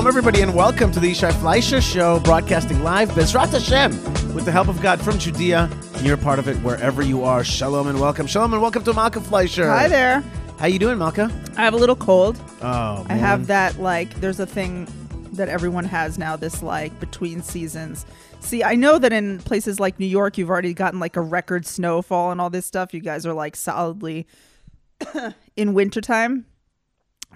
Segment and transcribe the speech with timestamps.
[0.00, 3.90] Shalom, everybody, and welcome to the Yishai Fleisher Show, broadcasting live, Bezrat Hashem,
[4.32, 5.68] with the help of God from Judea.
[5.96, 7.44] And you're a part of it wherever you are.
[7.44, 8.26] Shalom and welcome.
[8.26, 9.66] Shalom and welcome to Malka Fleisher.
[9.66, 10.24] Hi there.
[10.58, 11.30] How you doing, Malka?
[11.58, 12.38] I have a little cold.
[12.62, 14.88] Oh, I have that like there's a thing
[15.32, 18.06] that everyone has now this like between seasons.
[18.38, 21.66] See, I know that in places like New York you've already gotten like a record
[21.66, 22.94] snowfall and all this stuff.
[22.94, 24.26] You guys are like solidly
[25.56, 26.46] in wintertime.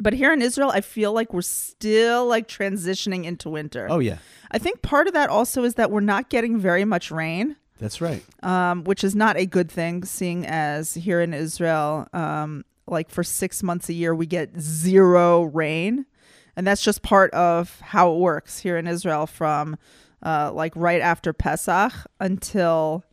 [0.00, 3.86] But here in Israel, I feel like we're still like transitioning into winter.
[3.88, 4.18] Oh, yeah.
[4.50, 7.56] I think part of that also is that we're not getting very much rain.
[7.78, 8.22] That's right.
[8.42, 13.24] um, which is not a good thing, seeing as here in Israel, um, like for
[13.24, 16.06] six months a year, we get zero rain.
[16.56, 19.76] And that's just part of how it works here in Israel from
[20.22, 23.04] uh, like right after Pesach until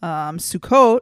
[0.00, 1.00] um, Sukkot,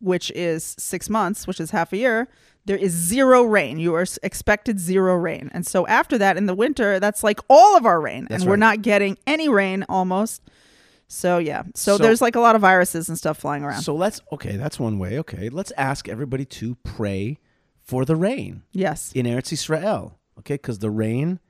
[0.00, 2.28] which is six months, which is half a year.
[2.70, 3.80] There is zero rain.
[3.80, 5.50] You are expected zero rain.
[5.52, 8.28] And so after that, in the winter, that's like all of our rain.
[8.30, 8.60] That's and we're right.
[8.60, 10.40] not getting any rain almost.
[11.08, 11.64] So yeah.
[11.74, 13.82] So, So- there's like a lot of viruses and stuff flying around.
[13.82, 15.18] So let's, okay, that's one way.
[15.18, 17.40] Okay, let's ask everybody to pray
[17.82, 19.10] for the rain yes.
[19.16, 20.20] in Eretz Israel.
[20.38, 21.40] Okay, because the rain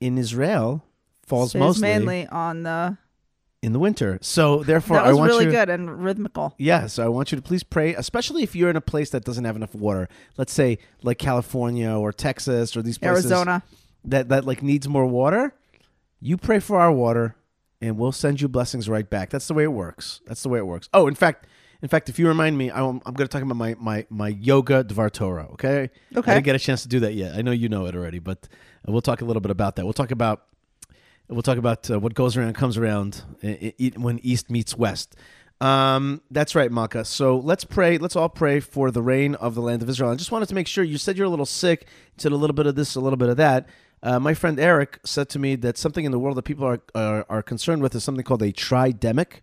[0.00, 0.84] in Israel
[1.24, 2.98] falls Stays mostly mainly on the
[3.62, 4.18] in the winter.
[4.20, 5.50] So therefore, that I was want really you.
[5.52, 6.54] good and rhythmical.
[6.58, 9.24] Yeah, so I want you to please pray, especially if you're in a place that
[9.24, 10.08] doesn't have enough water.
[10.36, 13.62] Let's say like California or Texas or these places Arizona.
[14.04, 15.54] that that like needs more water.
[16.20, 17.36] You pray for our water,
[17.80, 19.30] and we'll send you blessings right back.
[19.30, 20.20] That's the way it works.
[20.26, 20.88] That's the way it works.
[20.92, 21.46] Oh, in fact,
[21.82, 24.28] in fact, if you remind me, I'm, I'm going to talk about my my my
[24.28, 25.48] yoga Dvar Torah.
[25.52, 25.90] Okay.
[26.16, 26.30] Okay.
[26.30, 27.36] I didn't get a chance to do that yet.
[27.36, 28.48] I know you know it already, but
[28.86, 29.84] we'll talk a little bit about that.
[29.84, 30.46] We'll talk about
[31.32, 35.16] we'll talk about uh, what goes around comes around i- i- when East meets West.
[35.60, 37.04] Um, that's right, Malka.
[37.04, 37.96] So let's pray.
[37.98, 40.10] Let's all pray for the rain of the land of Israel.
[40.10, 41.86] I just wanted to make sure you said you're a little sick.
[42.16, 43.68] Said a little bit of this, a little bit of that.
[44.02, 46.80] Uh, my friend Eric said to me that something in the world that people are,
[46.94, 49.42] are are concerned with is something called a tridemic,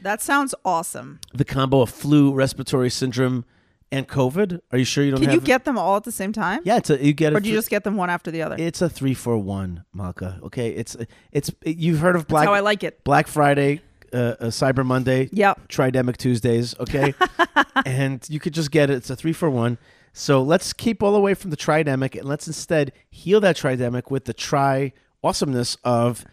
[0.00, 1.20] That sounds awesome.
[1.34, 3.44] the combo of flu, respiratory syndrome,
[3.92, 4.60] and COVID.
[4.72, 6.60] Are you sure you don't Can you get them all at the same time?
[6.64, 7.36] yeah, it's a, you get it.
[7.36, 8.56] Or do you just get them one after the other?
[8.58, 10.38] It's a three for one, Malka.
[10.44, 10.96] Okay, it's
[11.32, 13.02] it's you've heard of That's Black how I like it.
[13.04, 15.68] Black Friday, uh, uh, Cyber Monday, Yep.
[15.68, 16.74] Tridemic Tuesdays.
[16.78, 17.14] Okay,
[17.86, 18.94] and you could just get it.
[18.94, 19.78] It's a three for one.
[20.12, 24.24] So let's keep all away from the tridemic and let's instead heal that tridemic with
[24.24, 26.24] the tri awesomeness of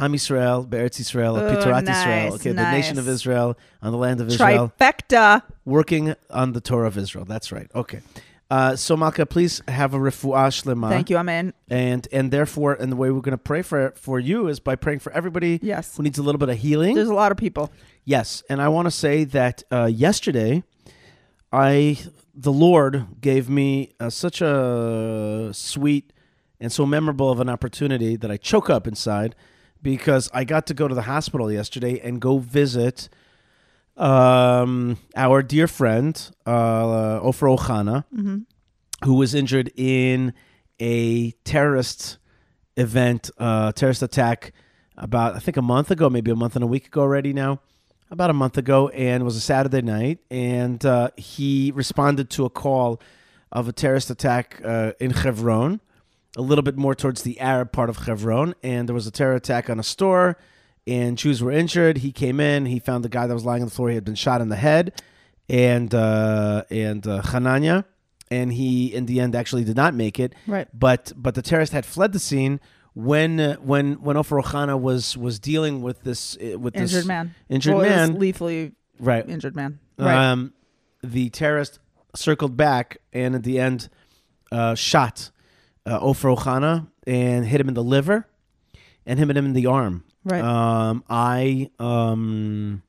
[0.00, 2.30] Am Israel, Be'eretz Yisrael, Oh, Pitorat nice, Yisrael.
[2.34, 3.08] Okay, the nation of.
[3.08, 5.42] Israel on the land of Israel, Trifecta.
[5.64, 7.24] working on the Torah of Israel.
[7.24, 7.68] That's right.
[7.74, 8.00] Okay.
[8.50, 10.88] Uh, so Malka, please have a refuah shlema.
[10.88, 11.16] Thank you.
[11.18, 11.28] I'm.
[11.28, 14.74] And and therefore, and the way we're going to pray for for you is by
[14.76, 15.96] praying for everybody Yes.
[15.96, 16.94] who needs a little bit of healing.
[16.94, 17.70] There's a lot of people.
[18.04, 20.62] yes, and I want to say that uh, yesterday,
[21.52, 21.98] I
[22.34, 26.12] the Lord gave me uh, such a sweet
[26.60, 29.34] and so memorable of an opportunity that I choke up inside
[29.82, 33.08] because I got to go to the hospital yesterday and go visit
[33.96, 38.04] um, our dear friend uh, Ofer Ohana,
[39.04, 40.32] who was injured in
[40.80, 42.18] a terrorist
[42.76, 44.52] event, uh, terrorist attack
[44.96, 47.60] about I think a month ago, maybe a month and a week ago already now,
[48.10, 52.44] about a month ago, and it was a Saturday night, and uh, he responded to
[52.44, 53.00] a call
[53.52, 55.80] of a terrorist attack uh, in Hebron,
[56.38, 59.34] a little bit more towards the Arab part of Hebron, and there was a terror
[59.34, 60.38] attack on a store,
[60.86, 61.98] and Jews were injured.
[61.98, 63.88] He came in, he found the guy that was lying on the floor.
[63.88, 65.02] He had been shot in the head,
[65.48, 67.84] and uh, and uh, Hananya,
[68.30, 70.34] and he in the end actually did not make it.
[70.46, 70.68] Right.
[70.72, 72.60] But but the terrorist had fled the scene
[72.94, 77.06] when uh, when when Ofer Ohana was was dealing with this uh, with this Injured
[77.06, 77.34] man.
[77.48, 78.18] injured Well, man.
[78.18, 79.28] Lethally right.
[79.28, 79.80] injured man.
[79.98, 80.30] Right.
[80.30, 80.52] Um,
[81.02, 81.80] the terrorist
[82.14, 83.88] circled back and at the end
[84.52, 85.30] uh, shot
[85.88, 88.26] uh, Ofer Ohana and hit him in the liver
[89.06, 90.04] and him hit him in the arm.
[90.24, 90.42] Right.
[90.42, 92.82] Um, I um,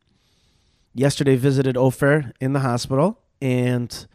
[0.94, 4.08] yesterday visited Ofer in the hospital and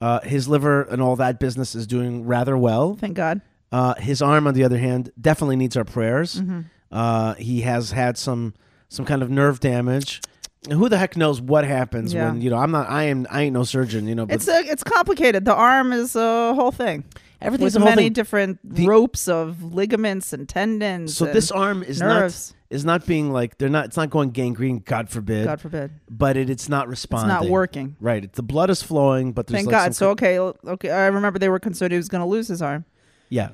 [0.00, 2.94] uh, his liver and all that business is doing rather well.
[2.94, 3.40] Thank God.
[3.72, 6.40] Uh, his arm, on the other hand, definitely needs our prayers.
[6.40, 6.60] Mm-hmm.
[6.90, 8.54] Uh, he has had some
[8.88, 10.20] some kind of nerve damage.
[10.64, 12.30] And Who the heck knows what happens Yeah.
[12.32, 12.56] when you know?
[12.56, 12.90] I'm not.
[12.90, 13.26] I am.
[13.30, 14.08] I ain't no surgeon.
[14.08, 14.26] You know.
[14.26, 15.44] But It's a, it's complicated.
[15.44, 17.04] The arm is a whole thing.
[17.40, 21.16] Everything's With many different The- ropes of ligaments and tendons.
[21.16, 22.52] So and this arm is nerves.
[22.52, 23.86] not is not being like they're not.
[23.86, 24.78] It's not going gangrene.
[24.84, 25.44] God forbid.
[25.46, 25.90] God forbid.
[26.08, 27.34] But it, it's not responding.
[27.36, 27.96] It's not working.
[28.00, 28.24] Right.
[28.24, 29.94] It, the blood is flowing, but there's Thank like God.
[29.96, 30.90] So okay, okay.
[30.90, 32.84] I remember they were concerned he was going to lose his arm.
[33.28, 33.50] yeah.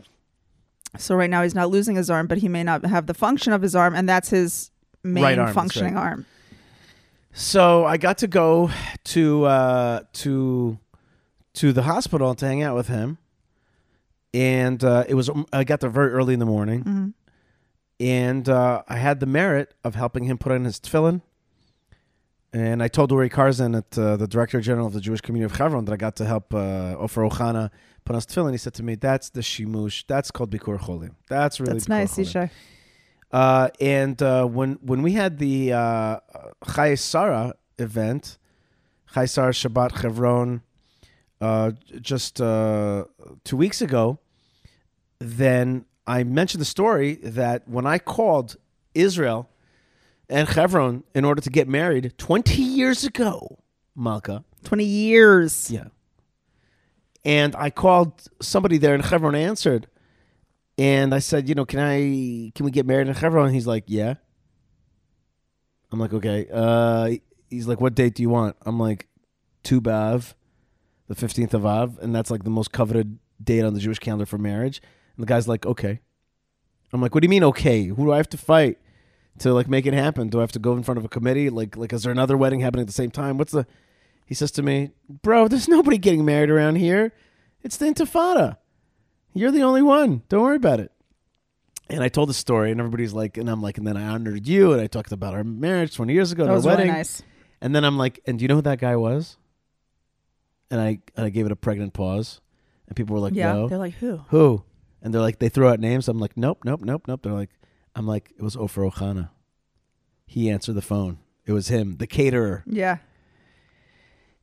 [0.98, 3.52] So right now he's not losing his arm, but he may not have the function
[3.52, 4.70] of his arm, and that's his
[5.04, 6.00] main Right arm, functioning right.
[6.02, 6.26] arm.
[7.32, 8.70] So I got to go
[9.04, 10.78] to uh, to
[11.54, 13.18] to the hospital to hang out with him,
[14.36, 17.14] and uh, it was I got there very early in the morning,
[17.98, 21.22] and uh, I had the merit of helping him put on his tefillin.
[22.52, 25.58] And I told Uri Karzan, at, uh, the director general of the Jewish community of
[25.58, 27.70] Hebron, that I got to help uh, Ofer Ohana
[28.04, 28.52] put on his tefillin.
[28.52, 30.04] He said to me, "That's the shimush.
[30.06, 31.14] That's called bikur cholim.
[31.28, 32.50] That's really That's nice, Cholim." Yishai.
[33.32, 36.20] Uh, and uh, when when we had the uh,
[36.64, 38.36] Chayei Sarah event,
[39.12, 40.62] Chayei Sarah Shabbat Chevron,
[41.40, 43.04] uh, just uh,
[43.44, 44.18] two weeks ago,
[45.18, 48.56] then I mentioned the story that when I called
[48.94, 49.48] Israel
[50.28, 53.58] and Chevron in order to get married 20 years ago,
[53.94, 55.70] Malka, 20 years.
[55.70, 55.86] yeah.
[57.24, 59.88] And I called somebody there, and Chevron answered.
[60.78, 63.46] And I said, you know, can I can we get married in Chevron?
[63.46, 64.14] And he's like, yeah.
[65.90, 66.46] I'm like, okay.
[66.52, 67.16] Uh,
[67.48, 68.56] he's like, what date do you want?
[68.64, 69.08] I'm like,
[69.64, 70.34] Tu B'Av,
[71.08, 74.26] the 15th of Av, and that's like the most coveted date on the Jewish calendar
[74.26, 74.80] for marriage.
[75.16, 76.00] And the guy's like, okay.
[76.92, 77.84] I'm like, what do you mean, okay?
[77.86, 78.78] Who do I have to fight
[79.40, 80.28] to like make it happen?
[80.28, 81.50] Do I have to go in front of a committee?
[81.50, 83.38] Like, like, is there another wedding happening at the same time?
[83.38, 83.66] What's the?
[84.26, 87.12] He says to me, bro, there's nobody getting married around here.
[87.62, 88.56] It's the Intifada.
[89.34, 90.22] You're the only one.
[90.28, 90.90] Don't worry about it.
[91.88, 94.48] And I told the story, and everybody's like, and I'm like, and then I honored
[94.48, 96.86] you, and I talked about our marriage 20 years ago, That our wedding.
[96.86, 97.22] really nice.
[97.60, 99.36] And then I'm like, and do you know who that guy was?
[100.70, 102.40] And I and I gave it a pregnant pause,
[102.88, 103.52] and people were like, yeah.
[103.52, 104.20] no, They're like, who?
[104.28, 104.64] who?
[105.06, 106.08] And they're like, they throw out names.
[106.08, 107.20] I'm like, nope, nope, nope, nope.
[107.22, 107.50] They're like,
[107.94, 109.30] I'm like, it was Ofer Ohana.
[110.26, 111.18] He answered the phone.
[111.44, 112.64] It was him, the caterer.
[112.66, 112.96] Yeah.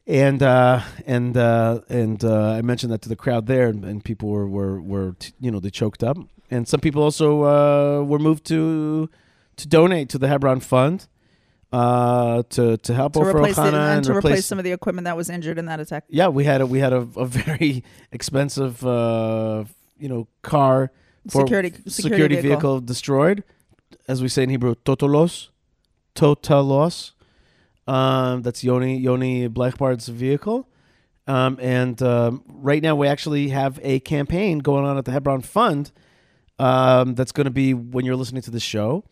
[0.07, 4.05] And uh, and uh, and uh, I mentioned that to the crowd there, and, and
[4.05, 6.17] people were were were you know they choked up,
[6.49, 9.09] and some people also uh, were moved to
[9.57, 11.07] to donate to the Hebron Fund
[11.73, 14.71] uh, to to help To Ofer replace it and, and to replace some of the
[14.71, 16.05] equipment that was injured in that attack.
[16.07, 17.83] yeah, we had a we had a, a very
[18.13, 19.65] expensive uh,
[19.97, 20.91] you know car
[21.29, 22.49] for Security, security, security, vehicle.
[22.49, 22.79] vehicle.
[22.81, 23.43] destroyed,
[24.07, 25.49] as we say in Hebrew, totalos,
[26.15, 27.11] totalos.
[27.87, 30.67] Um, that's Yoni Yoni Blechbard's vehicle.
[31.27, 35.41] Um, and um, right now we actually have a campaign going on at the Hebron
[35.41, 35.91] Fund.
[36.59, 39.03] Um, that's going to be when you're listening to the show.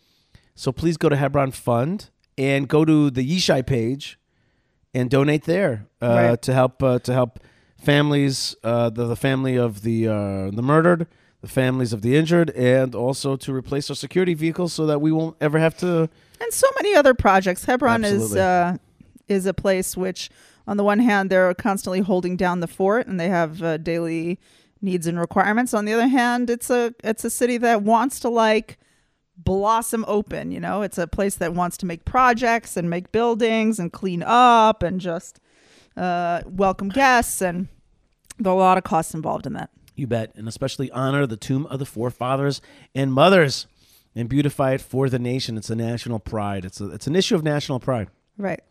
[0.56, 4.20] So please go to Hebron Fund and go to the Yishai page
[4.94, 6.42] and donate there uh, Right.
[6.44, 7.40] to help uh, to help
[7.82, 11.08] families, uh, the, the family of the uh, the murdered,
[11.42, 15.12] the families of the injured, and also to replace our security vehicles so that we
[15.12, 16.10] won't ever have to.
[16.40, 17.66] and so many other projects.
[17.66, 18.78] Hebron is uh,
[19.28, 20.30] is a place which,
[20.68, 24.40] on the one hand, they're constantly holding down the fort, and they have uh, daily
[24.82, 25.74] needs and requirements.
[25.74, 28.78] On the other hand, it's a it's a city that wants to like
[29.38, 30.52] blossom open.
[30.52, 34.24] You know, it's a place that wants to make projects and make buildings and clean
[34.24, 35.40] up and just
[35.98, 37.68] uh, welcome guests, and
[38.40, 39.70] there are a lot of costs involved in that.
[39.96, 42.62] You bet, and especially honor the tomb of the forefathers
[42.96, 43.68] and mothers,
[44.16, 45.58] and beautify it for the nation.
[45.58, 46.66] It's a national pride.
[46.66, 48.10] It's a, it's an issue of national pride.
[48.38, 48.62] Right.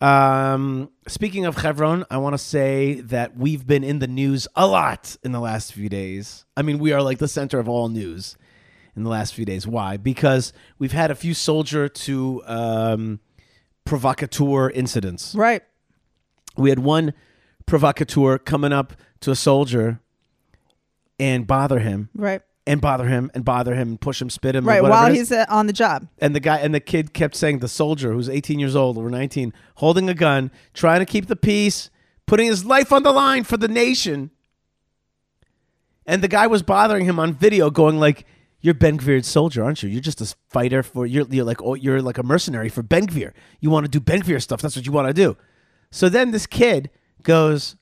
[0.00, 4.66] Um, speaking of Chevron, I want to say that we've been in the news a
[4.66, 6.46] lot in the last few days.
[6.56, 8.36] I mean, we are like the center of all news
[8.96, 9.66] in the last few days.
[9.66, 9.98] Why?
[9.98, 13.20] Because we've had a few soldier to um,
[13.84, 15.34] provocateur incidents.
[15.34, 15.62] Right.
[16.56, 17.12] We had one
[17.66, 20.00] provocateur coming up to a soldier
[21.18, 22.42] and bother him Right.
[22.66, 24.82] and bother him and bother him and push him, spit him, or Right.
[24.82, 26.08] While he's uh, on the job.
[26.18, 29.08] And the guy and the kid kept saying the soldier who's 18 years old or
[29.10, 31.90] 19 holding a gun, trying to keep the peace,
[32.26, 34.30] putting his life on the line for the nation.
[36.06, 38.24] And the guy was bothering him on video going like
[38.62, 39.88] you're Ben Gvir's soldier, aren't you?
[39.88, 43.06] You're just a fighter for you're you're like oh, you're like a mercenary for Ben
[43.06, 43.32] Gvir.
[43.60, 44.60] You want to do Ben Gvir stuff.
[44.60, 45.36] That's what you want to do.
[45.92, 46.90] So then this kid
[47.22, 47.76] goes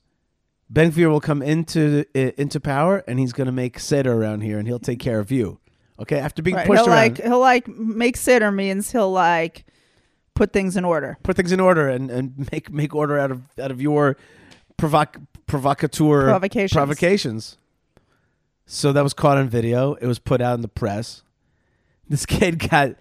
[0.69, 4.57] Ben Gvir will come into into power and he's going to make Seder around here
[4.59, 5.59] and he'll take care of you.
[5.99, 6.19] Okay?
[6.19, 6.67] After being Right.
[6.67, 6.95] pushed He'll around.
[6.97, 9.65] like he'll like make Seder means he'll like
[10.35, 11.17] put things in order.
[11.23, 14.15] put things in order and, and make make order out of out of your
[14.77, 15.15] provoc
[15.47, 16.73] provocateur Provocations.
[16.73, 17.57] provocations.
[18.65, 19.95] So that was caught on video.
[19.95, 21.23] It was put out in the press.
[22.07, 22.91] This kid got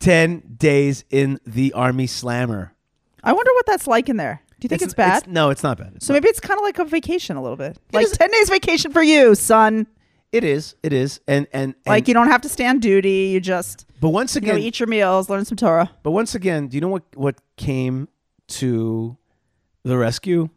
[0.00, 2.74] ten days in the army slammer.
[3.22, 4.42] I wonder what that's like in there.
[4.60, 5.26] Do you think it's, bad?
[5.26, 5.92] no, it's not bad.
[5.96, 7.78] It's so maybe it's kind of like a vacation a little bit.
[7.92, 9.86] Like is- 10 days vacation for you, son.
[10.30, 10.76] it is.
[10.82, 11.20] It is.
[11.26, 13.30] And and, and Like you don't have to stand duty.
[13.32, 15.90] You just but once you know again, eat your meals, learn some Torah.
[16.02, 18.08] but once again, do you know what what came
[18.48, 19.16] to
[19.84, 20.48] the rescue?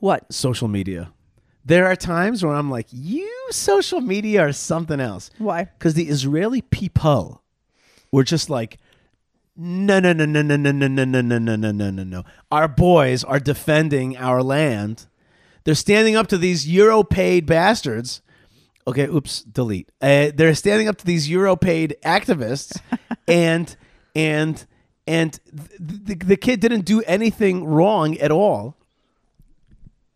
[0.00, 0.32] What?
[0.32, 1.12] Social media.
[1.64, 5.30] There are times when I'm like, you social media are something else.
[5.38, 5.64] Why?
[5.64, 7.42] because the Israeli people
[8.10, 8.78] were just like,
[9.56, 12.24] no, no, no, no, no, no, no, no, no, no, no, no, no, no, no.
[12.50, 15.06] Our boys are defending our land.
[15.64, 18.22] They're standing up to these Euro paid bastards.
[18.86, 19.90] Okay, oops, delete.
[20.00, 22.80] Uh, they're standing up to these Euro paid activists,
[23.28, 23.76] and
[24.16, 24.66] and
[25.06, 28.76] and the, the, the kid didn't do anything wrong at all.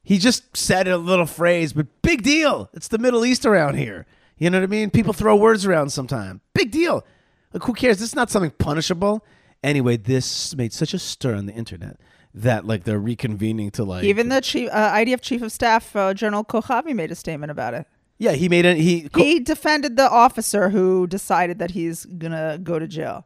[0.02, 2.70] He just said a little phrase, but big deal.
[2.72, 4.06] It's the Middle East around here.
[4.38, 4.90] You know what I mean?
[4.90, 6.40] People throw words around sometime.
[6.54, 7.04] Big deal.
[7.52, 7.98] Like, who cares?
[7.98, 9.24] This is not something punishable.
[9.62, 11.98] Anyway, this made such a stir on the internet
[12.34, 16.12] that like they're reconvening to like Even the chief, uh, IDF chief of staff, uh,
[16.12, 17.86] General Kochavi, made a statement about it.
[18.18, 22.78] yeah he made it he He defended the officer who decided that he's gonna go
[22.78, 23.24] to jail.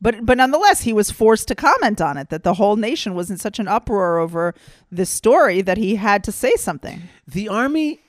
[0.00, 2.30] But but nonetheless, he was forced to comment on it.
[2.30, 4.54] That the whole nation was in such an uproar over
[4.90, 7.02] this story that he had to say something.
[7.26, 8.00] the army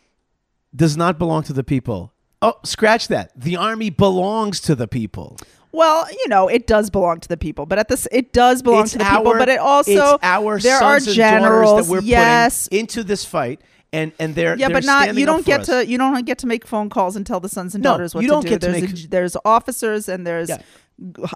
[0.75, 2.13] does not belong to the people.
[2.41, 3.31] Oh, scratch that.
[3.35, 5.37] The army belongs to the people.
[5.71, 8.83] Well, you know, it does belong to the people, but at this, it does belong
[8.83, 9.33] It's to the people.
[9.37, 11.87] But it also it's our there are and generals.
[11.87, 15.25] that we're yes, putting into this fight, and and they're yeah, they're but not you
[15.25, 15.65] don't get us.
[15.67, 18.15] to you don't get to make phone calls and tell the sons and No, daughters
[18.15, 18.49] what you to don't do.
[18.49, 20.57] get to there's make- a, there's officers and there's Yeah.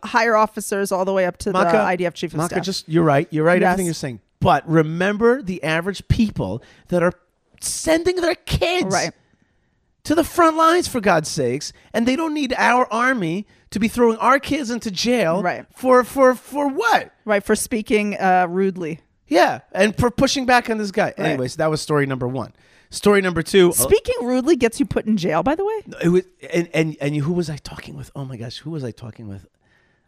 [0.04, 2.64] higher officers all the way up to Maka, the IDF chief of Maka, staff.
[2.66, 3.28] just you're right.
[3.32, 3.60] You're right.
[3.62, 3.68] Yes.
[3.74, 4.20] Everything you're saying.
[4.40, 7.14] But remember the average people that are
[7.60, 9.12] sending their kids right.
[10.04, 13.88] To the front lines for God's sakes, and they don't need our army to be
[13.88, 15.42] throwing our kids into jail.
[15.44, 15.66] Right.
[15.74, 17.14] For for for what?
[17.26, 19.00] Right for speaking uh, rudely.
[19.28, 21.14] Yeah, and for pushing back on this guy.
[21.18, 22.54] Anyways, that was story number one.
[22.90, 23.70] Story number two.
[23.70, 25.42] uh, Speaking rudely gets you put in jail.
[25.44, 28.12] By the way, it was, and, and and who was I talking with?
[28.14, 29.46] Oh my gosh, who was I talking with?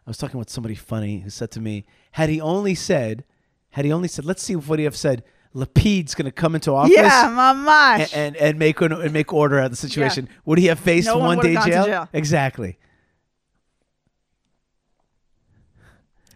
[0.05, 3.23] I was talking with somebody funny who said to me, had he only said,
[3.69, 5.23] had he only said, let's see what he have said.
[5.53, 8.15] Lapid's going to come into office yeah, mamash.
[8.15, 10.27] and, and and make an, and make order out of the situation.
[10.45, 11.85] Would he have faced No one one day jail?
[11.85, 12.09] jail.
[12.11, 12.77] Exactly.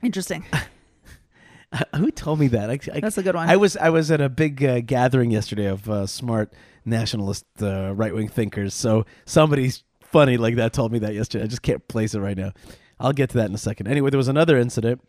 [0.04, 0.46] Interesting.
[1.96, 2.70] Who told me that?
[2.70, 3.50] I, I, That's a good one.
[3.50, 6.54] I was I was at a big uh, gathering yesterday of uh, smart
[6.86, 8.74] nationalist uh, right wing thinkers.
[8.74, 11.44] So somebody's funny like that told me that yesterday.
[11.44, 12.54] I just can't place it right now.
[13.00, 13.88] I'll get to that in a second.
[13.88, 15.02] Anyway, there was another incident.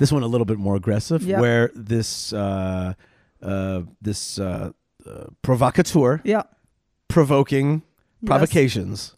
[0.00, 1.40] This one a little bit more aggressive, Yep.
[1.40, 2.94] where this uh,
[3.42, 4.70] uh, this uh,
[5.06, 6.42] uh, provocateur yeah.
[7.08, 7.82] provoking
[8.22, 8.26] Yes.
[8.28, 9.16] provocations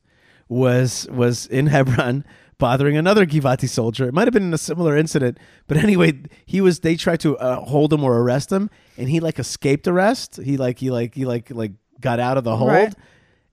[0.48, 2.24] was was in Hebron
[2.58, 4.06] bothering another Givati soldier.
[4.06, 6.80] It might have been in a similar incident, but anyway, he was.
[6.80, 10.40] They tried to uh, hold him or arrest him, and he like escaped arrest.
[10.42, 12.94] He like he like he like like got out of the hold, Right.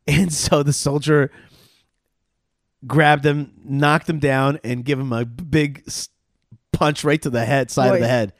[0.08, 1.32] and so the soldier
[2.86, 5.84] grabbed him, knocked him down, and give him a big
[6.80, 8.32] punch right to the head side of the head.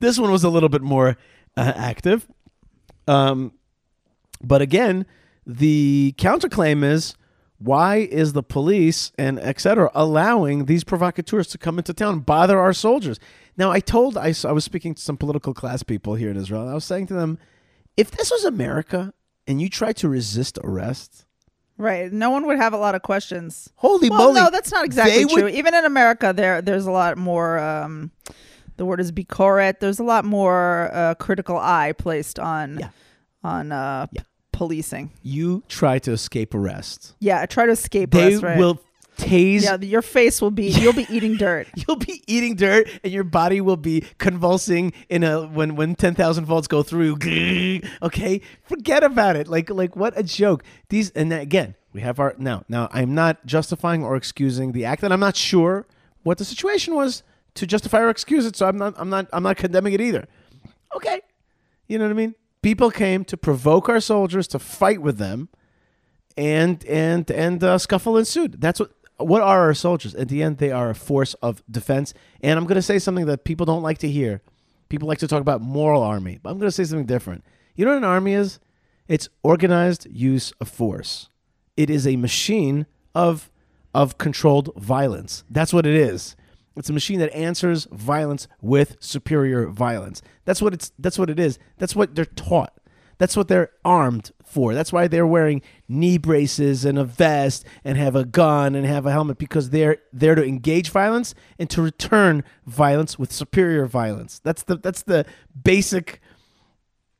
[0.00, 1.18] This one was a little bit more
[1.58, 2.26] uh, active.
[3.06, 3.52] Um,
[4.42, 5.04] but again,
[5.46, 7.14] the counterclaim is
[7.58, 12.26] why is the police and et cetera allowing these provocateurs to come into town and
[12.26, 13.20] bother our soldiers?
[13.58, 16.70] Now, I told, I was speaking to some political class people here in Israel, and
[16.70, 17.38] I was saying to them,
[17.98, 19.12] if this was America
[19.46, 21.26] and you tried to resist arrest,
[21.80, 22.12] Right.
[22.12, 23.70] No one would have a lot of questions.
[23.76, 24.40] holy Well, moly.
[24.40, 25.44] no, that's not exactly they true.
[25.44, 27.58] would- Even in America, there there's a lot more.
[27.58, 28.10] Um,
[28.76, 29.80] the word is bikoret.
[29.80, 32.88] There's a lot more uh, critical eye placed on Yeah.
[33.42, 34.20] on uh, p-
[34.52, 35.10] policing.
[35.22, 38.42] you try to escape arrest, Yeah, I try to escape they us.
[38.42, 38.58] Right.
[38.58, 38.78] will
[39.20, 40.68] tase yeah, your face will be.
[40.68, 41.68] You'll be eating dirt.
[41.76, 46.14] You'll be eating dirt, and your body will be convulsing in a when when ten
[46.14, 47.18] thousand volts go through.
[48.02, 49.48] Okay, forget about it.
[49.48, 50.64] Like like what a joke.
[50.88, 55.02] These and again we have our now now I'm not justifying or excusing the act,
[55.02, 55.86] and I'm not sure
[56.22, 57.22] what the situation was
[57.54, 58.56] to justify or excuse it.
[58.56, 60.26] So I'm not I'm not I'm not condemning it either.
[60.94, 61.20] Okay,
[61.86, 62.34] you know what I mean.
[62.62, 65.48] People came to provoke our soldiers to fight with them,
[66.36, 68.60] and and and uh, scuffle ensued.
[68.60, 70.14] That's what what are our soldiers?
[70.14, 72.14] At the end, they are a force of defense.
[72.42, 74.40] And I'm going to say something that people don't like to hear.
[74.88, 77.44] People like to talk about moral army, but I'm going to say something different.
[77.76, 78.58] You know what an army is?
[79.08, 81.28] It's organized use of force.
[81.76, 83.50] It is a machine of
[83.92, 85.42] of controlled violence.
[85.50, 86.36] That's what it is.
[86.76, 90.22] It's a machine that answers violence with superior violence.
[90.44, 91.58] That's what it's that's what it is.
[91.78, 92.72] That's what they're taught.
[93.18, 94.74] That's what they're armed for.
[94.74, 99.06] That's why they're wearing knee braces and a vest and have a gun and have
[99.06, 104.40] a helmet because they're there to engage violence and to return violence with superior violence.
[104.40, 105.24] That's the that's the
[105.62, 106.20] basic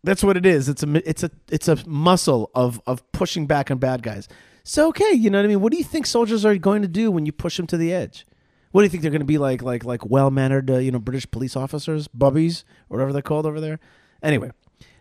[0.02, 0.68] that's what it is.
[0.68, 4.28] It's a it's a it's a muscle of of pushing back on bad guys.
[4.64, 5.60] So okay, you know what I mean.
[5.60, 7.92] What do you think soldiers are going to do when you push them to the
[7.92, 8.26] edge?
[8.72, 10.90] What do you think they're going to be like like like well mannered uh, you
[10.90, 13.78] know British police officers, bubbies whatever they're called over there?
[14.22, 14.50] Anyway,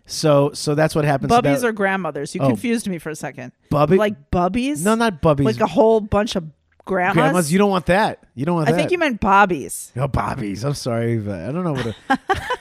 [0.09, 1.31] so so that's what happens.
[1.31, 2.33] to Bubbies are grandmothers.
[2.35, 2.47] You Oh.
[2.47, 3.51] confused me for a second.
[3.69, 3.95] Bubby?
[3.97, 4.83] Like bubbies?
[4.83, 5.45] no, not bubbies.
[5.45, 6.45] like a whole bunch of
[6.85, 7.21] grandmas.
[7.21, 7.51] grandmas.
[7.53, 8.25] You don't want that.
[8.35, 8.77] You don't want I that.
[8.77, 10.63] think you meant bobbies, oh bobbies.
[10.65, 11.95] I'm sorry, but I don't know what.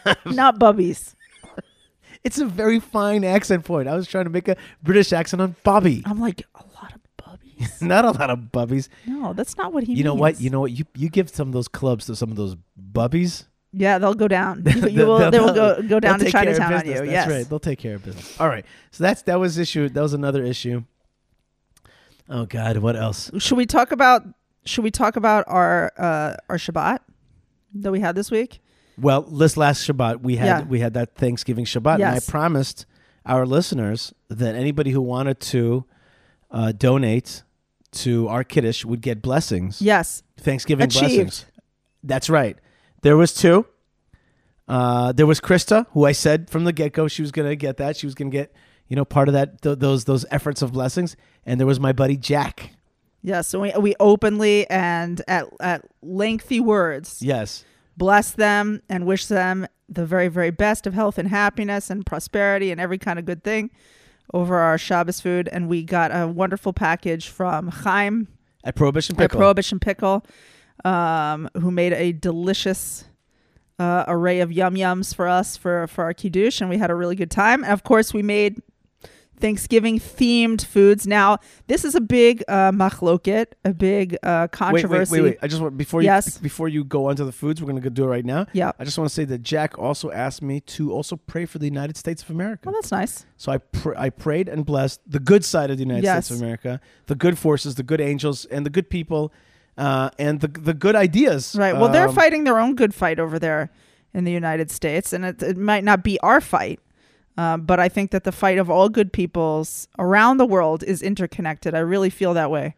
[0.07, 1.15] A, not bubbies.
[2.25, 3.89] It's a very fine accent point.
[3.89, 6.03] I was trying to make a British accent on Bobby.
[6.05, 7.81] I'm like a lot of bubbies.
[7.83, 8.89] not a lot of bubbies.
[9.07, 9.95] no, that's not what he.
[9.95, 10.41] You know what?
[10.41, 10.73] You know what?
[10.73, 12.57] You you give some of those clubs to some of those
[12.93, 13.45] bubbies.
[13.73, 14.63] Yeah, they'll go down.
[14.67, 16.95] You, you They'll- they'll- go go down to take care of Chinatown on you.
[16.95, 17.29] That's yes.
[17.29, 17.49] right.
[17.49, 18.41] They'll take care of business.
[18.41, 18.65] All right.
[18.93, 19.89] So that's that was issue.
[19.89, 20.85] That was another issue.
[22.29, 23.31] Oh God, what else?
[23.39, 24.23] Should we talk about?
[24.65, 26.99] Should we talk about our uh, our Shabbat
[27.75, 28.61] that we had this week?
[29.01, 30.63] Well, this last Shabbat we had Yeah.
[30.65, 32.85] we had that Thanksgiving Shabbat, and I promised
[33.25, 35.85] our listeners that anybody who wanted to
[36.51, 37.43] uh, donate
[37.93, 40.23] to our kiddush would get blessings, Yes.
[40.39, 41.01] Thanksgiving Achieved.
[41.01, 41.47] blessings.
[42.03, 42.59] That's right.
[43.03, 43.67] There was two.
[44.67, 47.57] Uh, there was Krista, who I said from the get go she was going to
[47.57, 47.97] get that.
[47.97, 48.53] She was going to get
[48.89, 51.17] you know part of that th- those those efforts of blessings.
[51.47, 52.73] And there was my buddy Jack.
[53.23, 53.49] Yes.
[53.49, 57.65] So we we openly and at at lengthy words Yes.
[57.97, 62.71] bless them and wish them the very very best of health and happiness and prosperity
[62.71, 63.71] and every kind of good thing
[64.35, 65.49] over our Shabbos food.
[65.51, 68.29] And we got a wonderful package from Chaim
[68.63, 69.39] At Prohibition Pickle.
[69.39, 70.27] at Prohibition Pickle,
[70.85, 73.05] um, who made a delicious
[73.79, 76.95] uh, array of yum yums for us for for our kiddush, and we had a
[76.95, 77.63] really good time.
[77.65, 78.61] And of course, we made
[79.41, 81.07] Thanksgiving themed foods.
[81.07, 85.13] Now, this is a big uh, machloket, a big uh, controversy.
[85.13, 85.39] wait, wait, wait.
[85.43, 86.39] I just want before you Yes.
[86.39, 88.47] before you go on to the foods, we're going to do it right now.
[88.53, 88.73] Yeah.
[88.81, 91.67] I just want to say that Jack also asked me to also pray for the
[91.67, 92.63] United States of America.
[92.67, 93.27] Well, that's nice.
[93.37, 96.27] So I pr- I prayed and blessed the good side of the United Yes.
[96.27, 99.33] States of America, the good forces, the good angels, and the good people,
[99.79, 101.57] uh, and the the good ideas.
[101.57, 101.75] Right.
[101.75, 103.71] Well, they're Um, fighting their own good fight over there
[104.13, 106.81] in the United States, and it, it might not be our fight.
[107.39, 111.03] Um, but I think that the fight of all good peoples around the world is
[111.03, 111.73] interconnected.
[111.73, 112.75] I really feel that way.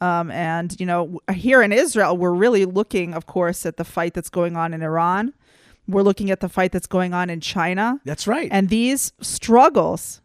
[0.00, 4.14] Um, and, you know, here in Israel, we're really looking, of course, at the fight
[4.14, 5.34] that's going on in Iran.
[5.86, 8.00] We're looking at the fight that's going on in China.
[8.06, 8.48] That's right.
[8.50, 10.22] And these struggles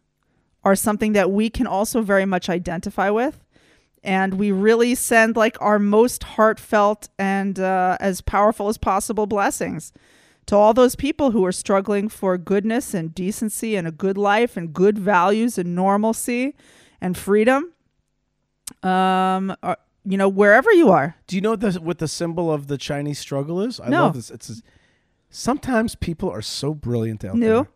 [0.62, 3.44] are something that we can also very much identify with.
[4.04, 9.92] And we really send like our most heartfelt and uh, as powerful as possible blessings
[10.46, 14.58] to all those people who are struggling for goodness and decency and a good life
[14.58, 16.54] and good values and normalcy
[17.00, 17.72] and freedom.
[18.82, 21.16] Um, uh, you know, wherever you are.
[21.26, 23.80] Do you know the, what the symbol of the Chinese struggle is?
[23.80, 24.02] I No.
[24.02, 24.30] love this.
[24.30, 24.60] It's
[25.30, 27.46] sometimes people are so brilliant out No.
[27.46, 27.68] there.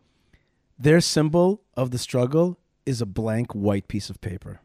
[0.79, 4.61] Their symbol of the struggle is a blank white piece of paper.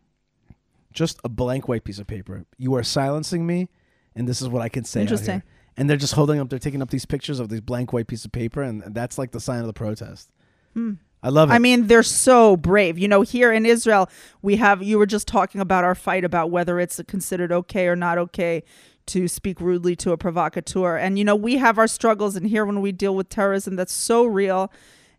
[0.93, 2.45] Just a blank white piece of paper.
[2.58, 3.69] You are silencing me,
[4.15, 5.01] and this is what I can say.
[5.01, 5.43] Interesting.
[5.75, 6.49] And they're just holding up.
[6.49, 9.32] They're taking up these pictures of these blank white piece of paper, and that's like
[9.32, 10.32] the sign of the protest.
[10.75, 11.51] I love it.
[11.51, 11.56] Hmm.
[11.56, 12.97] I mean, they're so brave.
[12.99, 14.10] You know, here in Israel,
[14.41, 17.95] we have, you were just talking about our fight about whether it's considered okay or
[17.95, 18.63] not okay
[19.08, 20.95] to speak rudely to a provocateur.
[20.95, 22.36] And, you know, we have our struggles.
[22.36, 24.71] And here, when we deal with terrorism, that's so real.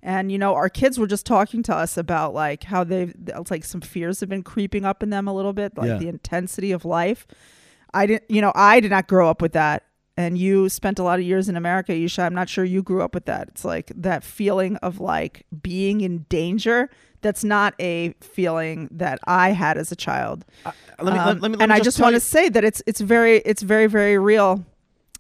[0.06, 3.12] And, you know, our kids were just talking to us about like how they've,
[3.50, 5.96] like some fears have been creeping up in them a little bit, like Yeah.
[5.96, 7.26] the intensity of life.
[7.94, 9.84] I didn't, you know, I did not grow up with that.
[10.16, 12.24] And you spent a lot of years in America, Yishai.
[12.26, 13.48] I'm not sure you grew up with that.
[13.48, 16.88] It's like that feeling of like being in danger.
[17.22, 20.44] That's not a feeling that I had as a child.
[21.00, 22.82] let me, Um, let me, let and me I just want to say that it's
[22.86, 24.64] it's very it's very very real.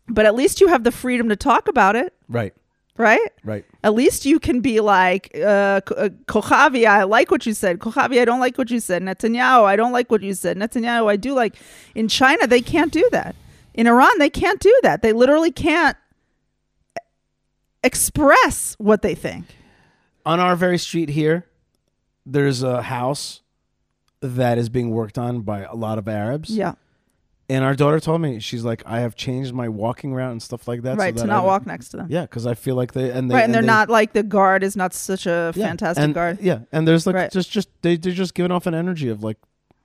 [0.08, 2.52] But at least you have the freedom to talk about it, right,
[2.96, 3.32] right?
[3.44, 3.64] right.
[3.82, 7.78] At least you can be like, uh, uh, Kochavi, I like what you said.
[7.78, 9.02] Kochavi, I don't like what you said.
[9.02, 10.56] Netanyahu, I don't like what you said.
[10.56, 11.56] Netanyahu, I do like.
[11.94, 13.34] In China, they can't do that.
[13.74, 15.02] In Iran, they can't do that.
[15.02, 15.96] They literally can't
[17.82, 19.46] express what they think.
[20.24, 21.46] on our very street here,
[22.24, 23.42] there's a house
[24.20, 26.50] that is being worked on by a lot of Arabs.
[26.50, 26.74] Yeah,
[27.48, 30.66] And our daughter told me she's like, I have changed my walking route and stuff
[30.66, 30.94] like that.
[30.94, 31.14] so right.
[31.14, 32.06] that to not walk next to them.
[32.08, 34.22] Yeah, because I feel like they and they right, and, they're they- not like the
[34.22, 36.38] guard is not such a yeah, fantastic and- guard.
[36.40, 37.30] Yeah, and there's like Right.
[37.30, 39.36] just just they they're just giving off an energy of like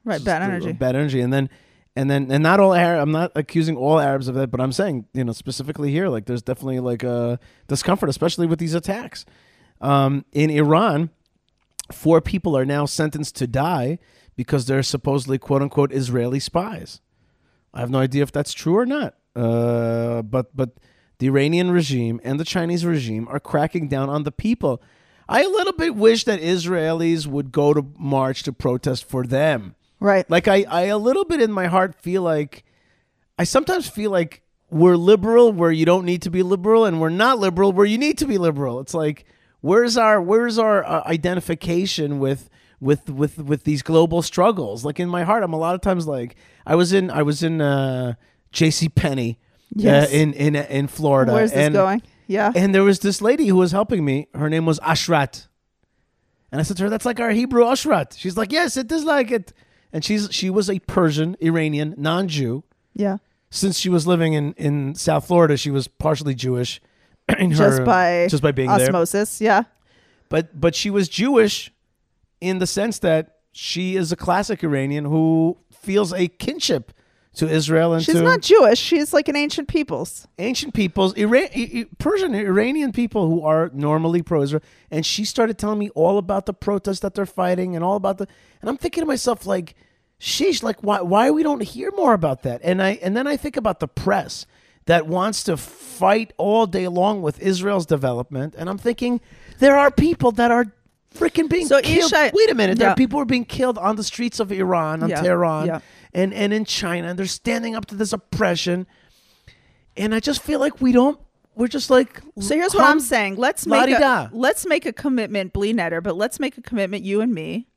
[0.05, 0.71] Right, bad energy.
[0.71, 1.49] bad energy, and then
[1.97, 3.01] and then and not all Arab.
[3.01, 6.25] I'm not accusing all Arabs of that, but I'm saying you know specifically here, like
[6.27, 9.25] there's definitely like a discomfort, especially with these attacks.
[9.81, 11.09] Um, in Iran,
[11.91, 13.99] four people are now sentenced to die
[14.37, 17.01] because they're supposedly quote unquote Israeli spies.
[17.73, 19.15] I have no idea if that's true or not.
[19.35, 20.71] Uh, but but
[21.19, 24.81] the Iranian regime and the Chinese regime are cracking down on the people.
[25.27, 29.75] I a little bit wish that Israelis would go to march to protest for them.
[29.99, 30.27] Right.
[30.29, 32.63] Like I, I a little bit in my heart feel like
[33.37, 37.09] I sometimes feel like we're liberal where you don't need to be liberal, and we're
[37.09, 38.79] not liberal where you need to be liberal.
[38.79, 39.25] It's like
[39.61, 42.49] where's our where's our uh, identification with
[42.79, 44.85] with with with these global struggles?
[44.85, 47.43] Like in my heart, I'm a lot of times like I was in I was
[47.43, 48.13] in uh,
[48.51, 48.89] J.C.
[48.89, 49.39] Penney
[49.75, 50.09] Yes.
[50.11, 51.33] uh, in in in Florida.
[51.33, 52.01] Where's this and, going?
[52.27, 52.51] Yeah.
[52.55, 54.27] And there was this lady who was helping me.
[54.33, 55.47] Her name was Ashrat.
[56.51, 59.03] And I said to her, "That's like our Hebrew Ashrat." She's like, "Yes, it is
[59.03, 59.53] like it."
[59.93, 62.63] And she's she was a Persian Iranian non-Jew.
[62.95, 63.17] Yeah.
[63.51, 66.81] Since she was living in in South Florida, she was partially Jewish.
[67.37, 68.87] In Just by just by being there.
[68.87, 69.39] osmosis.
[69.39, 69.63] Yeah.
[70.29, 71.71] But but she was Jewish
[72.41, 76.93] in the sense that she is a classic Iranian who feels a kinship
[77.35, 78.79] to Israel and She's to not Jewish.
[78.79, 80.27] She's like an ancient peoples.
[80.39, 84.63] ancient peoples, Iran, I- I- Persian, Iranian people who are normally pro-Israel.
[84.91, 88.17] And she started telling me all about the protests that they're fighting and all about
[88.17, 88.27] the.
[88.61, 89.75] And I'm thinking to myself, like,
[90.19, 92.61] sheesh, like why why we don't hear more about that?
[92.63, 94.45] And I and then I think about the press
[94.85, 99.21] that wants to fight all day long with Israel's development, and I'm thinking
[99.59, 100.65] there are people that are.
[101.15, 102.11] Freaking being So, killed.
[102.13, 102.77] Isha- Wait a minute.
[102.77, 105.21] There are people who are being killed on the streets of Iran, on Yeah.
[105.21, 105.79] Tehran, Yeah.
[106.13, 108.85] and, and in China, and they're standing up to this oppression.
[109.97, 111.19] And I just feel like we don't.
[111.55, 112.21] We're just like.
[112.39, 113.35] So here's what I'm saying.
[113.35, 114.27] Let's make la-di-da.
[114.27, 117.67] a, let's make a commitment, bli neder, but let's make a commitment, you and me,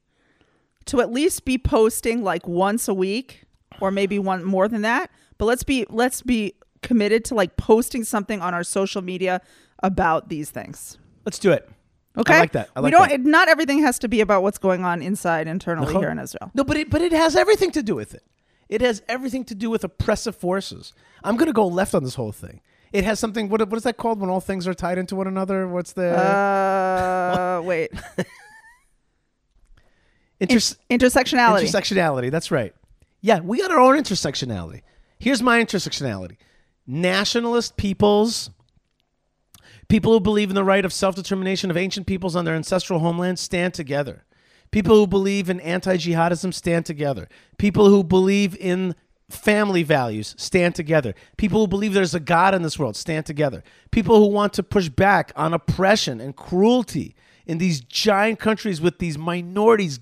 [0.85, 3.45] to at least be posting like once a week,
[3.81, 5.11] or maybe one more than that.
[5.39, 9.41] But let's be let's be committed to like posting something on our social media
[9.83, 10.99] about these things.
[11.25, 11.69] Let's do it.
[12.19, 12.69] Okay, I like that.
[12.77, 13.09] I like we don't.
[13.09, 13.21] that.
[13.21, 16.01] It, not everything has to be about what's going on inside internally No.
[16.01, 16.51] here in Israel.
[16.55, 18.23] No, but it but it has everything to do with it.
[18.69, 20.93] It has everything to do with oppressive forces.
[21.25, 22.61] I'm gonna go left on this whole thing.
[22.93, 23.49] It has something.
[23.49, 25.67] What what is that called when all things are tied into one another?
[25.67, 27.91] What's the Uh, wait.
[30.41, 31.63] inters- Intersectionality.
[31.63, 32.31] intersectionality?
[32.31, 32.75] That's right.
[33.21, 34.83] Yeah, we got our own intersectionality.
[35.19, 36.37] Here's my intersectionality:
[36.87, 38.51] nationalist peoples,
[39.93, 43.01] people who believe in the right of self determination of ancient peoples on their ancestral
[43.01, 44.25] homelands stand together.
[44.71, 47.29] People who believe in anti jihadism stand together.
[47.59, 48.95] People who believe in
[49.29, 51.15] family values stand together.
[51.37, 53.63] People who believe there's a God in this world stand together.
[53.91, 58.99] People who want to push back on oppression and cruelty in these giant countries with
[58.99, 60.01] these minorities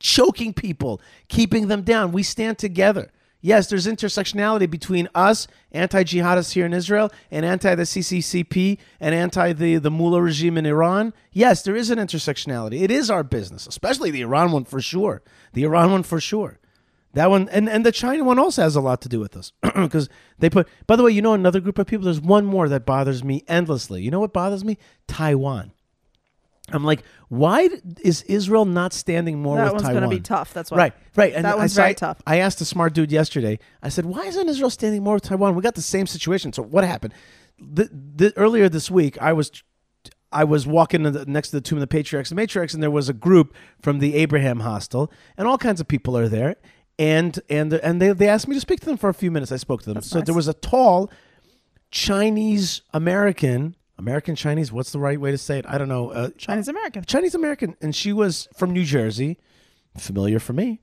[0.00, 2.10] choking people, keeping them down.
[2.10, 3.12] We stand together.
[3.44, 9.52] Yes, there's intersectionality between us, anti-jihadists here in Israel, and anti the CCCP and anti
[9.52, 11.12] the the mullah regime in Iran.
[11.32, 12.82] Yes, there is an intersectionality.
[12.82, 15.22] It is our business, especially the Iran one for sure.
[15.54, 16.60] The Iran one for sure.
[17.14, 19.52] That one and, and the China one also has a lot to do with us
[19.62, 20.68] because they put.
[20.86, 22.04] By the way, you know another group of people.
[22.04, 24.02] There's one more that bothers me endlessly.
[24.02, 24.78] You know what bothers me?
[25.08, 25.72] Taiwan.
[26.70, 27.68] I'm like, why
[28.02, 30.54] is Israel not standing more that with one's going to be tough.
[30.54, 30.76] That's why.
[30.78, 31.32] Right, right.
[31.34, 32.22] And That I- one's so very I- tough.
[32.26, 33.58] I asked a smart dude yesterday.
[33.82, 35.54] I said, "Why isn't Israel standing more with Taiwan?
[35.54, 37.14] We got the same situation." So what happened?
[37.58, 39.50] The, the, earlier this week, I was
[40.30, 42.82] I was walking to the, next to the tomb of the patriarchs and matriarchs, and
[42.82, 46.56] there was a group from the Abraham Hostel, and all kinds of people are there.
[46.98, 49.50] And and and they, they asked me to speak to them for a few minutes.
[49.52, 50.00] I spoke to them.
[50.02, 50.26] so nice.
[50.26, 51.10] there was a tall
[51.90, 54.72] Chinese American, American Chinese.
[54.72, 55.64] What's the right way to say it?
[55.68, 56.10] I don't know.
[56.10, 57.04] Uh, Chinese American.
[57.04, 59.38] Chinese American, and she was from New Jersey,
[59.96, 60.80] familiar for me,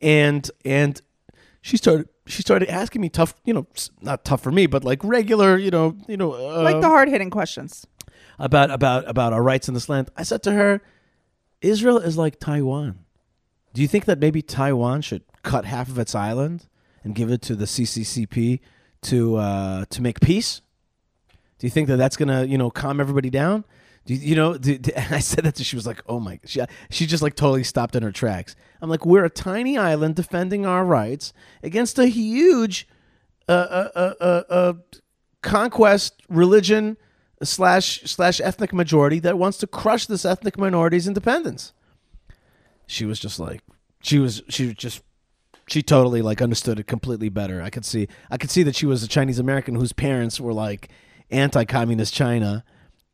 [0.00, 1.02] and and
[1.62, 3.66] she started she started asking me tough, you know,
[4.00, 7.08] not tough for me, but like regular, you know, you know, uh, like the hard
[7.08, 7.86] hitting questions.
[8.38, 10.08] about about about our rights in this land.
[10.16, 10.80] I said to her,
[11.60, 13.00] Israel is like Taiwan.
[13.74, 16.68] Do you think that maybe Taiwan should cut half of its island
[17.02, 18.60] and give it to the CCCP
[19.02, 20.62] to uh, to make peace?
[21.60, 23.64] Do you think that that's gonna you know calm everybody down?
[24.06, 24.56] Do you, you know?
[24.56, 27.22] Do, do- and I said that to she was like, oh my, she she just
[27.22, 28.56] like totally stopped in her tracks.
[28.80, 32.88] I'm like, we're a tiny island defending our rights against a huge
[33.48, 34.72] uh, uh, uh, uh, uh,
[35.42, 36.96] conquest religion
[37.42, 41.72] slash slash ethnic majority that wants to crush this ethnic minority's independence.
[42.86, 43.60] She was just like
[44.02, 45.02] she was she was just
[45.68, 47.62] she totally like understood it completely better.
[47.62, 50.52] I could see I could see that she was a Chinese American whose parents were
[50.54, 50.88] like
[51.30, 52.64] anti-communist China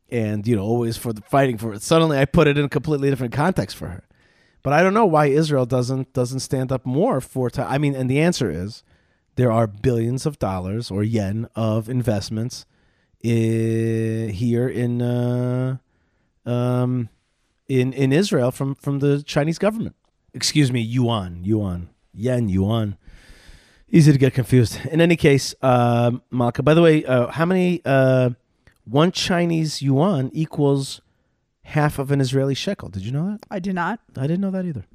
[0.09, 1.81] and you know always for the fighting for it.
[1.81, 4.03] Suddenly I put it in a completely different context for her.
[4.63, 8.09] But I don't know why Israel doesn't doesn't stand up more for I mean and
[8.09, 8.83] the answer is
[9.35, 12.65] there are billions of dollars or yen of investments
[13.23, 15.77] i- here in uh,
[16.45, 17.09] um,
[17.67, 19.95] in in Israel from from the Chinese government.
[20.33, 22.97] Excuse me, yuan, yuan, yen, yuan.
[23.89, 24.79] Easy to get confused.
[24.91, 26.61] In any case, um, Malka.
[26.61, 28.31] By the way, uh, how many uh,
[28.83, 31.01] one Chinese yuan equals
[31.63, 32.89] half of an Israeli shekel?
[32.89, 33.39] Did you know that?
[33.49, 34.01] I do not.
[34.17, 34.85] I didn't know that either.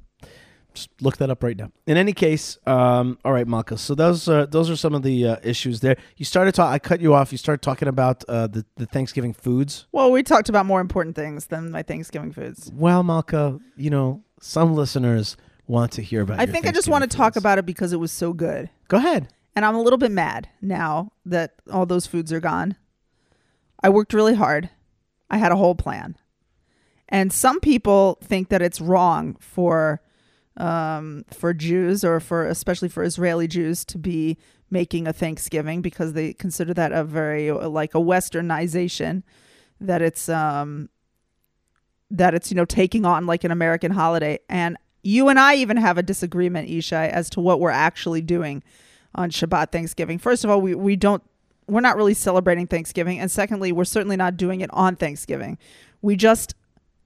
[0.75, 1.71] Just look that up right now.
[1.85, 3.77] In any case, um, all right, Malka.
[3.77, 5.97] So those uh, those are some of the uh, issues there.
[6.17, 6.71] You started talk.
[6.71, 7.31] I cut you off.
[7.31, 9.87] You started talking about uh, the the Thanksgiving foods.
[9.91, 12.71] Well, we talked about more important things than my Thanksgiving foods.
[12.73, 16.39] Well, Malka, you know some listeners want to hear about.
[16.39, 18.69] I think I just want to talk about it because it was so good.
[18.87, 19.29] Go ahead.
[19.55, 22.75] And I'm a little bit mad now that all those foods are gone.
[23.81, 24.69] I worked really hard.
[25.29, 26.17] I had a whole plan.
[27.09, 30.01] And some people think that it's wrong for
[30.57, 34.37] um, for Jews or for especially for Israeli Jews to be
[34.69, 39.23] making a Thanksgiving because they consider that a very like a westernization
[39.79, 40.89] that it's um
[42.09, 45.77] that it's you know taking on like an American holiday and you and I even
[45.77, 48.63] have a disagreement Yishai as to what we're actually doing
[49.13, 50.17] on Shabbat Thanksgiving.
[50.17, 51.21] First of all, we we don't
[51.67, 55.57] we're not really celebrating Thanksgiving and secondly, we're certainly not doing it on Thanksgiving.
[56.01, 56.55] We just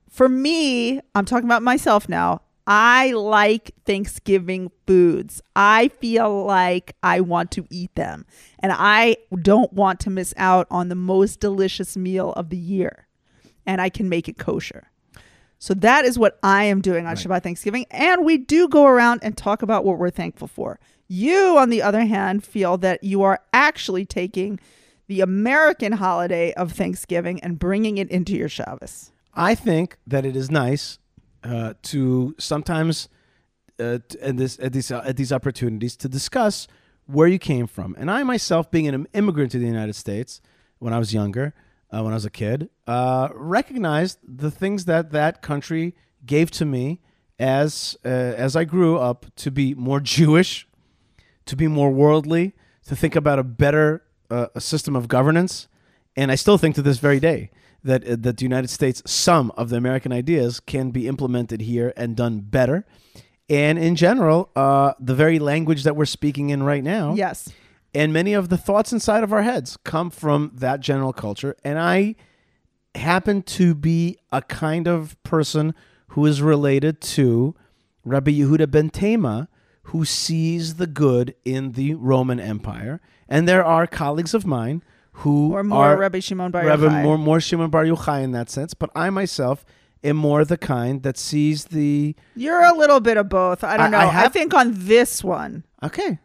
[0.10, 2.41] for me, I'm talking about myself now.
[2.65, 5.41] I like Thanksgiving foods.
[5.55, 8.25] I feel like I want to eat them.
[8.60, 13.07] And I don't want to miss out on the most delicious meal of the year.
[13.65, 14.91] And I can make it kosher.
[15.59, 17.17] So that is what I am doing on Right.
[17.17, 17.85] Shabbat Thanksgiving.
[17.91, 20.79] And we do go around and talk about what we're thankful for.
[21.07, 24.59] You, on the other hand, feel that you are actually taking
[25.07, 29.11] the American holiday of Thanksgiving and bringing it into your Shabbos.
[29.33, 30.99] I think that it is nice
[31.43, 33.07] uh, to sometimes
[33.79, 36.67] uh, t- at this at these uh, at these opportunities to discuss
[37.05, 37.95] where you came from.
[37.97, 40.41] And I myself, being an immigrant to the United States
[40.79, 41.53] when I was younger,
[41.91, 45.95] uh, when I was a kid, uh, recognized the things that that country
[46.26, 47.02] gave to me
[47.39, 50.67] as uh, as I grew up to be more Jewish,
[51.45, 52.54] to be more worldly,
[52.88, 55.67] to think about a better uh, a system of governance.
[56.15, 57.52] And I still think to this very day
[57.84, 61.93] that uh, that the United States, some of the American ideas can be implemented here
[61.95, 62.86] and done better.
[63.50, 67.50] And in general, uh, the very language that we're speaking in right now, Yes.
[67.97, 71.55] And many of the thoughts inside of our heads come from that general culture.
[71.63, 72.15] And I
[72.95, 75.73] happen to be a kind of person
[76.10, 77.55] who is related to
[78.05, 79.49] Rabbi Yehuda ben Tema,
[79.83, 83.01] who sees the good in the Roman Empire.
[83.27, 84.83] And there are colleagues of mine
[85.23, 86.81] who Or more are Rabbi Shimon Bar Yochai.
[86.81, 88.73] Rabbi more more Shimon Bar Yochai in that sense.
[88.73, 89.65] But I myself
[90.03, 93.63] am more the kind that sees the You're a little bit of both.
[93.63, 94.10] I don't I- know.
[94.12, 96.19] I I, think on this one, okay.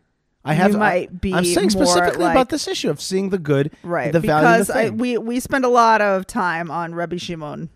[0.44, 0.72] I have.
[0.72, 4.12] You might be I'm saying specifically like- about this issue of seeing the good, right?
[4.12, 4.48] the value.
[4.48, 7.70] because I, we we spend a lot of time on Rabbi Shimon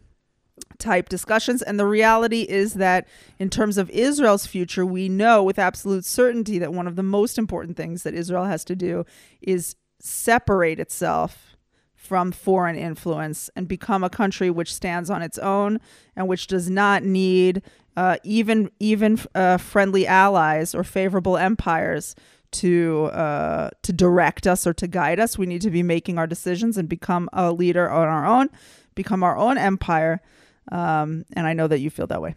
[0.79, 3.07] type discussions, and the reality is that
[3.38, 7.38] in terms of Israel's future, we know with absolute certainty that one of the most
[7.38, 9.05] important things that Israel has to do
[9.40, 11.57] is separate itself
[11.94, 15.81] from foreign influence and become a country which stands on its own
[16.14, 17.62] and which does not need
[17.96, 22.14] uh, even even uh, friendly allies or favorable empires
[22.52, 25.38] to uh, to direct us or to guide us.
[25.38, 28.50] We need to be making our decisions and become a leader on our own,
[28.94, 30.20] become our own empire.
[30.72, 32.35] Um, and I know that you feel that way.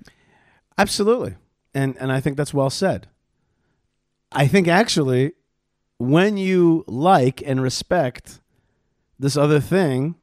[0.78, 1.36] Absolutely.
[1.74, 3.08] And and I think that's well said.
[4.32, 5.34] I think actually
[5.98, 8.39] when you like and respect
[9.17, 10.15] this other thing,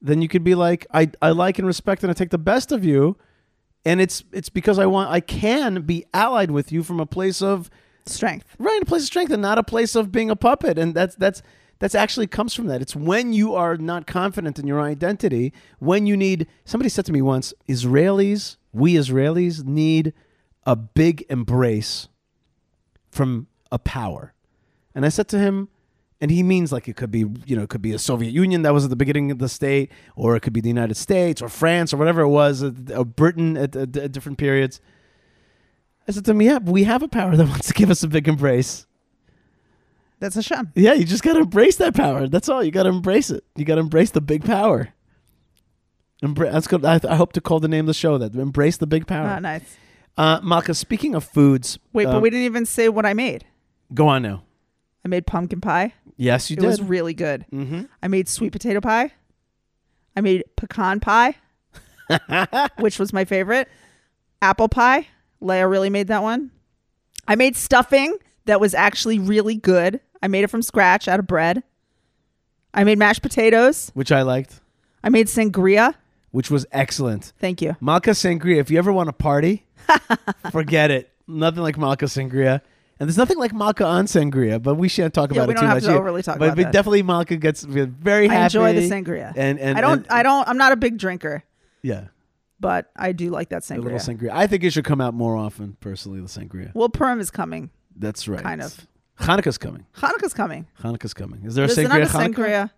[0.00, 2.72] then you could be like I I like and respect and I take the best
[2.72, 3.16] of you
[3.84, 7.42] and it's it's because I want I can be allied with you from a place
[7.42, 7.70] of
[8.06, 8.46] Strength.
[8.58, 10.78] right a place of strength and not a place of being a puppet.
[10.78, 11.42] And that's that's
[11.78, 12.80] that's actually comes from that.
[12.80, 17.12] It's when you are not confident in your identity when you need somebody said to
[17.12, 20.12] me once israelis we israelis need
[20.64, 22.08] a big embrace
[23.10, 24.34] from a power.
[24.94, 25.68] And i said to him
[26.22, 28.62] and he means like it could be you know it could be a soviet union
[28.62, 31.42] that was at the beginning of the state or it could be the united states
[31.42, 34.80] or france or whatever it was uh, or britain at, at, at different periods
[36.08, 38.08] i said to him yeah we have a power that wants to give us a
[38.08, 38.86] big embrace
[40.20, 40.72] That's a Hashem.
[40.76, 42.28] yeah, you just got to embrace that power.
[42.28, 42.62] That's all.
[42.62, 43.42] You got to embrace it.
[43.56, 44.90] You got to embrace the big power.
[46.22, 46.84] Embra- that's good.
[46.84, 48.32] I, I hope to call the name of the show that.
[48.36, 49.40] Embrace the big power.
[49.40, 49.76] nice.
[50.16, 51.80] Uh, Malka, speaking of foods.
[51.92, 53.44] Wait, um, but we didn't even say what I made.
[53.92, 54.44] Go on now.
[55.04, 55.94] I made pumpkin pie.
[56.16, 56.66] Yes, you it did.
[56.66, 57.44] It was really good.
[57.52, 57.82] mm-hmm.
[58.00, 59.10] I made sweet potato pie.
[60.14, 61.34] I made pecan pie,
[62.78, 63.66] which was my favorite.
[64.40, 65.08] Apple pie.
[65.42, 66.50] Leia really made that one.
[67.28, 70.00] I made stuffing that was actually really good.
[70.22, 71.62] I made it from scratch out of bread.
[72.74, 73.90] I made mashed potatoes.
[73.94, 74.60] Which I liked,
[75.04, 75.94] I made sangria.
[76.30, 77.32] which was excellent.
[77.38, 77.76] Thank you.
[77.80, 79.66] Malka Sangria, if you ever want to party,
[80.50, 81.10] forget it.
[81.28, 82.60] Nothing like Malka Sangria.
[82.98, 85.56] And there's nothing like Malka on Sangria, but we shan't talk Yeah, about we it
[85.56, 85.84] don't too have much.
[85.84, 86.72] to overly talk but, about but that.
[86.72, 88.38] definitely Malka gets very happy.
[88.40, 89.32] I enjoy the sangria.
[89.36, 89.98] And, and I don't.
[90.04, 90.46] and- I don't.
[90.48, 91.42] I'm not a big drinker,
[91.82, 92.04] yeah.
[92.62, 93.76] But I do like that sangria.
[93.76, 94.30] The little sangria.
[94.30, 96.70] I think it should come out more often, personally, the sangria.
[96.74, 97.68] Well, Purim is coming.
[97.96, 98.42] That's right.
[98.42, 98.86] Kind of.
[99.20, 99.84] Hanukkah's coming.
[99.98, 100.66] Hanukkah's coming.
[100.80, 101.44] Hanukkah's coming.
[101.44, 102.70] Is there a sangria another sangria.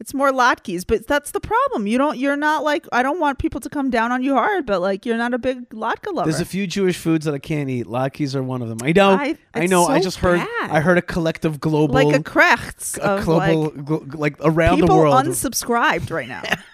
[0.00, 1.86] It's more latkes, but that's the problem.
[1.86, 2.18] You don't.
[2.18, 2.86] You're not like.
[2.90, 5.38] I don't want people to come down on you hard, but like you're not a
[5.38, 6.28] big latke lover.
[6.28, 7.86] There's a few Jewish foods that I can't eat.
[7.86, 8.78] Latkes are one of them.
[8.82, 9.10] I know.
[9.10, 9.86] I- I, know.
[9.86, 10.40] I so just heard.
[10.62, 15.14] I heard a collective global, like a krechts a global, like like around the world.
[15.14, 16.42] People unsubscribed right now.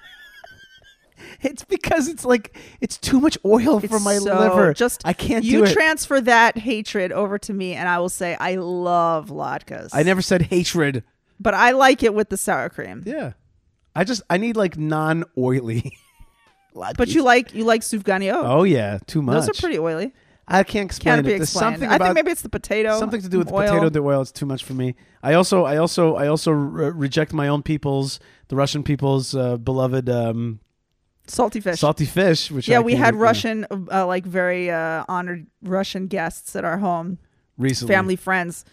[1.42, 4.74] It's because it's like it's too much oil for my so- liver.
[4.74, 5.72] Just I can't you do it.
[5.72, 9.90] transfer that hatred over to me, and I will say I love latkes.
[9.92, 11.02] I never said hatred.
[11.38, 13.02] but I like it with the sour cream.
[13.06, 13.32] Yeah,
[13.96, 15.96] I just I need like non-oily.
[16.96, 18.42] But you like you like sufganio.
[18.44, 19.34] Oh yeah, too much.
[19.34, 20.14] Those are pretty oily.
[20.46, 21.30] I can't explain Can't it.
[21.30, 21.74] There's explained.
[21.74, 22.98] something I about think maybe it's the potato.
[22.98, 24.20] something to do with the potato the oil.
[24.20, 24.94] It's too much for me.
[25.22, 29.56] I also I also I also re- reject my own people's the Russian people's uh,
[29.56, 30.60] beloved um,
[31.30, 31.80] salty fish.
[31.80, 32.50] salty fish.
[32.50, 36.06] Which yeah, I we had eat, you know, Russian, uh, like very uh, honored Russian
[36.06, 37.18] guests at our home,
[37.56, 37.94] recently.
[37.94, 38.64] family friends,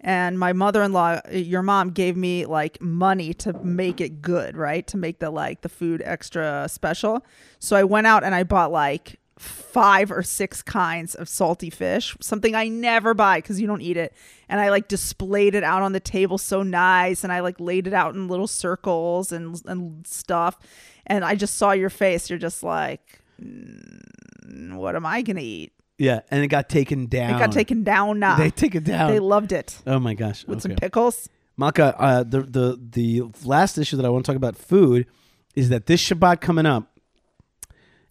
[0.00, 4.86] and my mother-in-law, uh, your mom, gave me like money to make it good, right?
[4.88, 7.24] To make the like the food extra special.
[7.58, 12.16] So I went out and I bought like five or six kinds of salty fish,
[12.20, 14.14] something I never buy because you don't eat it.
[14.48, 17.86] And I like displayed it out on the table so nice, and I like laid
[17.86, 20.58] it out in little circles and and stuff.
[21.06, 22.30] And I just saw your face.
[22.30, 25.72] You're just like, "Mm, what am I gonna eat?
[25.98, 27.36] Yeah, and it got taken down.
[27.36, 28.36] It got taken down now.
[28.36, 29.10] They take it down.
[29.10, 30.44] They loved it oh my gosh.
[30.46, 30.74] with okay.
[30.74, 31.28] some pickles.
[31.56, 35.06] Malka, uh, the the the last issue that I want to talk about food
[35.54, 36.98] is that this Shabbat coming up,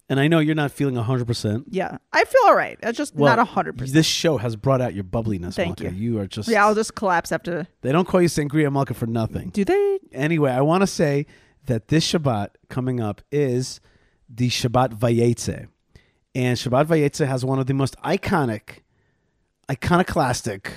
[0.08, 1.66] and I know you're not feeling hundred percent.
[1.68, 2.78] Yeah, I feel all right.
[2.82, 3.94] It's just not a hundred percent.
[3.94, 5.94] This show has brought out your bubbliness, Thank Malka.
[5.94, 6.12] you.
[6.12, 7.66] You are just Yeah, I'll just collapse after.
[7.82, 9.50] They don't call you Sangria Malka for nothing.
[9.50, 9.98] Do they?
[10.12, 11.26] Anyway, I want to say
[11.66, 13.80] that this Shabbat coming up is
[14.28, 15.68] the Shabbat Vayetze.
[16.34, 18.80] And Shabbat Vayetze has one of the most iconic,
[19.70, 20.70] iconoclastic,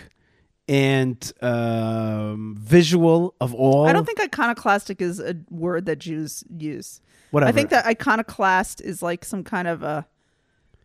[0.67, 3.87] and um, visual of all.
[3.87, 7.01] I don't think iconoclastic is a word that Jews use.
[7.31, 7.49] whatever.
[7.49, 10.05] I think that iconoclast is like some kind of a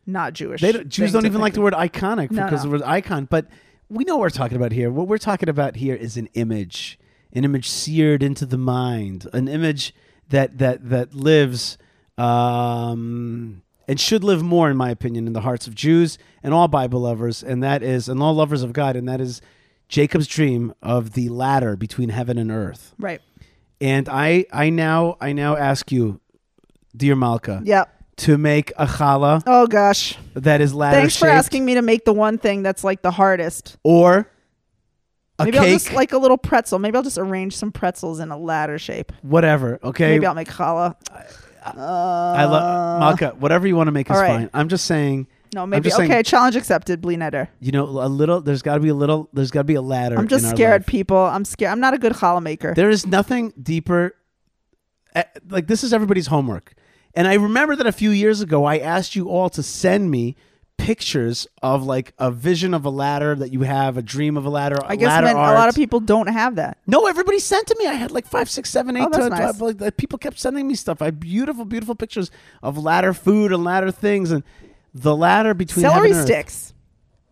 [0.06, 0.60] not Jewish.
[0.60, 2.70] They don't, Jews don't even like the word iconic No, because no.
[2.70, 3.26] the word icon.
[3.26, 3.46] But
[3.88, 4.90] we know what we're talking about here.
[4.90, 6.98] What we're talking about here is an image,
[7.34, 9.94] an image seared into the mind, an image
[10.28, 11.78] that that that lives
[12.18, 16.68] um, and should live more, in my opinion, in the hearts of Jews and all
[16.68, 19.40] Bible lovers, and that is and all lovers of God, and that is
[19.88, 22.94] Jacob's dream of the ladder between heaven and earth.
[22.98, 23.20] Right.
[23.80, 26.20] And I I now I now ask you,
[26.96, 27.84] dear Malka, Yeah.
[28.18, 30.16] to make a challah Oh gosh.
[30.34, 33.10] that is ladder Thanks for asking me to make the one thing that's like the
[33.10, 33.76] hardest.
[33.82, 34.28] or
[35.38, 36.78] a Maybe I'll cake, just like a little pretzel.
[36.78, 39.12] Maybe I'll just arrange some pretzels in a ladder shape.
[39.22, 39.78] whatever.
[39.82, 40.94] Okay, Maybe I'll make challah.
[41.64, 43.30] I love Malka.
[43.38, 44.26] Whatever you want to make is right.
[44.28, 44.50] fine.
[44.52, 46.22] I'm just saying, No, maybe just saying- okay.
[46.22, 47.00] Challenge accepted.
[47.00, 47.18] Blee
[47.60, 48.40] you know, a little.
[48.40, 49.28] There's got to be a little.
[49.32, 50.18] There's got to be a ladder.
[50.18, 51.16] I'm just scared, people.
[51.16, 51.70] I'm scared.
[51.72, 52.74] I'm not a good challah maker.
[52.74, 54.14] There is nothing deeper.
[55.14, 56.74] eh, Like this is everybody's homework,
[57.14, 60.36] and I remember that a few years ago I asked you all to send me
[60.78, 64.50] pictures of like a vision of a ladder that you have, a dream of a
[64.50, 64.76] ladder.
[64.84, 66.78] I guess ladder a lot of people don't have that.
[66.86, 67.86] No, everybody sent to me.
[67.86, 69.06] I had like five, six, seven, eight.
[69.06, 69.92] Oh, that's nice.
[69.96, 71.00] people kept sending me stuff.
[71.00, 72.30] I had beautiful, beautiful pictures
[72.62, 74.42] of ladder food and ladder things, and
[74.92, 76.24] the ladder between Celery earth.
[76.24, 76.74] sticks.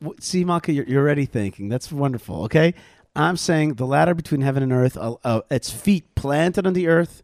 [0.00, 1.68] W- See, Malka, you're, you're already thinking.
[1.68, 2.44] That's wonderful.
[2.44, 2.74] Okay,
[3.16, 4.96] I'm saying the ladder between heaven and earth.
[4.96, 7.22] Uh, uh, its feet planted on the earth,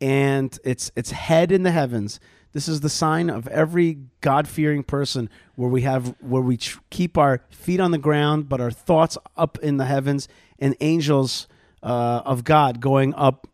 [0.00, 2.18] and its its head in the heavens.
[2.54, 7.18] This is the sign of every God-fearing person, where we have where we tr- keep
[7.18, 10.28] our feet on the ground, but our thoughts up in the heavens,
[10.60, 11.48] and angels
[11.82, 13.48] uh, of God going up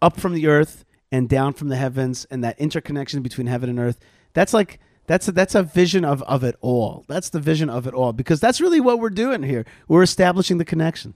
[0.00, 3.78] up from the earth and down from the heavens and that interconnection between heaven and
[3.78, 4.00] earth.
[4.32, 7.04] That's like that's a, that's a vision of, of it all.
[7.08, 9.66] That's the vision of it all because that's really what we're doing here.
[9.88, 11.14] We're establishing the connection.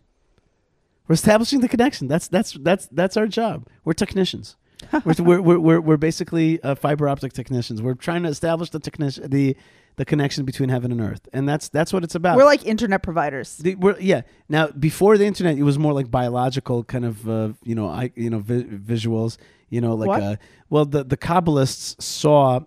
[1.09, 2.09] We're establishing the connection.
[2.09, 3.67] That's that's that's that's our job.
[3.85, 4.57] We're technicians
[5.05, 9.29] we're, we're, we're, we're, basically uh, fiber optic technicians we're trying to establish the technician
[9.31, 9.57] the
[9.97, 13.03] the connection between heaven and earth and that's that's what it's about We're like internet
[13.03, 13.57] providers.
[13.59, 14.23] the, we're, yeah.
[14.49, 18.11] Now, before the internet, it was more like biological kind of, uh, you know, I,
[18.15, 19.37] you know, vi- visuals.
[19.69, 20.37] You know, like, uh,
[20.71, 22.61] well, the the Kabbalists saw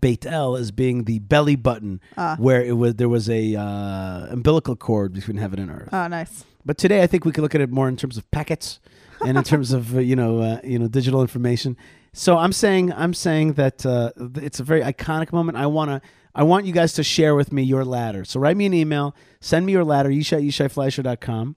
[0.00, 2.36] Beit El as being the belly button, Ah.
[2.38, 5.88] where it was there was a uh, umbilical cord between heaven and earth.
[5.92, 6.44] Oh, nice.
[6.64, 8.80] But today, I think we can look at it more in terms of packets
[9.24, 11.76] and in terms of uh, you know uh, you know digital information.
[12.12, 15.58] So I'm saying I'm saying that uh, it's a very iconic moment.
[15.58, 16.00] I wanna
[16.34, 18.24] I want you guys to share with me your ladder.
[18.24, 21.56] So write me an email, send me your ladder, yishai yishaifleisher.com,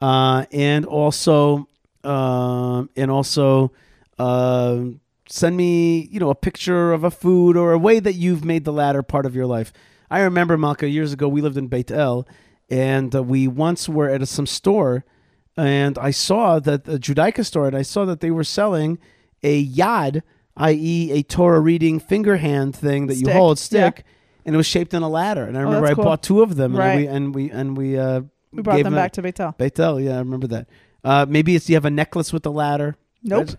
[0.00, 1.68] uh, and also
[2.04, 3.72] um, and also
[4.18, 4.84] uh,
[5.28, 8.64] send me you know a picture of a food or a way that you've made
[8.64, 9.72] the ladder part of your life.
[10.10, 11.28] I remember Malka years ago.
[11.28, 12.26] We lived in Beit El,
[12.70, 15.04] and uh, we once were at a, some store,
[15.58, 18.98] and I saw that the Judaica store, and I saw that they were selling
[19.42, 20.22] a yad,
[20.56, 24.04] i.e., a Torah reading finger hand thing that you hold stick,
[24.46, 25.44] and it was shaped in a ladder.
[25.44, 26.04] And I remember I cool.
[26.04, 27.06] bought two of them, Right.
[27.08, 28.20] and we and we and we uh,
[28.52, 29.52] We brought them back to Beit El.
[29.52, 30.68] Beitel, yeah, I remember that.
[31.04, 32.96] Uh, maybe it's you have a necklace with a ladder.
[33.22, 33.46] Nope.
[33.46, 33.58] Just,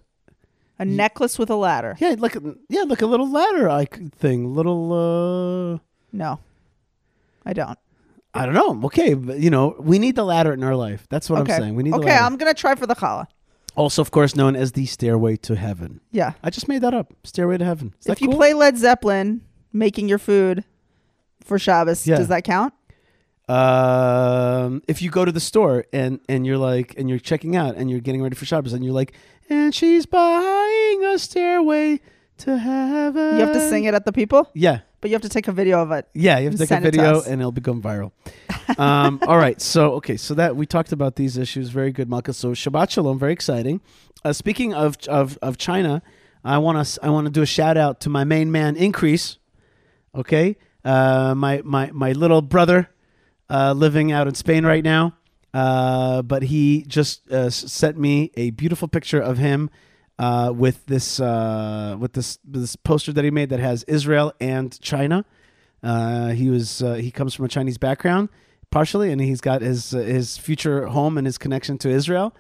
[0.79, 1.95] A necklace with a ladder.
[1.99, 4.93] Yeah, like a, yeah, like a little ladder like thing, little.
[4.93, 5.79] uh
[6.11, 6.39] No,
[7.45, 7.77] I don't.
[8.33, 8.79] I don't know.
[8.85, 11.07] Okay, but, you know, we need the ladder in our life.
[11.09, 11.53] That's what okay.
[11.53, 11.75] I'm saying.
[11.75, 12.23] We need the okay, ladder.
[12.25, 13.25] I'm gonna try for the challah.
[13.75, 16.01] also, of course, known as the Stairway to Heaven.
[16.11, 16.33] Yeah.
[16.43, 17.13] I just made that up.
[17.23, 17.93] Stairway to Heaven.
[17.99, 18.37] Is if you cool?
[18.37, 19.41] play Led Zeppelin,
[19.73, 20.63] making your food
[21.43, 22.17] for Shabbos, Yeah.
[22.17, 22.73] does that count?
[23.47, 27.75] um, if you go to the store and and you're like and you're checking out
[27.75, 29.13] and you're getting ready for Shabbos and you're like,
[29.49, 31.99] and she's buying a stairway
[32.37, 33.37] to heaven.
[33.37, 35.51] You have to sing it at the people, Yeah, but you have to take a
[35.51, 36.07] video of it.
[36.13, 36.37] yeah.
[36.39, 38.11] You have to take a video and it'll become viral.
[38.77, 39.59] um, all right.
[39.61, 40.17] So okay.
[40.17, 41.69] So that we talked about these issues.
[41.69, 42.33] Very good, Malka.
[42.33, 43.19] So Shabbat Shalom.
[43.19, 43.81] Very exciting.
[44.23, 46.01] Uh, speaking of of of China,
[46.43, 49.37] I want to I want to do a shout out to my main man Increase.
[50.13, 52.89] Okay, uh, my my my little brother,
[53.49, 55.15] uh, living out in Spain right now.
[55.53, 59.69] Uh, but he just uh, sent me a beautiful picture of him
[60.19, 64.79] uh, with this uh, with this this poster that he made that has Israel and
[64.81, 65.25] China.
[65.81, 68.27] Uh, he was uh, he comes from a Chinese background
[68.69, 72.35] partially, and he's got his uh, his future home and his connection to Israel.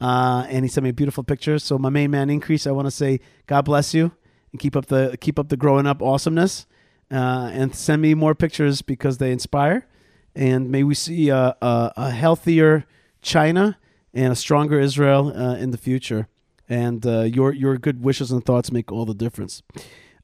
[0.00, 1.58] Uh, and he sent me a beautiful picture.
[1.58, 2.66] So my main man increase.
[2.66, 4.12] I want to say God bless you
[4.52, 6.66] and keep up the keep up the growing up awesomeness.
[7.10, 9.86] And send me more pictures because they inspire.
[10.34, 12.86] And may we see a, a, a healthier
[13.22, 13.78] China
[14.12, 16.26] and a stronger Israel in the future.
[16.68, 19.62] And uh, your your good wishes and thoughts make all the difference.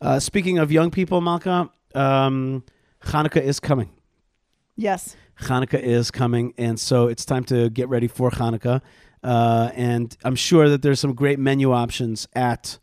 [0.00, 2.64] Uh, speaking of young people, Malka, um,
[3.04, 3.90] Hanukkah is coming.
[4.76, 5.16] Yes.
[5.42, 8.80] Hanukkah is coming, and so it's time to get ready for Hanukkah.
[9.22, 12.78] Uh, and I'm sure that there's some great menu options at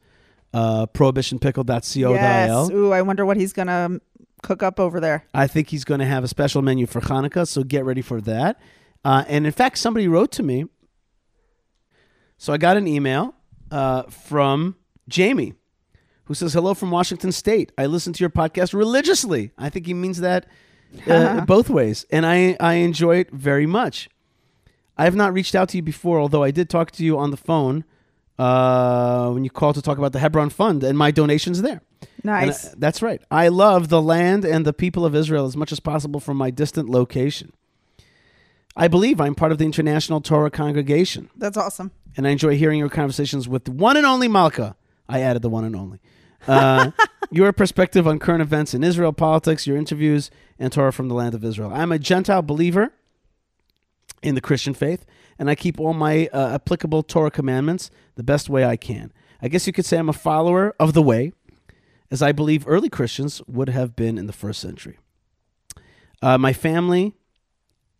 [0.53, 2.11] uh, prohibitionpickle.co.il.
[2.11, 2.69] yes.
[2.71, 3.99] Ooh, I wonder what he's gonna
[4.43, 5.25] cook up over there.
[5.33, 8.21] I think he's going to have a special menu for Hanukkah, so get ready for
[8.21, 8.59] that.
[9.03, 10.65] Uh, and in fact, somebody wrote to me.
[12.37, 13.33] So I got an email
[13.71, 14.75] uh, from
[15.07, 15.53] Jamie,
[16.25, 17.71] who says, "Hello from Washington State.
[17.77, 19.51] I listen to your podcast religiously.
[19.57, 20.47] I think he means that
[21.07, 24.09] uh, both ways, and I I enjoy it very much.
[24.97, 27.29] I have not reached out to you before, although I did talk to you on
[27.31, 27.83] the phone
[28.39, 31.81] uh, when you called to talk about the Hebron Fund and my donations there.
[32.23, 32.67] Nice.
[32.67, 33.21] uh, that's right.
[33.31, 36.49] I love the land and the people of Israel as much as possible from my
[36.49, 37.53] distant location.
[38.75, 41.91] I believe I'm part of the International Torah Congregation, That's awesome.
[42.17, 44.75] And I enjoy hearing your conversations with the one and only Malka.
[45.07, 46.01] I added the one and only.
[46.47, 46.91] Uh,
[47.31, 51.35] your perspective on current events in Israel, politics, your interviews, and Torah from the land
[51.35, 51.71] of Israel.
[51.73, 52.91] I'm a Gentile believer
[54.23, 55.05] in the Christian faith,
[55.37, 59.13] and I keep all my uh, applicable Torah commandments the best way I can.
[59.41, 61.33] I guess you could say I'm a follower of the way,
[62.09, 64.97] as I believe early Christians would have been in the first century.
[66.21, 67.13] Uh, my family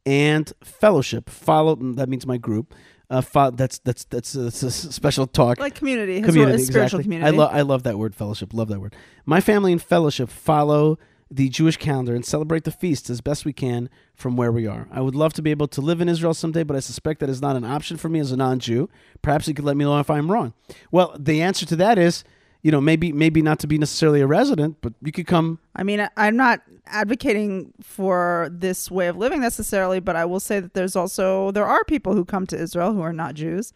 [0.07, 1.75] and fellowship follow.
[1.75, 2.73] That means my group.
[3.09, 7.03] Uh, fo- that's that's that's, that's a special talk Like community, community, spiritual exactly.
[7.03, 7.27] community.
[7.27, 8.53] I love I love that word fellowship.
[8.53, 8.95] Love that word.
[9.25, 10.99] My family and fellowship follow
[11.31, 14.87] the Jewish calendar and celebrate the feasts as best we can from where we are.
[14.91, 17.29] I would love to be able to live in Israel someday, but I suspect that
[17.29, 18.89] is not an option for me as a non-Jew.
[19.21, 20.53] Perhaps you could let me know if I'm wrong.
[20.91, 22.23] Well, the answer to that is,
[22.61, 25.59] you know, maybe maybe not to be necessarily a resident, but you could come.
[25.75, 30.59] I mean, I'm not advocating for this way of living necessarily, but I will say
[30.59, 33.73] that there's also there are people who come to Israel who are not Jews,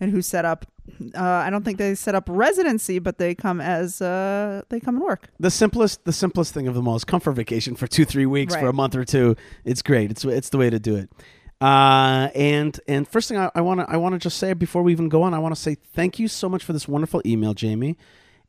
[0.00, 0.66] and who set up.
[1.14, 4.96] Uh, I don't think they set up residency, but they come as uh, they come
[4.96, 5.28] and work.
[5.38, 8.26] The simplest the simplest thing of them all is come for vacation for two three
[8.26, 9.36] weeks for a month or two.
[9.64, 10.10] It's great.
[10.10, 11.10] It's it's the way to do it.
[11.62, 14.90] Uh, and and first thing I want to I want to just say before we
[14.90, 17.54] even go on, I want to say thank you so much for this wonderful email,
[17.54, 17.96] Jamie,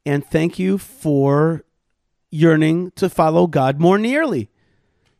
[0.03, 1.63] and thank you for
[2.31, 4.49] yearning to follow God more nearly.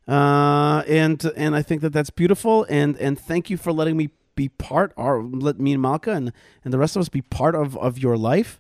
[0.07, 2.65] Uh, and and I think that that's beautiful.
[2.67, 6.33] And and thank you for letting me be part, or let me and Malka and
[6.63, 8.59] and the rest of us be part of of your life.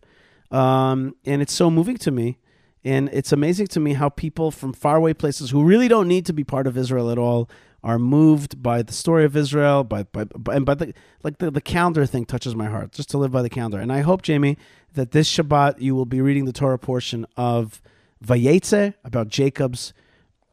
[0.51, 2.37] Um, and it's so moving to me.
[2.85, 6.33] And it's amazing to me how people from faraway places who really don't need to
[6.33, 7.49] be part of Israel at all
[7.83, 11.51] are moved by the story of Israel, by, by, by and by the like the,
[11.51, 13.79] the calendar thing touches my heart, just to live by the calendar.
[13.79, 14.57] And I hope, Jamie,
[14.93, 17.81] that this Shabbat you will be reading the Torah portion of
[18.25, 19.93] Vayetze about Jacob's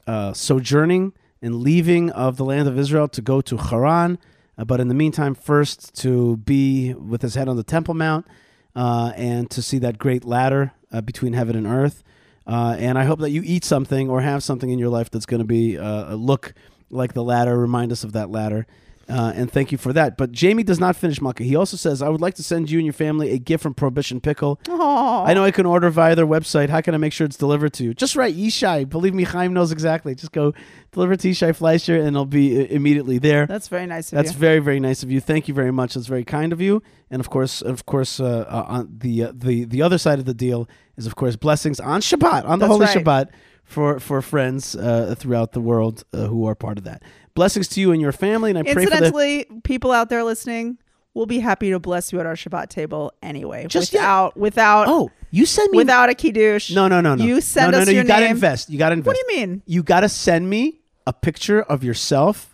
[0.07, 4.19] uh, sojourning and leaving of the land of Israel to go to Haran.
[4.59, 8.27] Uh, but in the meantime, first to be with his head on the Temple Mount
[8.75, 12.03] uh, and to see that great ladder uh, between heaven and earth.
[12.47, 15.27] Uh, and I hope that you eat something or have something in your life that's
[15.27, 16.53] going to be uh, look
[16.91, 18.67] like the ladder, remind us of that ladder.
[19.11, 20.17] Uh, and thank you for that.
[20.17, 21.43] But Jamie does not finish Malka.
[21.43, 23.75] He also says, I would like to send you and your family a gift from
[23.75, 24.61] Prohibition Pickle.
[24.69, 26.69] Oh, I know I can order via their website.
[26.69, 27.93] How can I make sure it's delivered to you?
[27.93, 28.89] Just write Yishai.
[28.89, 30.15] Believe me, Chaim knows exactly.
[30.15, 30.55] Just go
[30.93, 33.47] deliver to Yishai Fleisher and it'll be uh, immediately there.
[33.47, 34.23] That's very nice of you.
[34.23, 34.39] That's you.
[34.39, 35.21] very, very nice of you.
[35.21, 35.95] Thank you very much.
[35.95, 36.81] That's very kind of you.
[37.11, 40.25] And of course, of course, uh, uh, on the uh, the the other side of
[40.25, 42.97] the deal is of course blessings on Shabbat, on the That's holy right.
[42.97, 43.31] Shabbat
[43.71, 47.03] for for friends uh, throughout the world uh, who are part of that.
[47.35, 48.97] Blessings to you and your family, and I pray for the.
[48.97, 50.79] Incidentally, people out there listening,
[51.15, 53.67] we'll be happy to bless you at our Shabbat table anyway.
[53.69, 54.01] Just yet.
[54.01, 56.73] without without Oh, you send me without a kiddush.
[56.73, 57.25] No, no, no, no.
[57.25, 58.71] You send no, no, us no, your you gotta invest.
[58.71, 59.07] You gotta invest.
[59.07, 59.63] What do you mean?
[59.67, 62.50] You gotta send me a picture of yourself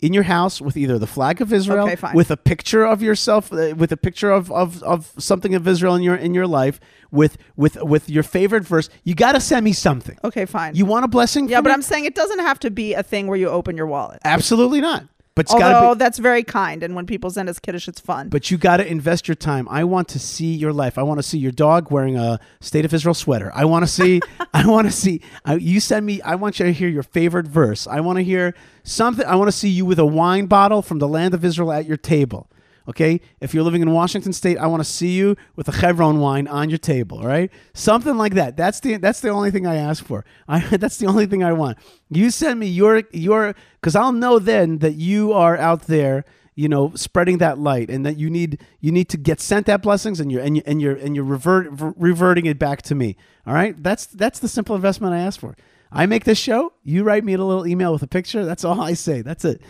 [0.00, 3.52] in your house with either the flag of Israel, Okay, with a picture of yourself,
[3.52, 6.80] uh, with a picture of, of, of something of Israel in your in your life,
[7.10, 8.88] with with with your favorite verse.
[9.04, 10.18] You gotta send me something.
[10.22, 10.74] Okay, fine.
[10.74, 11.48] You want a blessing?
[11.48, 11.74] yeah, but me?
[11.74, 14.20] I'm saying it doesn't have to be a thing where you open your wallet.
[14.24, 15.04] absolutely not.
[15.36, 15.98] But it's Although be.
[15.98, 18.30] that's very kind, and when people send us kiddush, it's fun.
[18.30, 19.68] But you got to invest your time.
[19.70, 20.96] I want to see your life.
[20.96, 23.52] I want to see your dog wearing a State of Israel sweater.
[23.54, 24.22] I want to see.
[24.54, 25.20] I want to see.
[25.44, 26.22] I, you send me.
[26.22, 27.86] I want you to hear your favorite verse.
[27.86, 29.26] I want to hear something.
[29.26, 31.84] I want to see you with a wine bottle from the land of Israel at
[31.84, 32.48] your table.
[32.88, 36.20] Okay, if you're living in Washington State, I want to see you with a Chevron
[36.20, 37.22] wine on your table.
[37.22, 38.56] Right, something like that.
[38.56, 40.24] That's the that's the only thing I ask for.
[40.48, 41.78] I, that's the only thing I want.
[42.10, 46.24] You send me your your because I'll know then that you are out there
[46.56, 49.82] you know spreading that light and that you need you need to get sent that
[49.82, 53.16] blessings and you're and you and you're and you're revert, reverting it back to me
[53.46, 55.54] all right that's that's the simple investment i ask for
[55.92, 58.80] i make this show you write me a little email with a picture that's all
[58.80, 59.60] i say that's it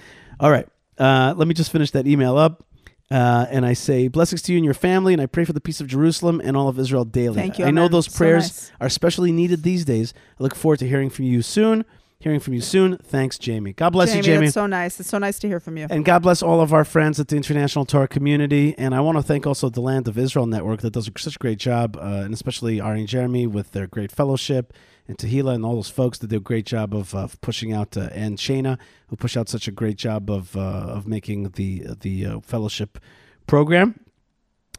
[0.40, 2.64] all right uh, let me just finish that email up
[3.11, 5.61] uh, and I say blessings to you and your family, and I pray for the
[5.61, 7.36] peace of Jerusalem and all of Israel daily.
[7.36, 8.72] Thank you, I know those So prayers nice.
[8.80, 10.12] are especially needed these days.
[10.38, 11.84] I look forward to hearing from you soon.
[12.18, 12.96] Hearing from you soon.
[12.96, 13.74] Thanks, Jamie.
[13.74, 14.46] God bless Jamie, you, Jamie.
[14.46, 14.98] that's so nice.
[14.98, 15.86] It's so nice to hear from you.
[15.90, 18.74] And God bless all of our friends at the International Torah community.
[18.78, 21.38] And I want to thank also the Land of Israel Network that does such a
[21.38, 24.72] great job, uh, and especially Ari and Jeremy with their great fellowship,
[25.09, 27.96] and Tehila and all those folks that do a great job of, of pushing out,
[27.96, 28.78] uh, and Shayna,
[29.09, 32.98] who push out such a great job of, uh, of making the, the uh, fellowship
[33.46, 34.00] program.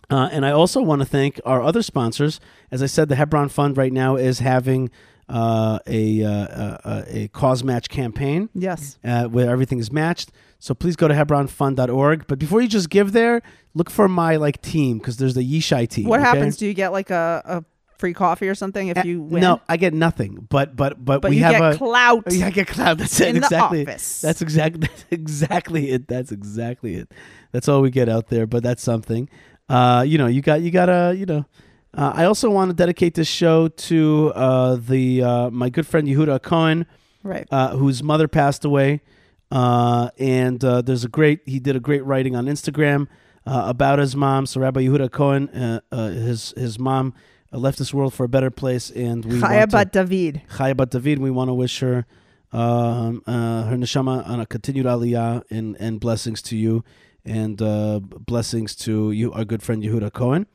[0.09, 2.39] Uh, and I also want to thank our other sponsors.
[2.71, 4.89] As I said, the Hebron Fund right now is having
[5.27, 8.97] uh, a, uh, uh, a cause match campaign Yes.
[9.03, 10.31] uh, where everything is matched.
[10.59, 12.25] So please go to hebronfund.org.
[12.27, 13.41] But before you just give there,
[13.73, 16.07] look for my like team because there's the Yishai team.
[16.07, 16.29] What okay?
[16.29, 16.57] happens?
[16.57, 17.65] Do you get like a, a
[17.99, 19.41] free coffee or something if Uh, you win?
[19.41, 20.47] No, I get nothing.
[20.49, 22.97] But but but, but we you have get a clout yeah, I get cloud.
[22.99, 23.29] That's it.
[23.29, 23.83] in exactly.
[23.83, 24.21] the office.
[24.21, 26.07] That's exactly that's exactly it.
[26.07, 27.11] That's exactly it.
[27.51, 29.29] That's all we get out there, but that's something.
[29.69, 31.45] Uh, you know, you got you gotta, you know.
[31.93, 36.07] Uh, I also want to dedicate this show to uh, the uh, my good friend
[36.07, 36.85] Yehuda Cohen,
[37.23, 37.47] right.
[37.51, 39.01] uh, whose mother passed away.
[39.49, 43.07] Uh, and uh, there's a great he did a great writing on Instagram
[43.45, 44.45] uh, about his mom.
[44.45, 47.13] So Rabbi Yehuda Cohen, uh, uh, his his mom
[47.57, 50.41] uh, left this world for a better place, and we Chaya want to- bat David.
[50.51, 51.19] Chaya Bat David.
[51.19, 52.05] We want to wish her
[52.53, 56.83] um, uh, her neshama on a continued aliyah and, and blessings to you,
[57.25, 60.47] and uh, blessings to you, our good friend Yehuda Cohen.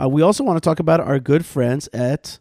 [0.00, 2.38] Uh, we also want to talk about our good friends at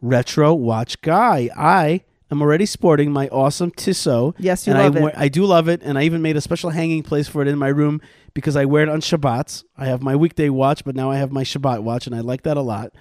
[0.00, 1.48] Retro Watch Guy.
[1.56, 4.34] I am already sporting my awesome Tissot.
[4.38, 5.14] Yes, you and love I, it.
[5.16, 7.58] I do love it, and I even made a special hanging place for it in
[7.58, 8.00] my room
[8.34, 9.64] because I wear it on Shabbats.
[9.76, 12.42] I have my weekday watch, but now I have my Shabbat watch, and I like
[12.42, 12.92] that a lot.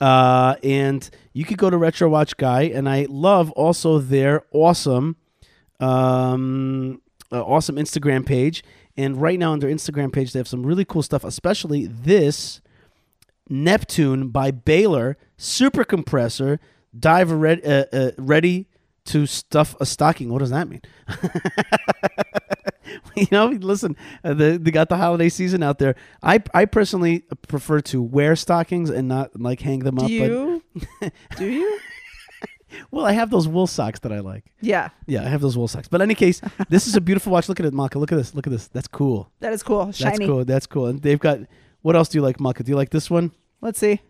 [0.00, 5.16] Uh, and you could go to Retro Watch Guy, and I love also their awesome,
[5.80, 8.64] um, uh, awesome Instagram page.
[8.96, 12.60] And right now on their Instagram page, they have some really cool stuff, especially this
[13.48, 16.60] Neptune by Baylor super compressor
[16.98, 18.68] diver uh, uh, ready
[19.06, 20.30] to stuff a stocking.
[20.30, 20.82] What does that mean?
[23.16, 25.94] you know, listen, uh, the, they got the holiday season out there.
[26.22, 30.10] I I personally prefer to wear stockings and not like hang them Do up.
[30.10, 30.62] you?
[31.36, 31.78] Do you?
[32.90, 34.44] Well, I have those wool socks that I like.
[34.62, 35.88] Yeah, Yeah, I have those wool socks.
[35.88, 36.40] But in any case,
[36.70, 37.48] this is a beautiful watch.
[37.48, 37.98] Look at it, Malka.
[37.98, 38.34] Look at this.
[38.34, 38.68] Look at this.
[38.68, 39.30] That's cool.
[39.40, 39.92] that is cool.
[39.92, 40.16] Shiny.
[40.16, 40.44] That's cool.
[40.44, 40.86] That's cool.
[40.86, 41.40] And they've got.
[41.82, 42.62] What else do you like, Malka?
[42.62, 43.32] Do you like this one?
[43.60, 44.00] Let's see.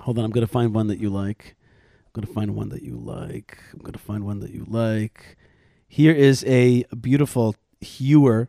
[0.00, 1.56] Hold on, I'm gonna find one that you like.
[2.06, 3.58] I'm gonna find one that you like.
[3.72, 5.36] I'm gonna find one that you like.
[5.86, 8.48] Here is a beautiful Heuer,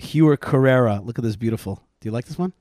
[0.00, 1.00] Heuer Carrera.
[1.02, 1.82] Look at this beautiful.
[2.00, 2.52] Do you like this one?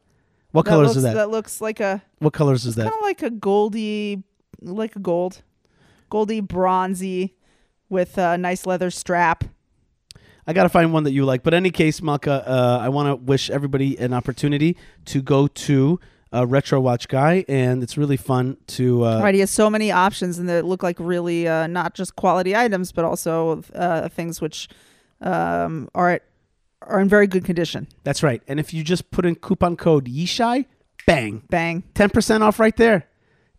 [0.52, 1.16] What colors looks, is that?
[1.16, 2.84] That looks like a What colors is that?
[2.84, 4.24] kind of like a goldy,
[4.62, 5.42] like a gold,
[6.10, 7.36] goldy bronzy,
[7.90, 9.44] with a nice leather strap.
[10.48, 11.44] I gotta find one that you like.
[11.44, 15.48] But in any case, Malka, uh, I want to wish everybody an opportunity to go
[15.48, 16.00] to
[16.32, 19.06] uh, Retro Watch Guy, and it's really fun to.
[19.06, 22.16] Uh, right, he has so many options, and they look like really uh, not just
[22.16, 24.70] quality items, but also uh, things which
[25.22, 26.20] um, are
[26.82, 27.88] are in very good condition.
[28.04, 28.42] That's right.
[28.48, 30.66] And if you just put in coupon code Yishai,
[31.08, 31.84] bang, Bang.
[31.96, 33.08] 10% off right there.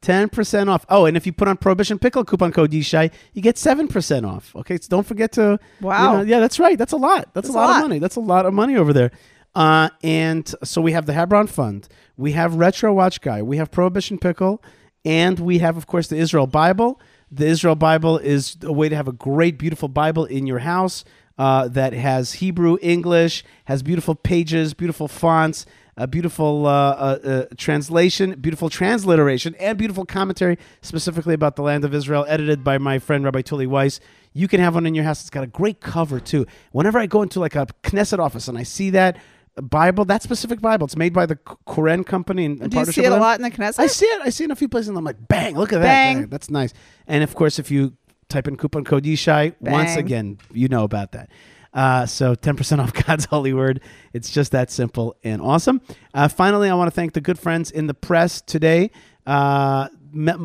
[0.02, 0.86] 10% off.
[0.88, 4.54] Oh, and if you put on Prohibition Pickle coupon code Yishai, you get 7% off.
[4.54, 5.58] Okay, so don't forget to.
[5.80, 6.16] you Wow.
[6.18, 6.78] know- yeah, that's right.
[6.78, 7.32] That's a lot.
[7.34, 7.76] That's, That's a a lot, lot.
[7.76, 7.98] of money.
[7.98, 9.10] That's a lot of money over there.
[9.54, 11.88] Uh, and so we have the Hebron Fund,
[12.18, 14.62] we have Retro Watch Guy, we have Prohibition Pickle,
[15.04, 17.00] and we have, of course, the Israel Bible.
[17.32, 21.04] The Israel Bible is a way to have a great, beautiful Bible in your house
[21.38, 25.66] uh, that has Hebrew, English, has beautiful pages, beautiful fonts,
[25.96, 31.84] a beautiful uh, uh, uh, translation, beautiful transliteration, and beautiful commentary specifically about the land
[31.84, 34.00] of Israel, edited by my friend Rabbi Tuly Weisz.
[34.34, 35.22] You can have one in your house.
[35.22, 36.46] It's got a great cover too.
[36.72, 39.16] Whenever I go into like a Knesset office and I see that
[39.56, 42.44] Bible, that specific Bible, it's made by the Koren company.
[42.44, 43.78] In, in Do you see it a lot in the Knesset?
[43.78, 44.20] I see it.
[44.22, 45.56] I see it in a few places, and I'm like, bang!
[45.56, 45.84] Look at that.
[45.84, 46.26] Bang.
[46.26, 46.74] That's nice.
[47.06, 47.94] And of course, if you
[48.28, 51.30] type in coupon code Yishai, once again, you know about that.
[51.74, 53.80] Uh, so 10% off God's holy word.
[54.14, 55.80] It's just that simple and awesome.
[56.14, 58.90] Uh, finally, I want to thank the good friends in the press today.
[59.26, 59.88] Uh,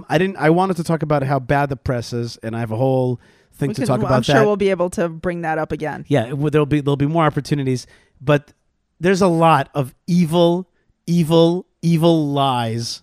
[0.09, 0.35] I didn't.
[0.37, 3.21] I wanted to talk about how bad the press is, and I have a whole
[3.53, 4.25] thing We to can- talk about I'm that.
[4.25, 6.03] sure we'll be able to bring that up again.
[6.09, 7.87] Yeah, will- there'll be there'll be more opportunities,
[8.19, 8.51] but
[8.99, 10.67] there's a lot of evil,
[11.07, 13.01] evil, evil lies,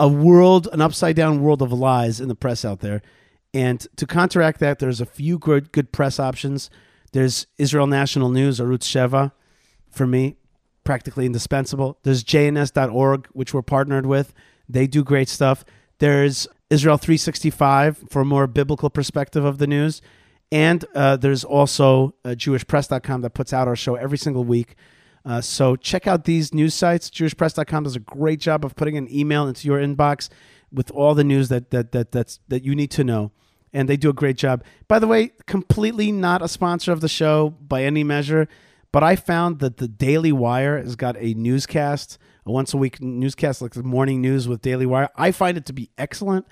[0.00, 3.02] A world, an upside down world of lies in the press out there,
[3.52, 6.70] and to counteract that, there's a few good good press options.
[7.12, 9.32] There's Israel National News, Arutz Sheva,
[9.90, 10.36] for me,
[10.84, 11.98] practically indispensable.
[12.04, 14.32] There's JNS.org, which we're partnered with.
[14.68, 15.64] They do great stuff.
[15.98, 20.00] There's Israel 365 for a more biblical perspective of the news.
[20.52, 24.76] And uh, there's also uh, JewishPress.com that puts out our show every single week.
[25.24, 27.10] Uh, so check out these news sites.
[27.10, 30.28] JewishPress.com does a great job of putting an email into your inbox
[30.72, 33.32] with all the news that that that that's that you need to know,
[33.72, 34.64] and they do a great job.
[34.88, 38.48] By the way, completely not a sponsor of the show by any measure,
[38.92, 43.00] but I found that the Daily Wire has got a newscast, a once a week
[43.00, 45.08] newscast like the morning news with Daily Wire.
[45.16, 46.46] I find it to be excellent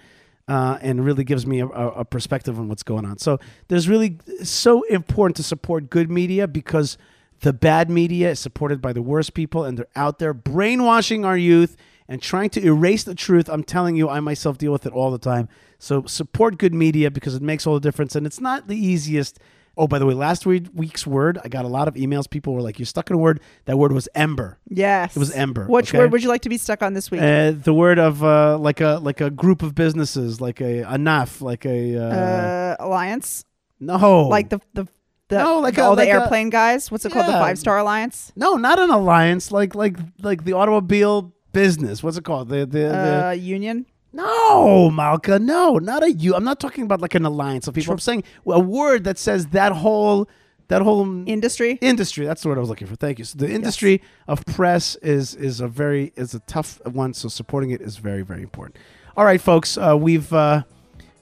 [0.48, 3.18] uh, and really gives me a, a a perspective on what's going on.
[3.18, 3.38] So
[3.68, 6.98] there's really so important to support good media because
[7.40, 11.36] the bad media is supported by the worst people and they're out there brainwashing our
[11.36, 11.76] youth
[12.08, 13.48] and trying to erase the truth.
[13.48, 15.48] I'm telling you, I myself deal with it all the time.
[15.78, 19.38] So support good media because it makes all the difference and it's not the easiest.
[19.80, 22.28] Oh, by the way, last week's word, I got a lot of emails.
[22.28, 24.58] People were like, "You're stuck in a word." That word was ember.
[24.68, 25.14] Yes.
[25.14, 25.98] It was Ember, Which okay?
[25.98, 27.20] word would you like to be stuck on this week?
[27.22, 31.40] Uh, the word of uh, like a like a group of businesses, like a anaf,
[31.40, 33.44] like a uh, Uh, Alliance?
[33.78, 34.88] no, Like the the,
[35.28, 36.90] the No, like the- a- all the like a- airplane guys?
[36.90, 37.26] What's it called?
[37.26, 38.32] The Five Star Alliance?
[38.34, 42.02] no, not an alliance, like like like the automobile business.
[42.02, 42.48] What's it called?
[42.48, 43.86] The the, the Uh, Union?
[44.12, 46.34] no, Malka, no, not a you.
[46.34, 47.92] I'm not talking about like an alliance of people.
[47.92, 50.28] I'm saying a word that says that whole
[50.68, 51.78] that whole Industry?
[51.80, 54.96] industry that's the word i was looking for thank you so the industry of press
[54.96, 58.76] is is a very is a tough one so supporting it is very very important
[59.16, 60.62] all right folks uh, we've uh,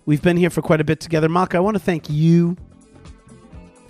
[0.05, 2.57] we've been here for quite a bit together malka i want to thank you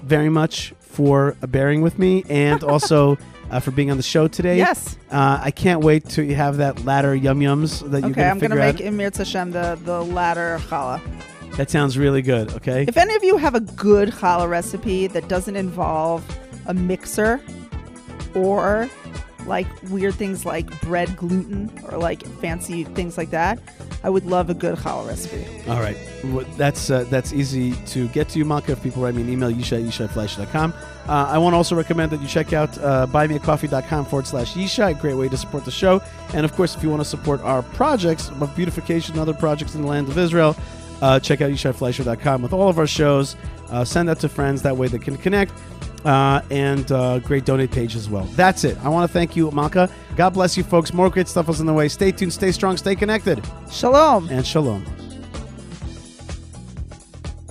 [0.02, 3.16] very much for bearing with me and also
[3.50, 4.96] uh, for being on the show today Yes.
[5.10, 8.38] uh, i can't wait to have that ladder yum yums that you're Okay, gonna I'm
[8.38, 8.80] going to make.
[8.80, 11.00] Emir Tashem the, the ladder challah.
[11.56, 15.28] that sounds really good okay If any of you have a good challah recipe that
[15.28, 16.24] doesn't involve
[16.66, 17.40] a mixer
[18.34, 18.88] or
[19.46, 23.58] like weird things like bread gluten or like fancy things like that,
[24.02, 25.44] I would love a good challah recipe.
[25.68, 25.96] All right.
[26.24, 28.72] Well, that's uh, that's easy to get to you, Malka.
[28.72, 30.74] If people write me an email, yisha yishai, yishaifleisher.com.
[31.08, 34.90] Uh, I want to also recommend that you check out uh, buymeacoffee.com forward slash yishai.
[34.90, 36.02] A great way to support the show.
[36.34, 39.74] And of course, if you want to support our projects of beautification and other projects
[39.74, 40.56] in the land of Israel,
[41.02, 43.36] uh, check out yishaifleisher.com with all of our shows.
[43.70, 44.62] Uh, send that to friends.
[44.62, 45.52] That way they can connect.
[46.04, 48.24] Uh, and uh, great donate page as well.
[48.36, 48.78] That's it.
[48.84, 49.90] I want to thank you, Maka.
[50.16, 50.92] God bless you, folks.
[50.92, 51.88] More great stuff is on the way.
[51.88, 54.28] Stay tuned, stay strong, stay connected, Shalom.
[54.28, 54.84] and shalom.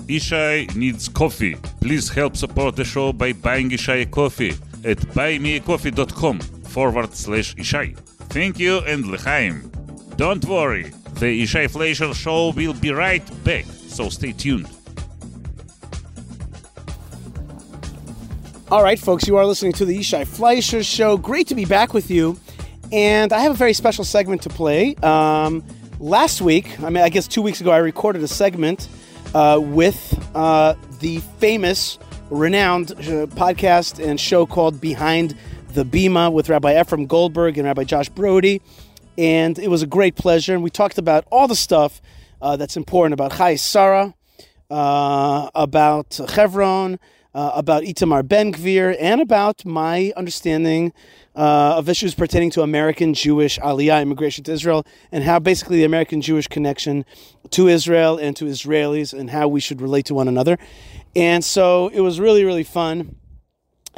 [0.07, 1.55] Yishai needs coffee.
[1.81, 4.51] Please help support the show by buying Yishai a coffee
[4.83, 7.97] at buymeacoffee.com forward slash Yishai.
[8.29, 9.71] Thank you and l'chaim.
[10.15, 14.69] Don't worry, the Yishai Fleisher show will be right back, so stay tuned.
[18.75, 21.15] All right, folks, you are listening to the Yishai Fleisher Show.
[21.15, 22.37] Great to be back with you.
[22.91, 24.95] And I have a very special segment to play.
[24.95, 25.63] Um,
[25.97, 28.89] last week, I mean, I guess two weeks ago, I recorded a segment
[29.33, 31.97] uh, with uh, the famous,
[32.29, 35.37] renowned uh, podcast and show called Behind
[35.69, 38.59] the Bima with Rabbi Efrem Goldberg and Rabbi Josh Broide.
[39.17, 40.53] And it was a great pleasure.
[40.53, 42.01] And we talked about all the stuff
[42.41, 44.13] uh, that's important about Chayei Sarah,
[44.69, 46.99] uh, about Chevron,
[47.35, 50.93] uh, about Itamar Ben Gvir and about my understanding
[51.35, 55.83] uh, of issues pertaining to American Jewish Aliyah immigration to Israel and how basically the
[55.83, 57.03] American Jewish connection
[57.49, 60.57] to Israel and to Israelis and how we should relate to one another.
[61.13, 63.17] And so it was really, really fun.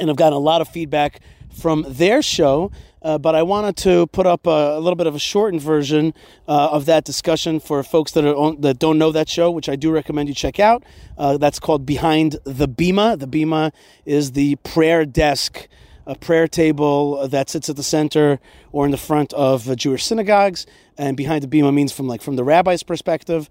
[0.00, 1.20] And I've gotten a lot of feedback
[1.52, 2.72] from their show.
[3.02, 6.14] Uh, but I wanted to put up a, a little bit of a shortened version
[6.46, 9.68] uh, of that discussion for folks that are on, that don't know that show, which
[9.68, 10.84] I do recommend you check out.
[11.16, 13.18] Uh, that's called Behind the Bima.
[13.18, 13.72] The Bima
[14.04, 15.68] is the prayer desk,
[16.06, 18.40] a prayer table that sits at the center
[18.72, 20.66] or in the front of Jewish synagogues.
[20.96, 23.48] And behind the Bima means from like from the rabbi's perspective.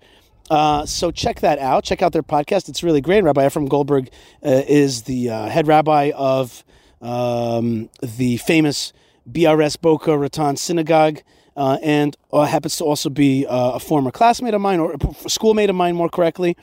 [0.50, 1.84] Uh, so check that out.
[1.84, 2.70] Check out their podcast.
[2.70, 3.24] It's really great.
[3.24, 4.10] Rabbi Efrem Goldberg
[4.46, 6.64] uh, is the uh, head rabbi of
[7.02, 8.94] um, the famous
[9.32, 11.22] BRS Boca Raton Synagogue,
[11.56, 15.30] uh, and uh, happens to also be uh, a former classmate of mine, or a
[15.30, 16.56] schoolmate of mine, more correctly,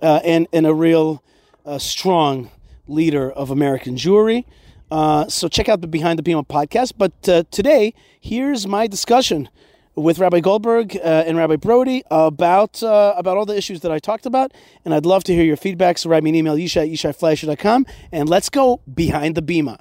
[0.00, 1.22] uh, and, and a real
[1.64, 2.50] uh, strong
[2.86, 4.44] leader of American Jewry.
[4.90, 6.92] Uh, so check out the Behind the Bima podcast.
[6.98, 9.48] But today, here's my discussion
[9.94, 14.52] with Rabbi Goldberg and Rabbi Broide about about all the issues that I talked about.
[14.84, 15.96] And I'd love to hear your feedback.
[15.96, 19.80] So write me an email, yishai at and let's go behind the Bima.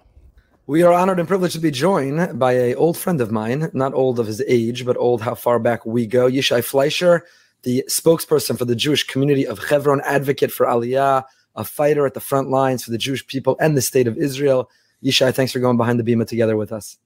[0.72, 3.94] We are honored and privileged to be joined by a old friend of mine, not
[3.94, 6.32] old of his age, but old how far back we go.
[6.32, 7.24] Yishai Fleisher,
[7.64, 11.26] the spokesperson for the Jewish community of Hebron, advocate for Aliyah,
[11.58, 14.70] a fighter at the front lines for the Jewish people and the state of Israel.
[15.04, 16.98] Yishai, thanks for going behind the bima together with us.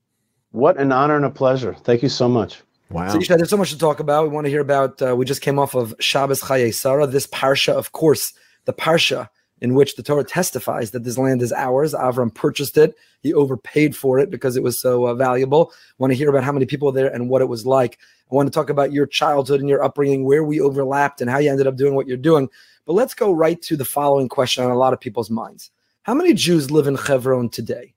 [0.51, 1.73] What an honor and a pleasure.
[1.73, 2.61] Thank you so much.
[2.91, 3.09] Wow.
[3.09, 4.25] So, Yishai, there's so much to talk about.
[4.25, 7.25] We want to hear about, uh, we just came off of Shabbos Chayei Sarah, this
[7.25, 8.31] parsha, of course,
[8.65, 9.29] the parsha
[9.61, 11.93] in which the Torah testifies that this land is ours.
[11.93, 12.95] Avram purchased it.
[13.21, 15.71] He overpaid for it because it was so uh, valuable.
[15.97, 17.97] want to hear about how many people there and what it was like.
[18.31, 21.37] I want to talk about your childhood and your upbringing, where we overlapped and how
[21.37, 22.49] you ended up doing what you're doing.
[22.85, 25.71] But let's go right to the following question on a lot of people's minds.
[26.03, 27.93] How many Jews live in Hebron today?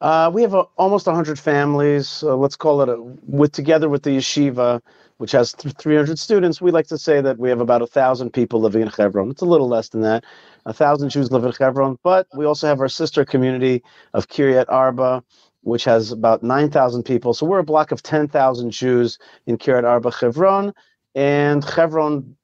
[0.00, 2.22] Uh, we have a, almost 100 families.
[2.22, 4.80] Uh, let's call it a, with together with the yeshiva
[5.20, 8.58] which has 300 students, we like to say that we have about a thousand people
[8.58, 9.30] living in Hebron.
[9.30, 10.24] It's a little less than that.
[10.64, 13.82] A thousand Jews live in Hebron, but we also have our sister community
[14.14, 15.22] of Kiryat Arba,
[15.60, 17.34] which has about 9,000 people.
[17.34, 20.72] So we're a block of 10,000 Jews in Kiryat Arba, Hebron,
[21.14, 22.34] and Hebron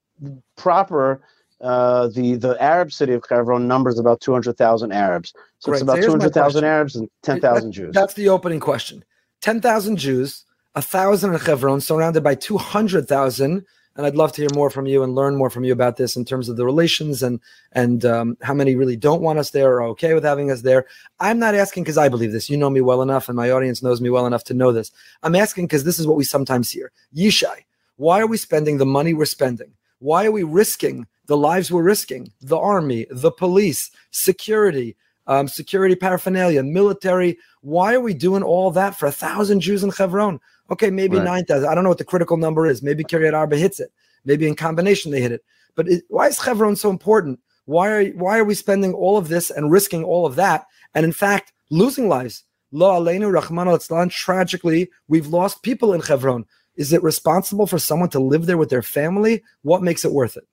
[0.57, 1.23] proper.
[1.63, 5.33] Uh, the the Arab city of Hebron numbers about 200,000 Arabs.
[5.61, 5.77] So Great.
[5.77, 7.95] it's about so 200,000 Arabs and 10,000 Jews.
[7.95, 9.03] That's the opening question.
[9.41, 10.45] 10,000 Jews
[10.77, 13.65] a thousand in Hebron, surrounded by 200,000.
[13.97, 16.17] And I'd love to hear more from you and learn more from you about this
[16.17, 17.41] in terms of the relations and
[17.73, 20.61] and um, how many really don't want us there or are okay with having us
[20.61, 20.85] there.
[21.19, 22.51] I'm not asking because I believe this.
[22.51, 24.93] You know me well enough, and my audience knows me well enough to know this.
[25.23, 26.93] I'm asking because this is what we sometimes hear.
[27.17, 27.65] Yishai,
[27.97, 29.73] why are we spending the money we're spending?
[30.01, 32.31] Why are we risking the lives we're risking?
[32.43, 34.95] The army, the police, security,
[35.27, 37.39] um, security paraphernalia, military.
[37.63, 40.39] Why are we doing all that for a thousand Jews in Hebron?
[40.71, 41.25] Okay, maybe right.
[41.25, 41.69] 9,000.
[41.69, 42.83] I don't know what the critical number is.
[42.83, 43.93] Maybe Kiryat Arba hits it.
[44.25, 45.45] Maybe in combination they hit it.
[45.77, 47.39] But it, why is Hebron so important?
[47.67, 50.67] Why are why are we spending all of this and risking all of that?
[50.95, 52.45] And in fact, losing lives.
[52.73, 56.45] Lo Aleinu Rahman al Tragically, we've lost people in Hebron.
[56.77, 59.43] Is it responsible for someone to live there with their family?
[59.63, 60.47] What makes it worth it?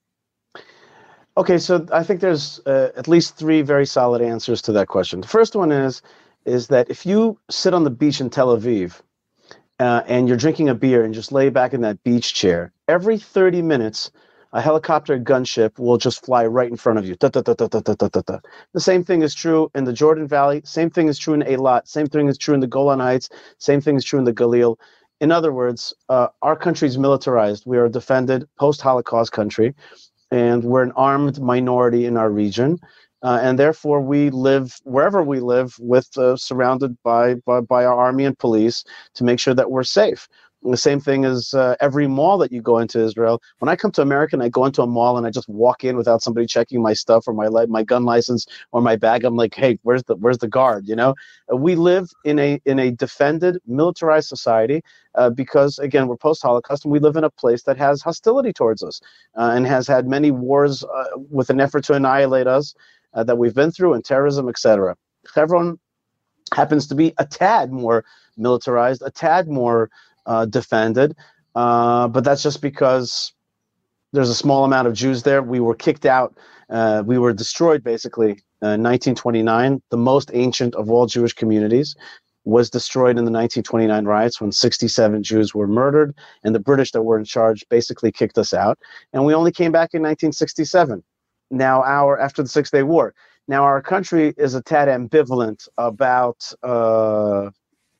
[1.35, 5.21] Okay, so I think there's uh, at least three very solid answers to that question.
[5.21, 6.01] The first one is
[6.45, 9.01] is that if you sit on the beach in Tel Aviv
[9.83, 13.17] uh, and you're drinking a beer and just lay back in that beach chair, every
[13.17, 14.11] 30 minutes,
[14.53, 17.17] a helicopter gunship will just fly right in front of you.
[17.19, 20.61] The same thing is true in the Jordan Valley.
[20.63, 21.85] Same thing is true in Eilat.
[21.85, 23.27] Same thing is true in the Golan Heights.
[23.57, 24.77] Same thing is true in the Galil.
[25.19, 27.63] In other words, uh, our country is militarized.
[27.65, 29.75] We are a defended post-Holocaust country,
[30.31, 32.79] and we're an armed minority in our region
[33.23, 37.97] uh, and therefore we live wherever we live with uh, surrounded by, by, by our
[37.97, 38.83] army and police
[39.15, 40.27] to make sure that we're safe
[40.71, 43.41] the same thing as uh, every mall that you go into Israel.
[43.59, 45.83] When I come to America and I go into a mall and I just walk
[45.83, 49.35] in without somebody checking my stuff or my my gun license or my bag, I'm
[49.35, 50.87] like, hey, where's the where's the guard?
[50.87, 51.15] You know,
[51.51, 54.81] uh, we live in a in a defended, militarized society
[55.15, 58.53] uh, because again we're post Holocaust and we live in a place that has hostility
[58.53, 59.01] towards us
[59.35, 60.83] uh, and has had many wars
[61.29, 62.73] with an effort to annihilate us
[63.13, 64.95] uh, that we've been through and terrorism, etc.
[65.33, 65.79] Hebron
[66.53, 68.05] happens to be a tad more
[68.37, 69.89] militarized, a tad more
[70.25, 71.15] uh, defended.
[71.55, 73.33] Uh, but that's just because
[74.11, 75.41] there's a small amount of Jews there.
[75.41, 76.37] We were kicked out.
[76.69, 79.81] Uh, we were destroyed basically in 1929.
[79.89, 81.95] The most ancient of all Jewish communities
[82.45, 87.03] was destroyed in the 1929 riots when 67 Jews were murdered, and the British that
[87.03, 88.77] were in charge basically kicked us out.
[89.13, 91.03] And we only came back in 1967.
[91.53, 93.13] Now, our after the Six Day War.
[93.47, 97.51] Now, our country is a tad ambivalent about uh,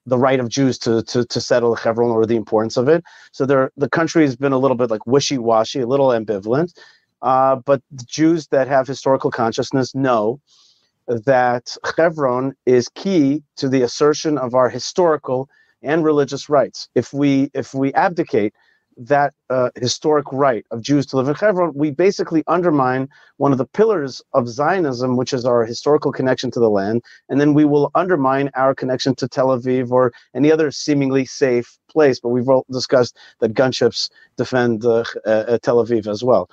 [0.06, 3.04] the right of Jews to, to, to settle Hebron or the importance of it.
[3.32, 6.74] So there, the country has been a little bit like wishy-washy, a little ambivalent.
[7.22, 10.39] Uh, but the Jews that have historical consciousness know
[11.08, 15.49] that Hebron is key to the assertion of our historical
[15.82, 16.89] and religious rights.
[16.95, 18.54] If we if we abdicate
[18.98, 23.58] that uh, historic right of Jews to live in Hebron, we basically undermine one of
[23.58, 27.66] the pillars of Zionism, which is our historical connection to the land, and then we
[27.66, 32.20] will undermine our connection to Tel Aviv or any other seemingly safe place.
[32.20, 36.50] But we've all discussed that gunships defend uh, uh, Tel Aviv as well.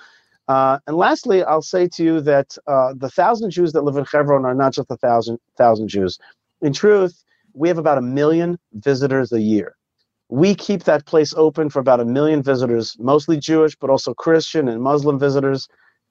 [0.49, 4.05] Uh, and lastly, I'll say to you that uh, the thousand Jews that live in
[4.05, 6.19] Hebron are not just a thousand thousand Jews.
[6.61, 7.25] In truth,
[7.55, 9.77] we have about a million visitors a year
[10.31, 14.69] we keep that place open for about a million visitors, mostly Jewish, but also Christian
[14.69, 15.69] and Muslim visitors.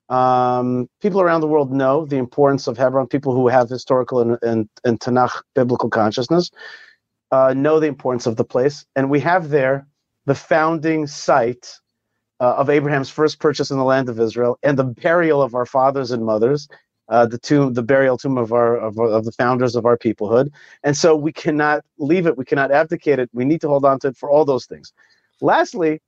[0.09, 3.07] Um, people around the world know the importance of Hebron.
[3.07, 6.51] People who have historical and, and, and Tanakh biblical consciousness
[7.31, 8.85] uh, know the importance of the place.
[8.95, 9.87] And we have there
[10.25, 11.79] the founding site
[12.39, 15.65] uh, of Abraham's first purchase in the land of Israel and the burial of our
[15.65, 16.67] fathers and mothers
[17.09, 20.51] uh, the tomb, the burial tomb of our of, of the founders of our peoplehood,
[20.83, 22.37] and so we cannot leave it.
[22.37, 23.29] We cannot abdicate it.
[23.33, 24.93] We need to hold on to it for all those things.
[25.41, 26.01] Lastly,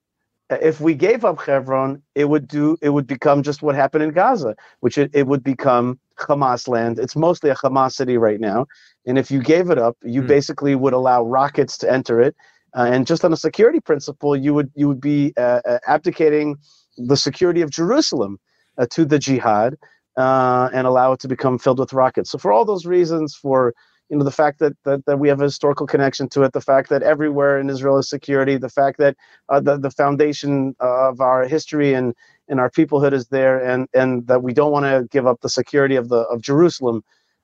[0.49, 4.11] if we gave up Hebron, it would do it would become just what happened in
[4.11, 6.99] Gaza, which it, it would become Hamas land.
[6.99, 8.67] It's mostly a Hamas city right now,
[9.05, 10.27] and if you gave it up, you mm.
[10.27, 12.35] basically would allow rockets to enter it,
[12.75, 16.57] uh, and just on a security principle, you would you would be uh, uh abdicating
[16.97, 18.39] the security of Jerusalem
[18.77, 19.77] uh, to the jihad,
[20.17, 22.29] uh, and allow it to become filled with rockets.
[22.29, 23.73] So for all those reasons, for
[24.09, 26.61] you know the fact that, that that we have a historical connection to it, the
[26.61, 29.15] fact that everywhere in Israel is security, the fact that
[29.49, 32.13] uh, the the foundation of our history and
[32.49, 35.49] and our peoplehood is there, and and that we don't want to give up the
[35.49, 37.03] security of the of Jerusalem.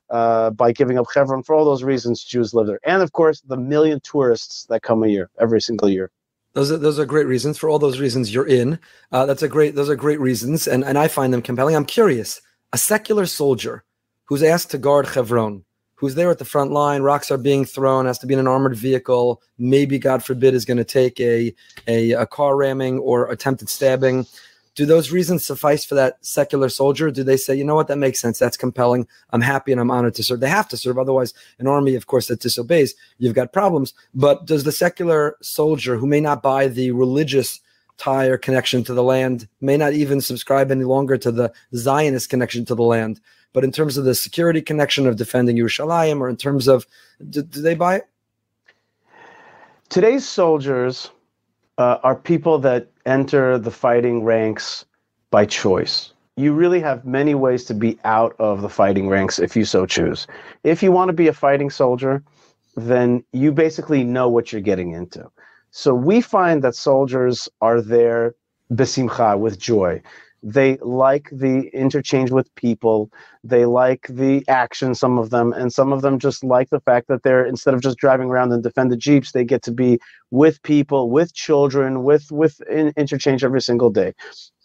[0.09, 3.41] Uh, by giving up Hebron, for all those reasons, Jews live there, and of course,
[3.41, 6.11] the million tourists that come a year, every single year.
[6.53, 7.57] Those are those are great reasons.
[7.57, 8.80] For all those reasons, you're in.
[9.11, 9.76] Uh, that's a great.
[9.76, 11.76] Those are great reasons, and and I find them compelling.
[11.76, 12.39] I'm curious
[12.74, 13.84] a secular soldier
[14.26, 15.63] who's asked to guard Hebron,
[15.95, 18.47] who's there at the front line, rocks are being thrown, has to be in an
[18.47, 21.53] armored vehicle, maybe, God forbid, is going to take a,
[21.88, 24.26] a, a, car ramming or attempted stabbing.
[24.76, 27.09] Do those reasons suffice for that secular soldier?
[27.09, 29.89] Do they say, you know what, that makes sense, that's compelling, I'm happy and I'm
[29.89, 30.39] honored to serve?
[30.39, 33.93] They have to serve, otherwise, an army, of course, that disobeys, you've got problems.
[34.13, 37.59] But does the secular soldier who may not buy the religious
[37.97, 42.29] tie or connection to the land, may not even subscribe any longer to the Zionist
[42.29, 43.19] connection to the land.
[43.53, 46.85] But in terms of the security connection of defending Yerushalayim, or in terms of,
[47.29, 48.07] do, do they buy it?
[49.89, 51.09] Today's soldiers
[51.77, 54.85] uh, are people that enter the fighting ranks
[55.31, 56.11] by choice.
[56.35, 59.85] You really have many ways to be out of the fighting ranks if you so
[59.85, 60.27] choose.
[60.63, 62.21] If you want to be a fighting soldier,
[62.75, 65.31] then you basically know what you're getting into.
[65.72, 68.36] So we find that soldiers are there
[68.74, 70.01] besimcha, with joy.
[70.43, 73.11] They like the interchange with people.
[73.43, 77.07] They like the action, some of them, and some of them just like the fact
[77.09, 79.99] that they're instead of just driving around and defend the jeeps, they get to be
[80.32, 84.13] with people, with children, with with in, interchange every single day.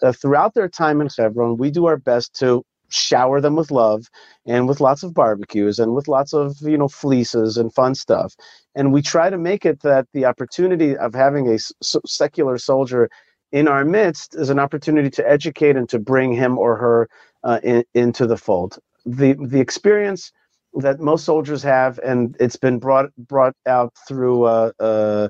[0.02, 4.06] Uh, throughout their time in Hebron, we do our best to shower them with love
[4.46, 8.34] and with lots of barbecues and with lots of you know fleeces and fun stuff
[8.74, 13.08] and we try to make it that the opportunity of having a secular soldier
[13.52, 17.08] in our midst is an opportunity to educate and to bring him or her
[17.44, 18.78] uh, in, into the fold.
[19.04, 20.32] The the experience
[20.74, 25.28] that most soldiers have and it's been brought brought out through uh, uh,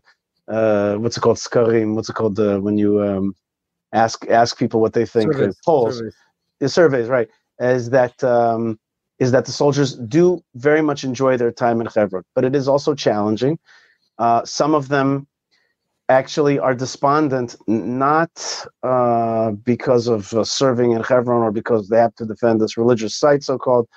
[0.48, 1.38] uh what's it called?
[1.38, 3.34] Skarim what's it called uh, when you um,
[3.92, 5.98] ask ask people what they think surveys, polls.
[5.98, 6.72] Surveys.
[6.72, 7.28] surveys right.
[7.60, 8.78] Is that um,
[9.18, 12.68] is that the soldiers do very much enjoy their time in Hebron, but it is
[12.68, 13.58] also challenging.
[14.18, 15.26] Uh, some of them
[16.08, 22.14] actually are despondent not uh, because of uh, serving in Hebron or because they have
[22.16, 23.88] to defend this religious site, so called.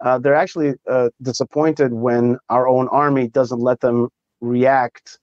[0.00, 4.08] Uh, they're actually uh, disappointed when our own army doesn't let them
[4.40, 5.18] react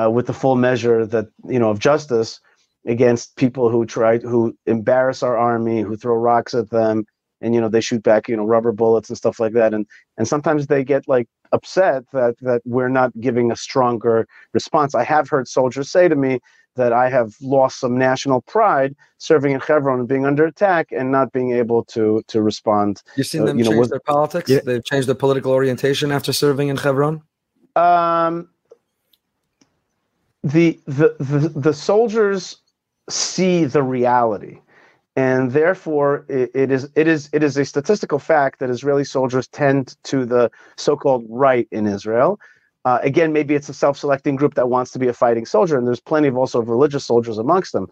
[0.00, 2.40] uh, with the full measure that you know of justice
[2.86, 7.04] against people who try who embarrass our army, who throw rocks at them,
[7.40, 9.74] and you know they shoot back you know rubber bullets and stuff like that.
[9.74, 9.86] And
[10.16, 14.94] and sometimes they get like upset that that we're not giving a stronger response.
[14.94, 16.40] I have heard soldiers say to me
[16.76, 21.10] that i have lost some national pride serving in hebron and being under attack and
[21.10, 23.02] not being able to to respond.
[23.16, 24.48] You've seen uh, them you change with, their politics?
[24.50, 24.60] Yeah.
[24.64, 27.22] they've changed their political orientation after serving in hebron?
[27.76, 28.48] Um
[30.42, 32.56] the the the, the soldiers
[33.08, 34.60] see the reality
[35.16, 39.48] and therefore it, it is it is it is a statistical fact that Israeli soldiers
[39.48, 42.38] tend to the so-called right in Israel.
[42.84, 45.86] Uh, again, maybe it's a self-selecting group that wants to be a fighting soldier, and
[45.86, 47.88] there's plenty of also religious soldiers amongst them.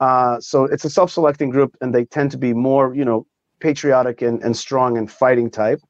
[0.00, 3.24] Uh, so it's a self-selecting group, and they tend to be more, you know,
[3.60, 5.80] patriotic and, and strong and fighting type.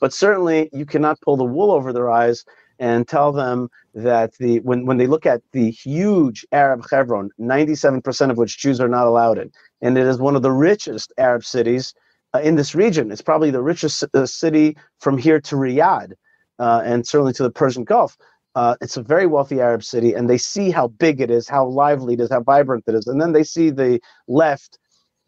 [0.00, 2.44] But certainly, you cannot pull the wool over their eyes
[2.78, 8.30] and tell them that the when, when they look at the huge Arab Hebron, 97%
[8.30, 9.50] of which Jews are not allowed in,
[9.80, 11.94] and it is one of the richest Arab cities
[12.34, 13.10] uh, in this region.
[13.10, 16.12] It's probably the richest uh, city from here to Riyadh,
[16.58, 18.16] uh, and certainly to the Persian Gulf.
[18.56, 21.66] Uh, it's a very wealthy Arab city, and they see how big it is, how
[21.66, 24.78] lively it is, how vibrant it is, and then they see the left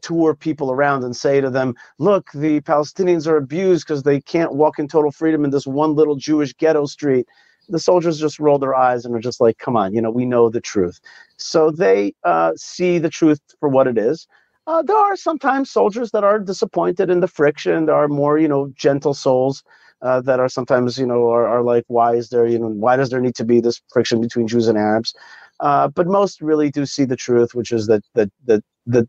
[0.03, 4.55] tour people around and say to them, look, the Palestinians are abused because they can't
[4.55, 7.27] walk in total freedom in this one little Jewish ghetto street.
[7.69, 10.25] The soldiers just roll their eyes and are just like, come on, you know, we
[10.25, 11.01] know the truth.
[11.37, 14.27] So they uh, see the truth for what it is.
[14.69, 17.87] Uh, there are sometimes soldiers that are disappointed in the friction.
[17.87, 19.63] There are more, you know, gentle souls
[20.03, 22.97] uh, that are sometimes, you know, are, are like, why is there, you know, why
[22.97, 25.15] does there need to be this friction between Jews and Arabs?
[25.61, 29.09] Uh, but most really do see the truth, which is that that that that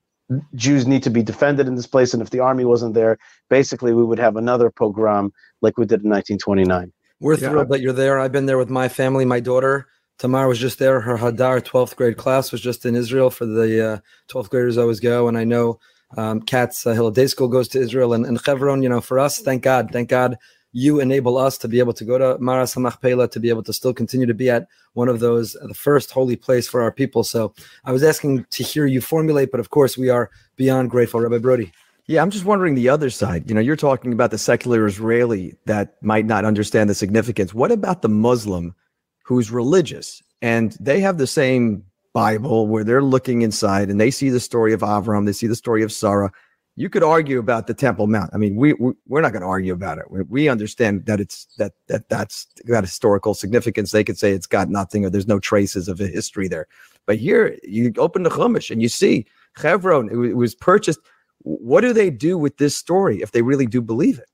[0.56, 3.18] Jews need to be defended in this place, and if the army wasn't there,
[3.50, 6.92] basically we would have another pogrom like we did in 1929.
[7.20, 7.50] We're yeah.
[7.50, 8.20] thrilled that you're there.
[8.20, 9.26] I've been there with my family.
[9.26, 9.88] My daughter
[10.20, 11.00] Tamar was just there.
[11.02, 13.98] Her Hadar 12th grade class was just in Israel for the uh,
[14.30, 15.80] 12th graders always go, and I know
[16.16, 18.82] um, Katz uh, Hillel Day School goes to Israel and, and Chevron.
[18.82, 20.38] You know, for us, thank God, thank God
[20.78, 23.74] you enable us to be able to go to Maras HaMachpelah, to be able to
[23.74, 27.24] still continue to be at one of those, the first holy place for our people.
[27.24, 27.52] So
[27.86, 31.20] I was asking to hear you formulate, but of course we are beyond grateful.
[31.20, 31.72] Rabbi Broide.
[32.06, 33.50] Yeah, I'm just wondering the other side.
[33.50, 37.56] You know, you're talking about the secular Israeli that might not understand the significance.
[37.56, 38.76] What about the Muslim
[39.24, 44.30] who's religious and they have the same Bible where they're looking inside and they see
[44.30, 46.32] the story of Avram, they see the story of Sarah,
[46.78, 48.30] you could argue about the Temple Mount.
[48.34, 50.12] I mean, we, we are not going to argue about it.
[50.12, 53.92] We, we, understand that it's that that that's got historical significance.
[53.92, 56.68] They could say it's got nothing or there's no traces of a history there.
[57.08, 59.26] But here, you open the Chumash and you see
[59.56, 60.10] Hebron.
[60.10, 61.00] It, it was purchased.
[61.40, 64.30] What do they do with this story if they really do believe it?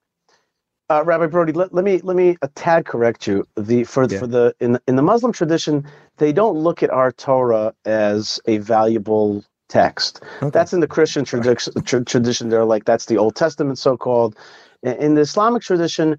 [0.89, 3.47] Uh, Rabbi Broide, let, let me let me a tad correct you.
[3.55, 4.19] The for yeah.
[4.19, 5.87] for the in in the Muslim tradition,
[6.17, 10.21] they don't look at our Torah as a valuable text.
[10.37, 10.49] Okay.
[10.49, 11.73] That's in the Christian tradition.
[11.83, 14.37] Tra- tradition, they're like that's the Old Testament, so called.
[14.83, 16.17] In the Islamic tradition,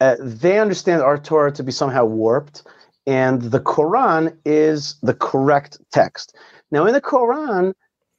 [0.00, 2.62] uh, they understand our Torah to be somehow warped,
[3.06, 6.36] and the Quran is the correct text.
[6.70, 7.74] Now, in the Quran,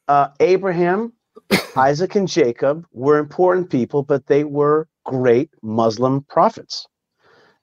[0.07, 1.13] uh, Abraham,
[1.77, 6.87] Isaac, and Jacob were important people, but they were great Muslim prophets,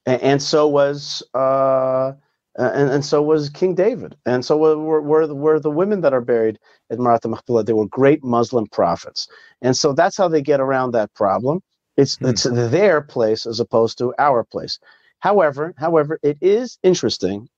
[0.07, 1.23] and, and so was.
[1.35, 2.13] Uh,
[2.59, 6.13] uh, and, and so was King David, and so were, were, were the women that
[6.13, 6.59] are buried
[6.91, 7.65] at Marat Machpelah.
[7.65, 9.27] They were great Muslim prophets,
[9.63, 11.63] and so that's how they get around that problem.
[11.97, 12.29] It's mm-hmm.
[12.29, 14.79] it's their place as opposed to our place.
[15.21, 17.49] However, however, it is interesting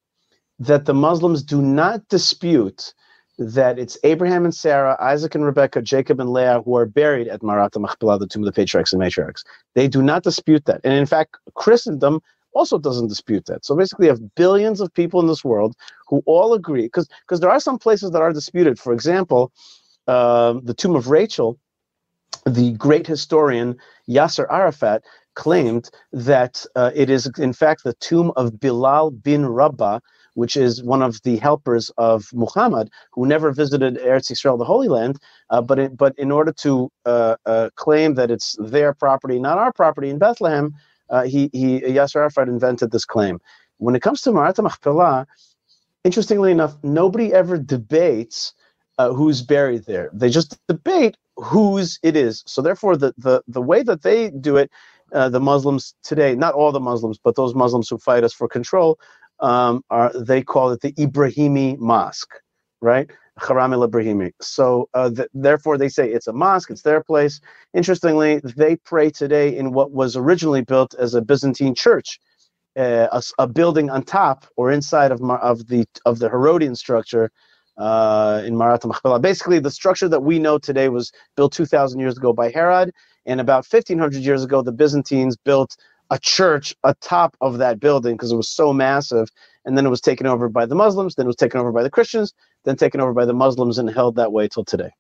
[0.61, 2.95] that the Muslims do not dispute
[3.39, 7.43] that it's Abraham and Sarah, Isaac and Rebecca, Jacob and Leah who are buried at
[7.43, 9.43] Marat Machpelah, the tomb of the patriarchs and matriarchs.
[9.75, 12.21] They do not dispute that, and in fact, Christendom
[12.55, 13.65] also doesn't dispute that.
[13.65, 15.75] So basically, you have billions of people in this world
[16.09, 18.79] who all agree, because because there are some places that are disputed.
[18.79, 19.53] For example,
[20.07, 21.59] uh, the tomb of Rachel,
[22.47, 23.77] the great historian
[24.09, 25.03] Yasser Arafat
[25.35, 30.01] claimed that uh, it is in fact the tomb of Bilal bin Rabah,
[30.35, 34.89] which is one of the helpers of Muhammad, who never visited Eretz Yisrael, the Holy
[34.89, 35.19] Land.
[35.51, 39.59] Uh, but in, but in order to uh, uh, claim that it's their property, not
[39.59, 40.75] our property in Bethlehem,
[41.15, 43.41] uh, he, he Yasser Arafat invented this claim.
[43.79, 45.27] When it comes to Marat Machpelah,
[46.03, 48.53] interestingly enough, nobody ever debates
[48.99, 50.11] uh, who's buried there.
[50.13, 52.43] They just debate whose it is.
[52.47, 54.71] So therefore, the the the way that they do it,
[55.13, 58.49] uh, the Muslims today, not all the Muslims, but those Muslims who fight us for
[58.49, 58.99] control,
[59.41, 62.35] um, are they call it the Ibrahimi Mosque,
[62.81, 63.09] right?
[63.39, 64.33] Haram el Ibrahimi.
[64.41, 67.41] So uh, th- therefore, they say it's a mosque, it's their place.
[67.73, 72.21] Interestingly, they pray today in what was originally built as a Byzantine church,
[72.77, 77.31] uh, a, a, building on top or inside of of the of the Herodian structure
[77.77, 79.21] uh, in Marat Machpelah.
[79.21, 82.93] Basically, the structure that we know today was built 2,000 years ago by Herod,
[83.27, 85.77] and about 1,500 years ago, the Byzantines built
[86.11, 89.29] a church atop of that building because it was so massive.
[89.65, 91.83] And then it was taken over by the Muslims, then it was taken over by
[91.83, 92.35] the Christians,
[92.65, 94.91] then taken over by the Muslims and held that way till today.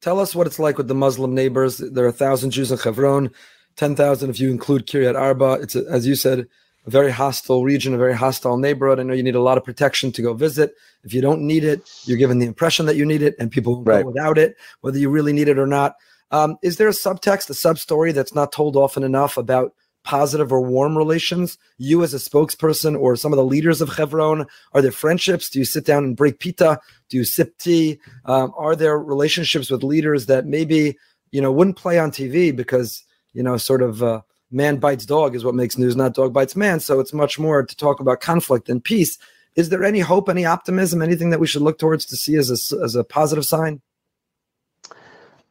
[0.00, 1.78] Tell us what it's like with the Muslim neighbors.
[1.78, 3.30] There are a thousand Jews in Hebron,
[3.76, 5.58] 10,000 if you include Kiryat Arba.
[5.60, 6.46] It's, a, as you said,
[6.86, 8.98] a very hostile region, a very hostile neighborhood.
[8.98, 10.74] I know you need a lot of protection to go visit.
[11.04, 13.82] If you don't need it, you're given the impression that you need it, and people
[13.82, 14.02] Right.
[14.02, 15.96] go without it, whether you really need it or not.
[16.30, 19.74] Um, is there a subtext, a sub story that's not told often enough about
[20.04, 21.58] positive or warm relations?
[21.78, 25.50] You as a spokesperson or some of the leaders of Chevron, are there friendships?
[25.50, 26.80] Do you sit down and break pita?
[27.08, 28.00] Do you sip tea?
[28.24, 30.96] Um, are there relationships with leaders that maybe
[31.32, 35.34] you know wouldn't play on TV because you know sort of uh, man bites dog
[35.34, 36.80] is what makes news, not dog bites man.
[36.80, 39.18] So it's much more to talk about conflict and peace.
[39.56, 42.50] Is there any hope, any optimism, anything that we should look towards to see as
[42.50, 43.80] a, as a positive sign?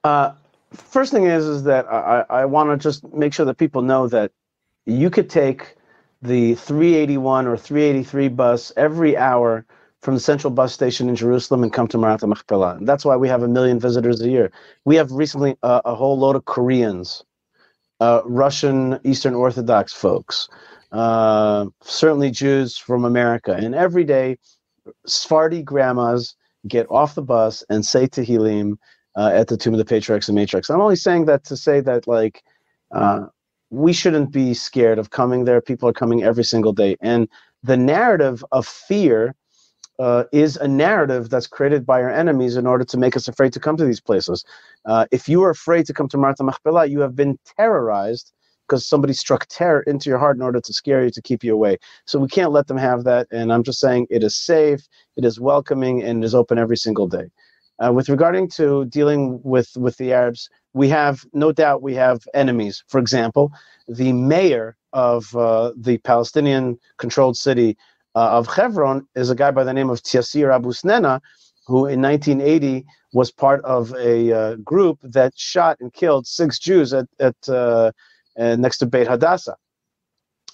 [0.04, 0.32] Uh,
[0.72, 4.08] first thing is is that I, I want to just make sure that people know
[4.08, 4.32] that
[4.86, 5.76] you could take
[6.22, 9.66] the 381 or 383 bus every hour
[10.02, 12.76] from the central bus station in Jerusalem and come to Marat Machpelah.
[12.76, 14.52] And that's why we have a million visitors a year.
[14.86, 17.24] We have recently uh, a whole load of Koreans,
[18.00, 20.48] uh, Russian Eastern Orthodox folks,
[20.92, 24.38] uh, certainly Jews from America, and every day,
[25.06, 26.36] Sephardi grandmas
[26.68, 28.78] get off the bus and say Tehillim
[29.16, 30.74] uh, at the Tomb of the Patriarchs and Matriarchs.
[30.74, 32.42] I'm only saying that to say that like
[32.92, 33.26] uh,
[33.70, 35.62] we shouldn't be scared of coming there.
[35.62, 37.28] People are coming every single day, and
[37.64, 39.36] the narrative of fear
[40.00, 43.52] uh, is a narrative that's created by our enemies in order to make us afraid
[43.54, 44.46] to come to these places.
[44.86, 48.32] Uh, if you are afraid to come to Marat Machpelah, you have been terrorized
[48.66, 51.54] because somebody struck terror into your heart in order to scare you to keep you
[51.54, 51.78] away.
[52.06, 53.28] So we can't let them have that.
[53.32, 56.78] And I'm just saying it is safe, it is welcoming, and it is open every
[56.78, 57.30] single day.
[57.84, 62.22] Uh, with regarding to dealing with with the Arabs, we have no doubt we have
[62.34, 62.84] enemies.
[62.88, 63.52] For example,
[63.88, 67.78] the mayor of uh, the Palestinian-controlled city
[68.16, 71.22] uh, of Hebron is a guy by the name of Tayseer Abu Sneineh,
[71.68, 76.94] who in 1980 was part of a uh, group that shot and killed six Jews
[76.94, 77.92] at, at uh,
[78.38, 79.56] uh, next to Beit Hadassah.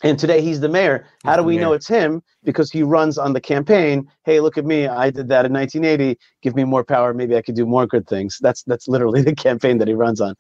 [0.06, 1.08] And today he's the mayor.
[1.24, 2.22] How do we know it's him?
[2.44, 4.08] Because he runs on the campaign.
[4.24, 4.88] Hey, look at me!
[4.88, 6.20] I did that in 1980.
[6.44, 7.14] Give me more power.
[7.14, 8.38] Maybe I could do more good things.
[8.40, 10.36] That's that's literally the campaign that he runs on.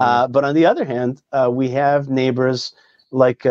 [0.00, 2.72] Uh, but on the other hand, uh, we have neighbors
[3.10, 3.50] like uh,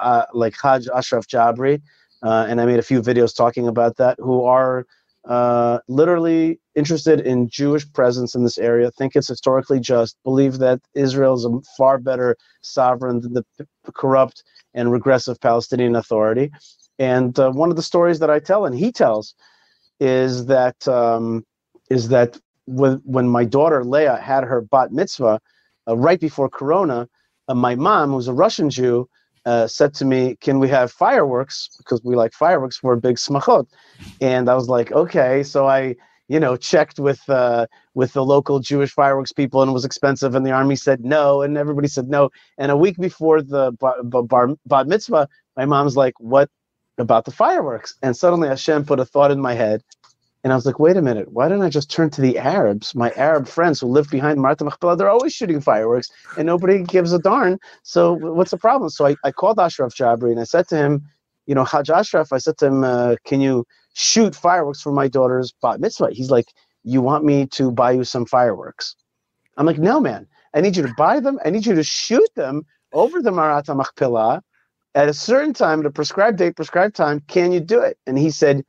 [0.00, 1.82] uh, like Haj Ashraf Jabri,
[2.22, 4.86] uh, and I made a few videos talking about that, who are
[5.28, 10.80] uh, literally interested in Jewish presence in this area, think it's historically just, believe that
[10.94, 13.64] Israel is a far better sovereign than the p-
[13.94, 14.42] corrupt
[14.74, 16.50] and regressive Palestinian Authority.
[16.98, 19.34] And uh, one of the stories that I tell and he tells
[20.00, 21.44] is that um,
[21.90, 25.40] is that when, when my daughter Leah had her bat mitzvah
[25.88, 27.08] uh, right before Corona,
[27.48, 29.08] uh, my mom, who's a Russian Jew,
[29.44, 31.68] uh, said to me, "Can we have fireworks?
[31.78, 33.66] Because we like fireworks for a big smachot."
[34.20, 35.96] And I was like, "Okay." So I,
[36.28, 40.34] you know, checked with uh, with the local Jewish fireworks people, and it was expensive.
[40.34, 42.30] And the army said no, and everybody said no.
[42.58, 46.48] And a week before the bar, bar, bar mitzvah, my mom's like, "What
[46.98, 49.82] about the fireworks?" And suddenly Hashem put a thought in my head.
[50.44, 52.94] And I was like, wait a minute, why don't I just turn to the Arabs,
[52.96, 54.96] my Arab friends who live behind Marat Machpelah?
[54.96, 57.58] They're always shooting fireworks and nobody gives a darn.
[57.84, 58.90] So what's the problem?
[58.90, 61.06] So I, I called Ashraf Jabri and I said to him,
[61.46, 63.64] you know, Haj Ashraf, I said to him, uh, can you
[63.94, 66.10] shoot fireworks for my daughter's bat mitzvah?
[66.10, 66.46] He's like,
[66.82, 68.96] you want me to buy you some fireworks?
[69.56, 71.38] I'm like, no, man, I need you to buy them.
[71.44, 72.62] I need you to shoot them
[72.92, 74.40] over the Marat HaMachpelah
[74.94, 77.20] at a certain time, at a prescribed date, prescribed time.
[77.28, 77.98] Can you do it?
[78.06, 78.64] And he said,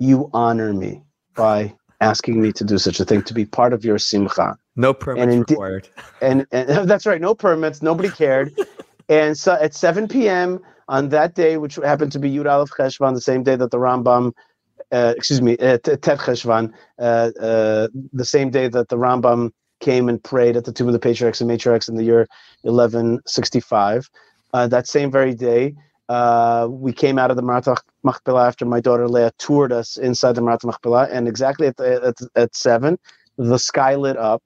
[0.00, 1.02] you honor me
[1.36, 4.56] by asking me to do such a thing, to be part of your simcha.
[4.74, 5.88] No permits indeed- required.
[6.20, 8.58] And, and that's right, no permits, nobody cared.
[9.08, 10.58] and so at 7 p.m.
[10.88, 13.78] on that day, which happened to be Yud Aleph Cheshvan, the same day that the
[13.78, 14.32] Rambam,
[14.90, 20.08] uh, excuse me, uh, Tet Cheshvan, uh, uh, the same day that the Rambam came
[20.08, 22.26] and prayed at the Tomb of the Patriarchs and Matriarchs in the year
[22.62, 24.10] 1165.
[24.52, 25.74] Uh, that same very day,
[26.08, 27.66] uh, we came out of the Marat
[28.02, 32.16] Machpelah after my daughter Leah toured us inside the Marat Machpelah, and exactly at, at
[32.34, 32.98] at seven,
[33.36, 34.42] the sky lit up,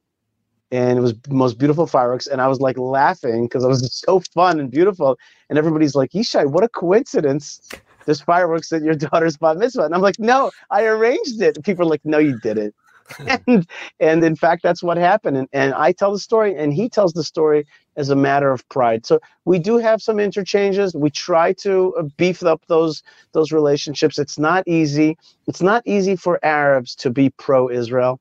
[0.70, 4.20] and it was most beautiful fireworks, and I was like laughing because it was so
[4.20, 5.18] fun and beautiful,
[5.48, 7.60] and everybody's like, "Yishai, what a coincidence!"
[8.06, 11.64] There's fireworks at your daughter's bat mitzvah, and I'm like, "No, I arranged it." And
[11.64, 12.74] people are like, "No, you didn't."
[13.46, 13.68] and
[14.00, 17.12] and in fact, that's what happened, and and I tell the story, and he tells
[17.12, 19.06] the story as a matter of pride.
[19.06, 20.94] So we do have some interchanges.
[20.94, 23.02] We try to uh, beef up those
[23.32, 24.18] those relationships.
[24.18, 25.16] It's not easy.
[25.46, 28.20] It's not easy for Arabs to be pro-Israel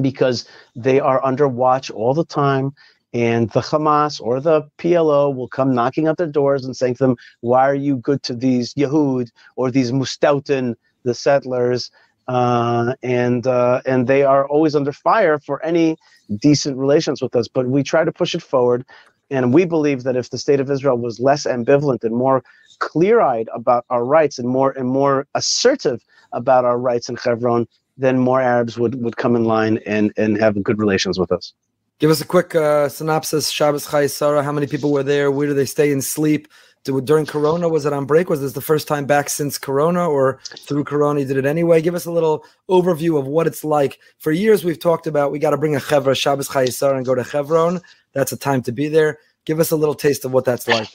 [0.00, 0.46] because
[0.76, 2.72] they are under watch all the time.
[3.14, 7.04] And the Hamas or the PLO will come knocking at their doors and saying to
[7.04, 10.74] them, "Why are you good to these Yehud or these Mustautin,
[11.04, 11.90] the settlers?"
[12.28, 15.96] Uh, and uh, and they are always under fire for any
[16.38, 17.48] decent relations with us.
[17.48, 18.84] But we try to push it forward.
[19.30, 22.42] And we believe that if the state of Israel was less ambivalent and more
[22.78, 26.02] clear-eyed about our rights and more and more assertive
[26.32, 27.66] about our rights in Hebron,
[27.98, 31.52] then more Arabs would, would come in line and, and have good relations with us.
[31.98, 33.50] Give us a quick uh, synopsis.
[33.50, 34.42] Shabbos Chayei Sarah.
[34.42, 35.30] How many people were there?
[35.30, 36.48] Where do they stay and sleep?
[36.84, 38.30] During Corona, was it on break?
[38.30, 41.82] Was this the first time back since Corona, or through Corona you did it anyway?
[41.82, 43.98] Give us a little overview of what it's like.
[44.18, 47.04] For years, we've talked about we got to bring a chevra Shabbos Chayei Sarah and
[47.04, 47.80] go to Hebron.
[48.12, 49.18] That's a time to be there.
[49.44, 50.88] Give us a little taste of what that's like.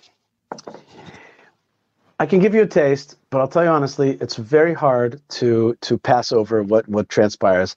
[2.20, 5.76] I can give you a taste, but I'll tell you honestly, it's very hard to
[5.82, 7.76] to pass over what what transpires.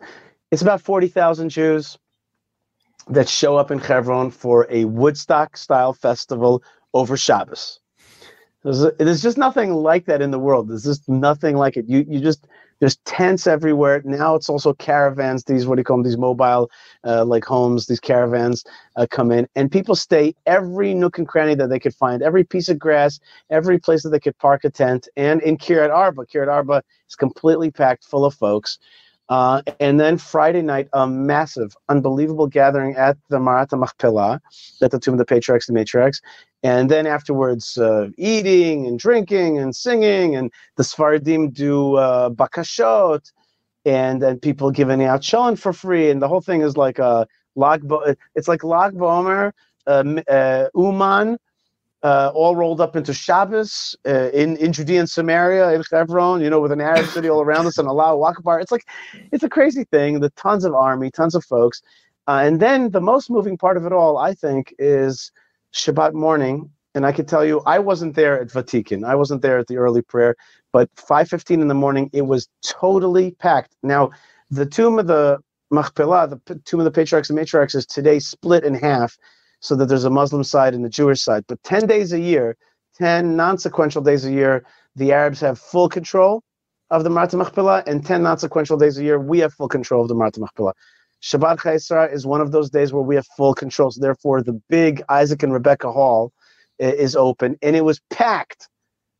[0.50, 1.98] It's about forty thousand Jews
[3.08, 6.62] that show up in Hebron for a Woodstock style festival
[6.94, 7.80] over Shabbos.
[8.66, 10.68] There's, there's just nothing like that in the world.
[10.68, 11.84] There's just nothing like it.
[11.86, 12.48] You you just
[12.80, 14.02] there's tents everywhere.
[14.04, 15.44] Now it's also caravans.
[15.44, 16.04] These what do you call them?
[16.04, 16.68] These mobile
[17.04, 17.86] uh, like homes.
[17.86, 18.64] These caravans
[18.96, 22.42] uh, come in, and people stay every nook and cranny that they could find, every
[22.42, 23.20] piece of grass,
[23.50, 25.06] every place that they could park a tent.
[25.16, 28.80] And in Kiryat Arba, Kiryat Arba is completely packed full of folks.
[29.28, 34.40] Uh, and then Friday night, a massive, unbelievable gathering at the Marat Machpelah,
[34.82, 36.20] at the Tomb of the Patriarchs and Matriarchs.
[36.62, 43.32] And then afterwards, uh, eating and drinking and singing, and the Sfardim do uh, bakashot,
[43.84, 47.26] and then people giving out shalom for free, and the whole thing is like a
[47.54, 47.82] lag.
[48.34, 49.52] It's like Lag BaOmer,
[49.86, 51.38] uh, uh, uman,
[52.02, 56.50] uh, all rolled up into Shabbos uh, in, in Judea and Samaria, in Hebron, you
[56.50, 58.60] know, with an Arab city all around us and Allahu Akbar.
[58.60, 58.86] It's like,
[59.32, 60.20] it's a crazy thing.
[60.20, 61.82] The tons of army, tons of folks.
[62.28, 65.32] Uh, and then the most moving part of it all, I think, is
[65.72, 66.70] Shabbat morning.
[66.94, 69.04] And I can tell you, I wasn't there at vatikin.
[69.04, 70.34] I wasn't there at the early prayer,
[70.72, 73.76] but 5.15 in the morning, it was totally packed.
[73.82, 74.10] Now,
[74.50, 75.38] the tomb of the
[75.70, 79.18] Machpelah, the tomb of the patriarchs and matriarchs, is today split in half
[79.66, 81.44] so that there's a Muslim side and a Jewish side.
[81.48, 82.56] But 10 days a year,
[82.98, 84.64] 10 non sequential days a year,
[84.94, 86.42] the Arabs have full control
[86.90, 90.02] of the Marat Machpelah, and 10 non sequential days a year, we have full control
[90.02, 90.72] of the Marat Machpelah.
[91.20, 93.90] Shabbat Chayei is one of those days where we have full control.
[93.90, 96.32] So therefore, the big Isaac and Rebecca Hall
[96.78, 98.68] is open, and it was packed,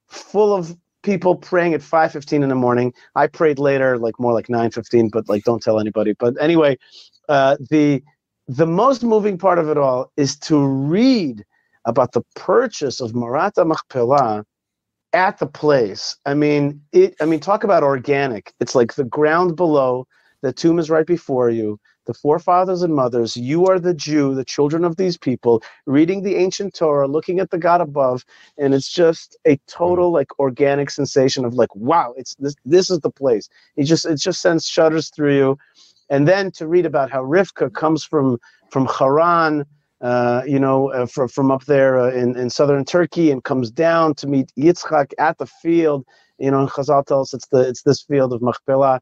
[0.09, 2.93] full of people praying at 5:15 in the morning.
[3.17, 6.15] I prayed later, like more like 9:15, but like don't tell anybody.
[6.19, 6.79] But anyway,
[7.29, 8.03] uh, the
[8.49, 11.45] the most moving part of it all is to read
[11.85, 14.45] about the purchase of Marat HaMachpelah
[15.13, 16.17] at the place.
[16.27, 17.15] I mean, it.
[17.21, 18.53] I mean, talk about organic.
[18.61, 20.07] It's like the ground below.
[20.43, 21.81] The tomb is right before you.
[22.07, 23.37] The forefathers and mothers.
[23.37, 27.51] You are the Jew, the children of these people, reading the ancient Torah, looking at
[27.51, 28.25] the God above,
[28.59, 32.55] and it's just a total like organic sensation of like, wow, it's this.
[32.65, 33.49] This is the place.
[33.77, 35.59] It just it just sends shudders through you
[36.09, 38.39] and then to read about how Rivka comes from
[38.71, 39.65] from Haran,
[40.01, 43.71] uh, you know, uh, from from up there uh, in in southern Turkey, and comes
[43.71, 46.05] down to meet Yitzchak at the field.
[46.39, 49.01] You know, Chazal tells us it's the it's this field of Machpelah.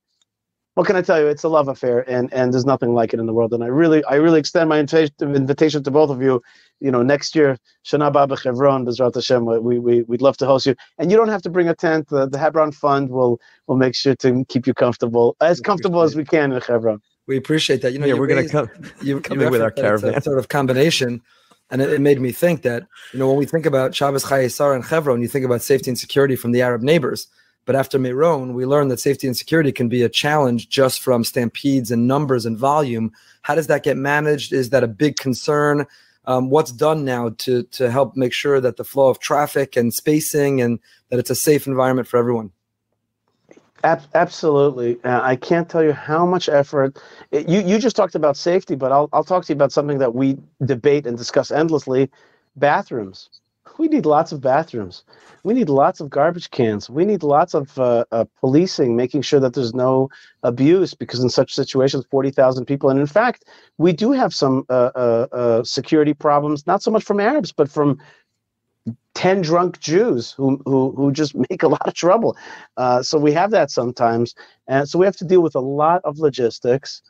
[0.75, 1.29] What can I tell you?
[1.29, 3.53] It's a love affair, and and there's nothing like it in the world.
[3.53, 6.43] And I really I really extend my invitation to both of you.
[6.81, 7.57] You know, next year,
[7.87, 10.75] Shana Baba Chevron, Bezrat Hashem, we, we, we'd love to host you.
[10.99, 12.09] And you don't have to bring a tent.
[12.09, 16.17] The, the Hebron Fund will will make sure to keep you comfortable, as comfortable as
[16.17, 17.01] we can in Hebron.
[17.27, 17.93] We appreciate that.
[17.93, 18.69] You know, yeah, you we're going to come,
[19.01, 20.21] you, come in with our caravan.
[20.23, 21.23] sort of combination.
[21.71, 22.83] And it, it, made me think that,
[23.13, 25.91] you know, when we think about Shabbos Chayei Sarah and Hebron, you think about safety
[25.91, 27.27] and security from the Arab neighbors.
[27.65, 31.25] But after Meron, we learned that safety and security can be a challenge just from
[31.25, 33.13] stampedes and numbers and volume.
[33.43, 34.53] How does that get managed?
[34.53, 35.87] Is that a big concern?
[36.27, 39.93] Um, what's done now to to help make sure that the flow of traffic and
[39.93, 40.79] spacing and
[41.11, 42.51] that it's a safe environment for everyone?
[43.83, 46.99] Ab- absolutely, uh, I can't tell you how much effort.
[47.31, 49.99] It, you you just talked about safety, but I'll I'll talk to you about something
[49.99, 52.11] that we debate and discuss endlessly:
[52.57, 53.29] bathrooms.
[53.79, 55.03] We need lots of bathrooms.
[55.43, 56.89] We need lots of garbage cans.
[56.89, 60.11] We need lots of uh, uh, policing, making sure that there's no
[60.43, 62.89] abuse, because in such situations, 40,000 people.
[62.89, 63.45] And in fact,
[63.79, 67.71] we do have some uh, uh, uh, security problems, not so much from Arabs, but
[67.71, 67.99] from
[69.15, 72.37] 10 drunk Jews who, who, who just make a lot of trouble.
[72.77, 74.35] Uh, so we have that sometimes.
[74.69, 77.03] And so we have to deal with a lot of logistics.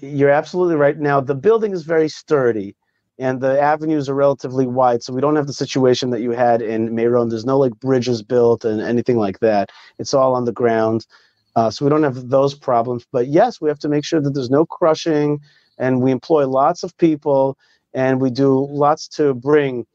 [0.00, 0.98] you're absolutely right.
[0.98, 2.76] Now, the building is very sturdy
[3.22, 6.60] and the avenues are relatively wide, so we don't have the situation that you had
[6.60, 7.28] in Meron.
[7.28, 9.70] There's no like bridges built and anything like that.
[10.00, 11.06] It's all on the ground,
[11.54, 13.06] uh, so we don't have those problems.
[13.12, 15.40] But yes, we have to make sure that there's no crushing,
[15.78, 17.56] and we employ lots of people,
[17.94, 19.86] and we do lots to bring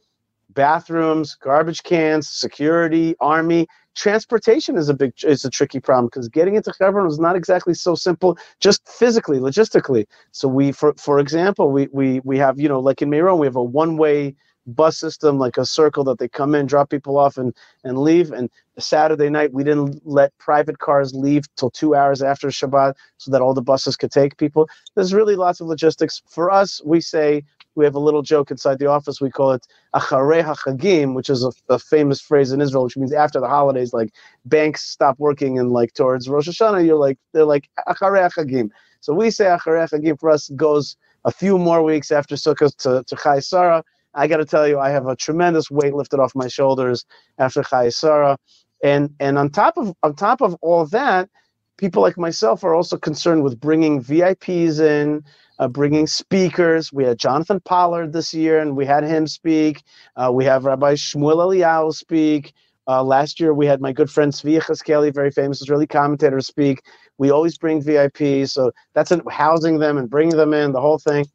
[0.58, 6.56] bathrooms, garbage cans, security, army, transportation is a big is a tricky problem because getting
[6.58, 10.08] into Hebron is not exactly so simple, just physically, logistically.
[10.34, 13.48] So we, for for example, we we we have you know like in Meron, we
[13.48, 14.36] have a one way
[14.68, 17.54] bus system, like a circle that they come in, drop people off, and
[17.86, 18.32] and leave.
[18.34, 23.32] And Saturday night, we didn't let private cars leave till two hours after Shabbat, so
[23.32, 24.70] that all the buses could take people.
[24.96, 26.24] There's really lots of logistics.
[26.28, 27.44] For us, we say
[27.78, 29.22] we have a little joke inside the office.
[29.22, 33.14] We call it Acharei HaChagim, which is a, a, famous phrase in Israel, which means
[33.14, 34.14] after the holidays, like
[34.46, 38.72] banks stop working and like towards Rosh Hashanah, you're like they're like Acharei HaChagim.
[39.02, 43.04] So we say Acharei HaChagim for us goes a few more weeks after Sukkot to,
[43.04, 43.84] to Chayei Sarah.
[44.16, 47.06] I got to tell you, I have a tremendous weight lifted off my shoulders
[47.38, 48.38] after Chayei Sarah.
[48.84, 51.30] And and on top of on top of all that,
[51.78, 55.24] people like myself are also concerned with bringing VIPs in,
[55.60, 56.92] uh, bringing speakers.
[56.94, 59.84] We had Jonathan Pollard this year, and we had him speak.
[60.16, 62.54] Uh, we have Rabbi Shmuel Eliyahu speak.
[62.88, 66.82] Uh, last year, we had my good friend Zvi Yehezkeli, very famous Israeli commentator, speak.
[67.18, 70.98] We always bring VIPs, so that's an, housing them and bringing them in, the whole
[70.98, 71.26] thing.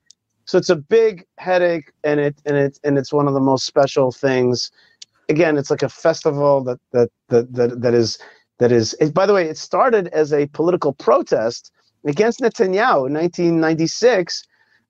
[0.46, 3.66] So it's a big headache, and it and it and it's one of the most
[3.66, 4.70] special things.
[5.28, 8.18] Again, it's like a festival that that that that, that is
[8.58, 8.94] that is.
[8.98, 11.70] It, by the way, it started as a political protest
[12.04, 14.44] against Netanyahu in 1996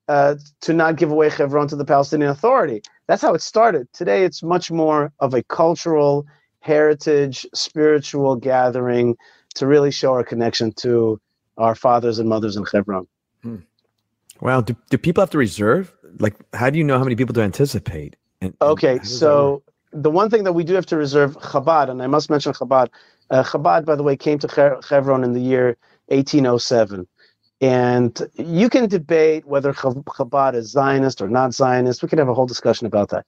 [0.07, 2.81] uh, to not give away Hebron to the Palestinian Authority.
[3.07, 3.91] That's how it started.
[3.93, 6.25] Today, it's much more of a cultural
[6.59, 9.15] heritage, spiritual gathering
[9.55, 11.19] to really show our connection to
[11.57, 13.07] our fathers and mothers in Hebron.
[13.43, 13.57] Hmm.
[14.41, 14.61] Wow.
[14.61, 15.93] Do, do people have to reserve?
[16.19, 18.15] Like, how do you know how many people to anticipate?
[18.41, 22.07] And, okay, so the one thing that we do have to reserve Chabad, and I
[22.07, 22.89] must mention Chabad.
[23.29, 25.77] Uh, Chabad, by the way, came to Hebron in the year
[26.07, 27.07] 1807.
[27.61, 32.03] And you can debate whether Chabad is Zionist or not Zionist.
[32.03, 33.25] We could have a whole discussion about that.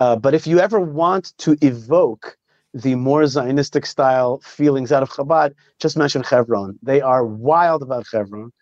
[0.00, 2.36] Uh, but if you ever want to evoke
[2.74, 6.78] the more Zionistic style feelings out of Chabad, just mention Hebron.
[6.82, 8.52] They are wild about Hebron.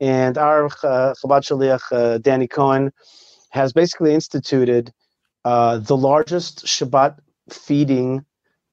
[0.00, 2.92] And our uh, Chabad Shaliach, uh, Danny Cohen,
[3.50, 4.92] has basically instituted
[5.44, 7.18] uh, the largest Shabbat
[7.50, 8.24] feeding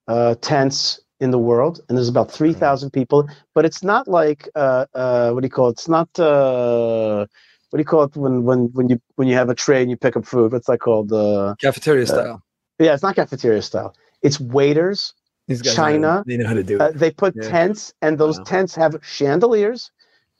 [0.07, 3.27] uh, tents in the world, and there's about three thousand people.
[3.53, 5.73] But it's not like uh, uh, what do you call it?
[5.73, 7.25] It's not uh,
[7.69, 9.89] what do you call it when when when you when you have a tray and
[9.89, 10.51] you pick up food?
[10.51, 11.11] What's that called?
[11.11, 12.43] Uh, cafeteria uh, style.
[12.79, 13.95] Yeah, it's not cafeteria style.
[14.21, 15.13] It's waiters.
[15.47, 16.23] These guys China.
[16.27, 16.97] They know how to do uh, it.
[16.97, 17.49] they put yeah.
[17.49, 18.43] tents, and those wow.
[18.43, 19.91] tents have chandeliers,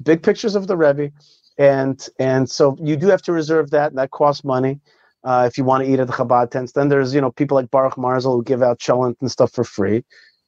[0.03, 1.11] big pictures of the Rebbe,
[1.57, 3.89] and and so you do have to reserve that.
[3.89, 4.79] And that costs money.
[5.23, 6.71] Uh, if you want to eat at the Chabad tents.
[6.71, 9.63] Then there's you know people like Baruch Marzel who give out cholent and stuff for
[9.63, 10.05] free.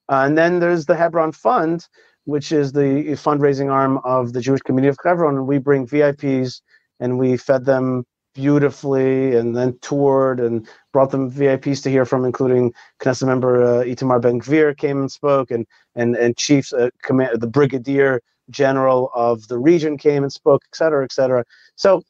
[0.10, 1.88] Uh, and then there's the Hebron Fund,
[2.26, 2.82] which is the
[3.18, 5.38] fundraising arm of the Jewish community of Hebron.
[5.38, 6.62] And we bring VIPs
[7.00, 8.06] and we fed them
[8.36, 13.84] beautifully and then toured and brought them VIPs to hear from, including Knesset member uh,
[13.86, 15.66] Itamar Ben Gvir came and spoke, and
[15.96, 18.22] and and chiefs, uh, command, the brigadier
[18.52, 21.44] general of the region came and spoke, et cetera, et cetera.
[21.76, 22.04] So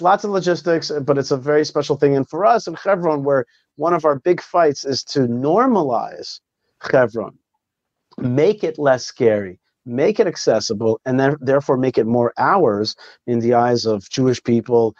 [0.00, 2.16] lots of logistics, but it's a very special thing.
[2.16, 3.46] And for us in Hebron, where
[3.76, 6.40] one of our big fights is to normalize
[6.92, 7.36] Hebron.
[8.18, 12.96] Make it less scary, make it accessible, and then therefore make it more ours
[13.26, 14.94] in the eyes of Jewish people,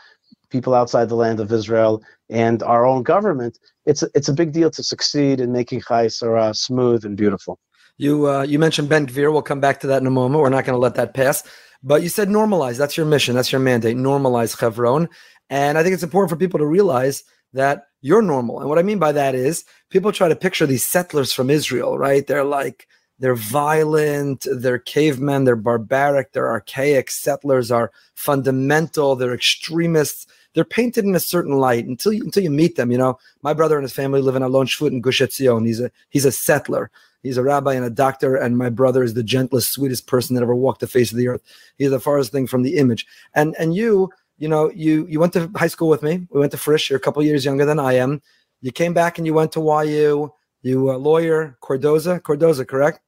[0.51, 3.59] people outside the land of Israel, and our own government.
[3.87, 7.59] It's a, it's a big deal to succeed in making Chayei Sarah smooth and beautiful.
[7.99, 9.33] You uh, you mentioned Ben Gvir.
[9.33, 10.43] We'll come back to that in a moment.
[10.43, 11.43] We're not going to let that pass.
[11.83, 12.77] But you said normalize.
[12.79, 13.35] That's your mission.
[13.35, 13.97] That's your mandate.
[13.97, 15.09] Normalize Hebron.
[15.49, 17.25] And I think it's important for people to realize
[17.57, 18.61] that you're normal.
[18.61, 21.99] And what I mean by that is people try to picture these settlers from Israel,
[21.99, 22.27] right?
[22.27, 22.87] They're like,
[23.19, 27.11] they're violent, they're cavemen, they're barbaric, they're archaic.
[27.11, 30.27] Settlers are fundamental, they're extremists.
[30.53, 32.91] They're painted in a certain light until you, until you meet them.
[32.91, 35.67] You know, my brother and his family live in Alon Shvut in Gush Etzion.
[35.67, 36.91] He's a he's a settler.
[37.23, 40.43] He's a rabbi and a doctor, and my brother is the gentlest, sweetest person that
[40.43, 41.43] ever walked the face of the earth.
[41.77, 43.07] He's the farthest thing from the image.
[43.35, 46.27] And and you you know, you you went to high school with me.
[46.31, 46.91] We went to Frisch.
[46.91, 48.23] You're a couple years younger than I am.
[48.61, 50.33] You came back and you went to YU.
[50.63, 53.01] You a lawyer, Cardozo, Cardozo, correct?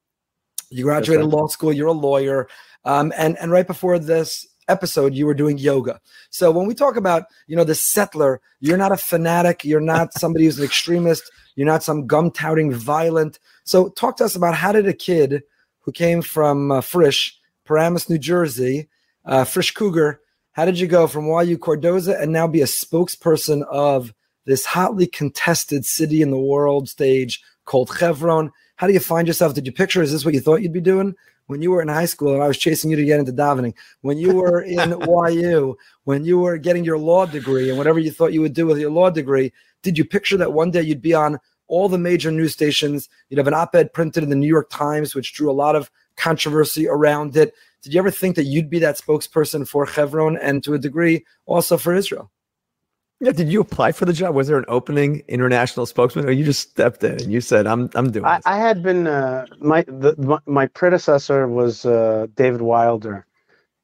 [0.71, 1.35] You graduated right.
[1.35, 1.73] law school.
[1.73, 2.49] You're a lawyer.
[2.85, 6.01] Um, and and right before this episode, you were doing yoga.
[6.31, 9.65] So when we talk about you know the settler, you're not a fanatic.
[9.65, 11.31] You're not somebody who's an extremist.
[11.57, 13.39] You're not some gum touting violent.
[13.65, 15.43] So talk to us about how did a kid
[15.81, 18.89] who came from uh, Frisch, Paramus, New Jersey,
[19.25, 20.21] uh, Frisch Cougar
[20.59, 24.13] how did you go from YU Cardozo and now be a spokesperson of
[24.45, 28.51] this hotly contested city in the world stage called Chevron?
[28.75, 29.55] How do you find yourself?
[29.55, 31.15] Did you picture, is this what you thought you'd be doing?
[31.47, 33.73] When you were in high school and I was chasing you to get into davening,
[34.01, 38.11] when you were in YU, when you were getting your law degree and whatever you
[38.11, 39.53] thought you would do with your law degree,
[39.85, 43.09] did you picture that one day you'd be on all the major news stations.
[43.29, 45.91] You'd have an op-ed printed in the New York Times, which drew a lot of
[46.17, 47.55] controversy around it.
[47.83, 51.25] Did you ever think that you'd be that spokesperson for Chevron and to a degree
[51.47, 52.31] also for Israel?
[53.21, 54.35] Yeah, did you apply for the job?
[54.37, 57.91] Was there an opening international spokesman, or you just stepped in and you said, "I'm
[57.95, 58.27] I'm doing"?
[58.27, 63.27] I, I had been uh, my the my, my predecessor was uh, David Wilder,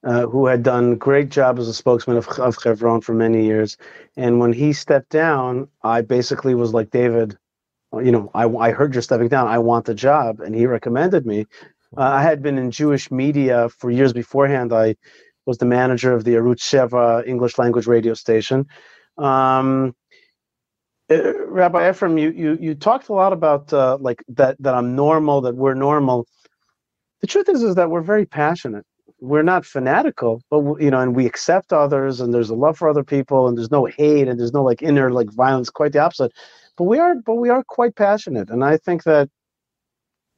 [0.05, 3.47] uh, who had done a great job as a spokesman of of Chevron for many
[3.47, 3.77] years,
[4.17, 7.39] and when he stepped down, I basically was like David,
[7.95, 9.49] you know, I I heard you're stepping down.
[9.49, 11.47] I want the job, and he recommended me.
[11.97, 14.73] Uh, I had been in Jewish media for years beforehand.
[14.73, 14.97] I
[15.47, 18.67] was the manager of the Arutz Sheva English language radio station.
[19.19, 19.95] Um,
[21.11, 24.97] uh, Rabbi Ephraim, you, you you talked a lot about uh, like that that I'm
[24.97, 26.27] normal, that we're normal.
[27.21, 28.85] The truth is, is that we're very passionate.
[29.21, 32.89] We're not fanatical, but you know, and we accept others, and there's a love for
[32.89, 35.71] other people, and there's no hate, and there's no like inner like violence.
[35.71, 36.33] Quite the opposite.
[36.77, 39.29] But we are, but we are quite passionate, and I think that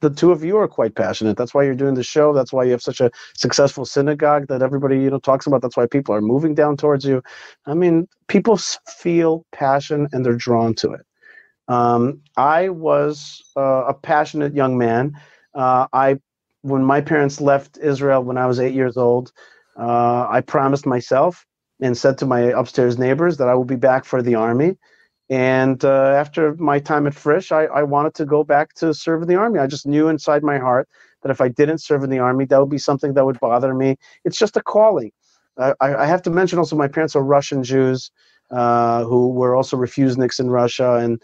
[0.01, 1.37] the two of you are quite passionate.
[1.37, 2.33] That's why you're doing the show.
[2.33, 5.61] That's why you have such a successful synagogue that everybody you know talks about.
[5.61, 7.23] That's why people are moving down towards you.
[7.65, 11.01] I mean, people feel passion and they're drawn to it.
[11.67, 15.13] Um, I was uh, a passionate young man.
[15.53, 16.17] Uh, I,
[16.61, 19.31] when my parents left Israel when I was eight years old,
[19.77, 21.45] uh, I promised myself
[21.81, 24.77] and said to my upstairs neighbors that I will be back for the army.
[25.29, 29.21] And uh, after my time at Frisch, I, I wanted to go back to serve
[29.21, 29.59] in the army.
[29.59, 30.87] I just knew inside my heart
[31.21, 33.73] that if I didn't serve in the army, that would be something that would bother
[33.73, 33.97] me.
[34.23, 35.11] It's just a calling.
[35.57, 38.11] I, I have to mention also my parents are Russian Jews
[38.51, 41.21] uh, who were also refuseniks in Russia, and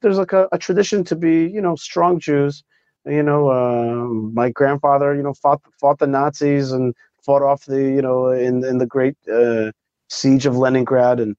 [0.00, 2.64] there's like a, a, tradition to be, you know, strong Jews.
[3.06, 6.94] You know, uh, my grandfather, you know, fought fought the Nazis and
[7.24, 9.70] fought off the, you know, in in the great uh,
[10.08, 11.36] siege of Leningrad, and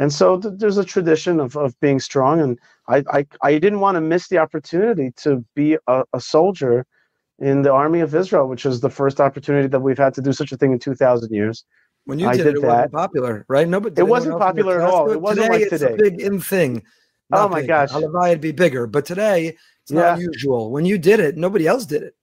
[0.00, 2.58] and so th- there's a tradition of, of being strong and
[2.88, 6.86] I, I, I didn't want to miss the opportunity to be a, a, soldier
[7.38, 10.32] in the army of israel which is the first opportunity that we've had to do
[10.32, 11.64] such a thing in 2000 years.
[12.06, 12.66] When you did, did it, that.
[12.66, 13.68] wasn't popular right?
[13.68, 15.10] No but it wasn't popular at all.
[15.10, 16.82] it wasn't today like today it's a big in thing
[17.32, 17.68] oh my big.
[17.68, 17.90] gosh.
[17.94, 18.88] It'd be bigger.
[18.88, 20.72] But today it's not usual.
[20.72, 22.14] When you did it nobody else did it.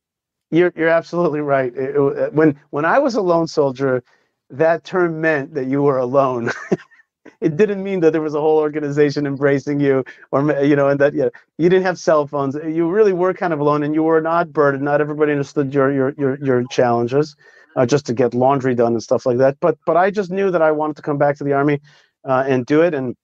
[0.50, 1.76] You're, you're absolutely right.
[1.76, 4.04] It, it, when when i was a lone soldier
[4.50, 6.52] that term meant that you were alone
[7.42, 11.00] it didn't mean that there was a whole organization embracing you or you know and
[11.00, 12.56] that yeah you didn't have cell phones.
[12.56, 15.32] You really were kind of alone and you were an odd bird and not everybody
[15.32, 17.36] understood your your your, your challenges
[17.76, 19.58] uh, just to get laundry done and stuff like that.
[19.60, 21.80] But but i just knew that i wanted to come back to the army
[22.28, 22.94] uh, and do it.
[22.94, 23.16] And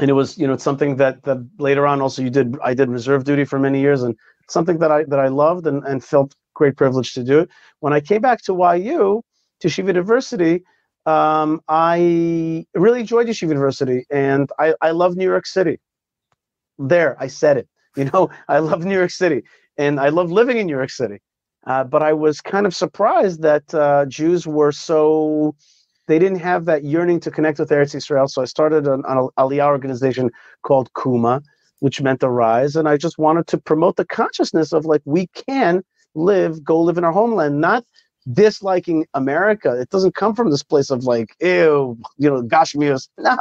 [0.00, 2.74] and it was you know it's something that that later on also you did i
[2.74, 4.16] did reserve duty for many years and
[4.48, 7.40] something that i that i loved and, and felt great privilege to do.
[7.40, 7.50] It
[7.80, 9.22] when i came back to yu
[9.60, 10.62] to shiva university
[11.06, 15.78] um, I really enjoyed Yeshiva University, and I, I love New York City.
[16.78, 17.68] There, I said it.
[17.96, 19.42] You know, I love New York City,
[19.78, 21.22] and I love living in New York City.
[21.66, 25.56] Uh, but I was kind of surprised that uh, Jews were so
[26.06, 28.28] they didn't have that yearning to connect with Eretz Israel.
[28.28, 30.30] So I started an, an Aliyah organization
[30.62, 31.42] called Kumah,
[31.80, 35.28] which meant the rise, and I just wanted to promote the consciousness of like we
[35.28, 35.82] can
[36.14, 37.82] live, go live in our homeland, not
[38.32, 39.78] disliking America.
[39.78, 43.08] It doesn't come from this place of like, ew, you know, gosh, Gashmius.
[43.18, 43.36] No,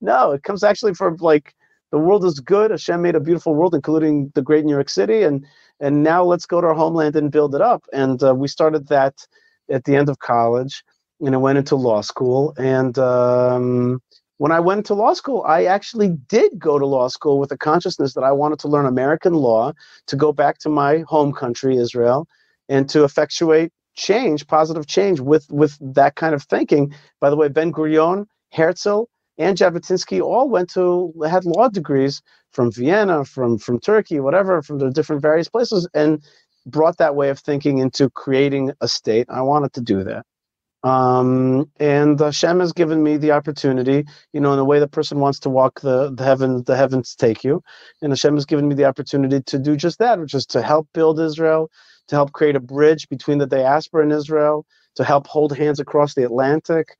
[0.00, 1.54] no, it comes actually from like
[1.90, 2.70] the world is good.
[2.70, 5.44] Hashem made a beautiful world, including the great New York City, and
[5.80, 7.84] and now let's go to our homeland and build it up.
[7.92, 9.26] And uh, we started that
[9.70, 10.84] at the end of college,
[11.20, 12.54] and I went into law school.
[12.58, 14.00] And um,
[14.38, 17.58] when I went to law school, I actually did go to law school with the
[17.58, 19.72] consciousness that I wanted to learn American law
[20.06, 22.26] to go back to my home country, Israel,
[22.68, 26.94] and to effectuate change, positive change with with that kind of thinking.
[27.20, 29.04] By the way, Ben Gurion, Herzl,
[29.38, 32.22] and Jabotinsky all went to had law degrees
[32.52, 36.22] from Vienna, from from Turkey, whatever, from the different various places, and
[36.66, 39.26] brought that way of thinking into creating a state.
[39.30, 40.24] I wanted to do that.
[40.82, 45.18] Um, and Hashem has given me the opportunity, you know, in the way the person
[45.18, 47.62] wants to walk the, the heaven, the heavens take you.
[48.00, 50.88] And Hashem has given me the opportunity to do just that, which is to help
[50.94, 51.70] build Israel,
[52.10, 54.66] to help create a bridge between the diaspora and Israel,
[54.96, 56.96] to help hold hands across the Atlantic,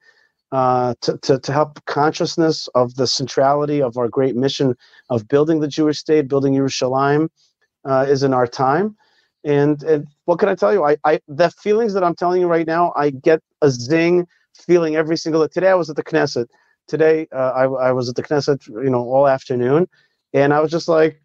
[0.52, 4.76] uh, to, to, to help consciousness of the centrality of our great mission
[5.10, 7.28] of building the Jewish state, building Yerushalayim,
[7.84, 8.96] uh, is in our time.
[9.42, 10.84] And, and what can I tell you?
[10.84, 14.94] I, I the feelings that I'm telling you right now, I get a zing feeling
[14.94, 15.50] every single day.
[15.52, 16.46] Today I was at the Knesset.
[16.86, 19.88] Today uh, I, I was at the Knesset, you know, all afternoon,
[20.32, 21.20] and I was just like,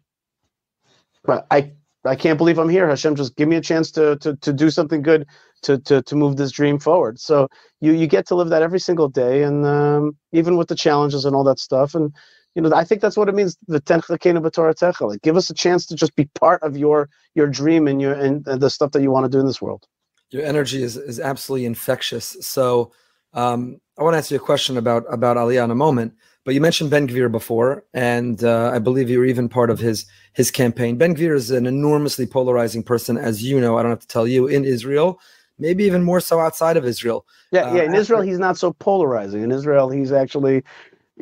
[1.50, 1.72] I
[2.06, 2.88] I can't believe I'm here.
[2.88, 5.26] Hashem, just give me a chance to to to do something good
[5.62, 7.18] to to to move this dream forward.
[7.18, 7.48] So
[7.80, 11.24] you you get to live that every single day, and um, even with the challenges
[11.24, 12.12] and all that stuff, and
[12.54, 13.56] you know, I think that's what it means.
[13.68, 17.86] The techa like give us a chance to just be part of your your dream
[17.86, 19.86] and your and, and the stuff that you want to do in this world.
[20.30, 22.36] Your energy is is absolutely infectious.
[22.40, 22.92] So
[23.34, 26.14] um, I want to ask you a question about about Aliyah in a moment.
[26.46, 30.06] But you mentioned Ben Gvir before, and uh, I believe you're even part of his
[30.32, 30.96] his campaign.
[30.96, 33.76] Ben Gvir is an enormously polarizing person, as you know.
[33.76, 35.18] I don't have to tell you in Israel,
[35.58, 37.26] maybe even more so outside of Israel.
[37.50, 37.82] Yeah, yeah.
[37.82, 39.42] In uh, Israel, he's not so polarizing.
[39.42, 40.62] In Israel, he's actually,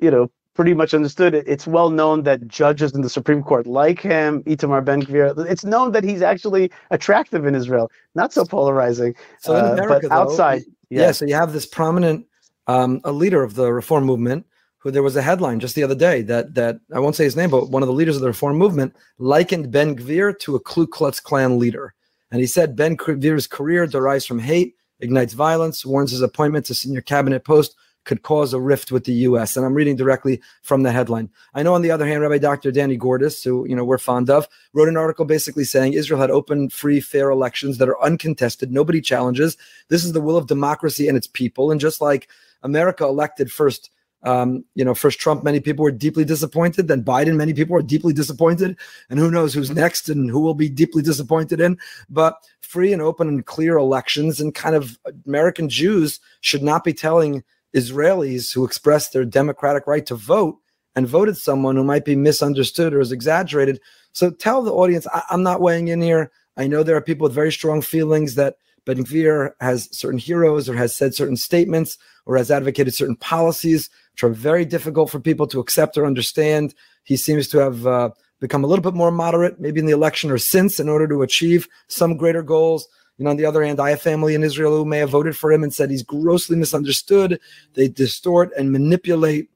[0.02, 1.34] you know, pretty much understood.
[1.34, 5.50] It's well known that judges in the Supreme Court like him, Itamar Ben Gvir.
[5.50, 9.14] It's known that he's actually attractive in Israel, not so polarizing.
[9.38, 11.00] So in uh, America, but outside, though, yeah.
[11.00, 11.12] yeah.
[11.12, 12.26] So you have this prominent
[12.66, 14.44] um, a leader of the reform movement
[14.84, 17.34] who there was a headline just the other day that that I won't say his
[17.34, 20.60] name, but one of the leaders of the reform movement likened Ben Gvir to a
[20.60, 21.94] Ku Klux Klan leader.
[22.30, 26.74] And he said Ben Gvir's career derives from hate, ignites violence, warns his appointment to
[26.74, 27.74] senior cabinet post
[28.04, 29.56] could cause a rift with the U.S.
[29.56, 31.30] And I'm reading directly from the headline.
[31.54, 32.70] I know, on the other hand, Rabbi Dr.
[32.70, 36.30] Danny Gordis, who you know we're fond of, wrote an article basically saying Israel had
[36.30, 39.56] open, free, fair elections that are uncontested, nobody challenges.
[39.88, 41.70] This is the will of democracy and its people.
[41.70, 42.28] And just like
[42.62, 43.90] America elected first
[44.24, 46.88] um, you know, first Trump, many people were deeply disappointed.
[46.88, 48.76] Then Biden, many people were deeply disappointed.
[49.10, 51.78] And who knows who's next and who will be deeply disappointed in.
[52.08, 56.94] But free and open and clear elections and kind of American Jews should not be
[56.94, 57.44] telling
[57.74, 60.56] Israelis who expressed their democratic right to vote
[60.96, 63.80] and voted someone who might be misunderstood or is exaggerated.
[64.12, 66.30] So tell the audience, I- I'm not weighing in here.
[66.56, 68.56] I know there are people with very strong feelings that
[68.86, 73.90] Ben Gvir has certain heroes or has said certain statements or has advocated certain policies
[74.14, 76.72] which are very difficult for people to accept or understand.
[77.02, 80.30] He seems to have uh, become a little bit more moderate, maybe in the election
[80.30, 82.86] or since, in order to achieve some greater goals.
[83.18, 85.36] You know, on the other hand, I have family in Israel who may have voted
[85.36, 87.40] for him and said he's grossly misunderstood.
[87.74, 89.50] They distort and manipulate,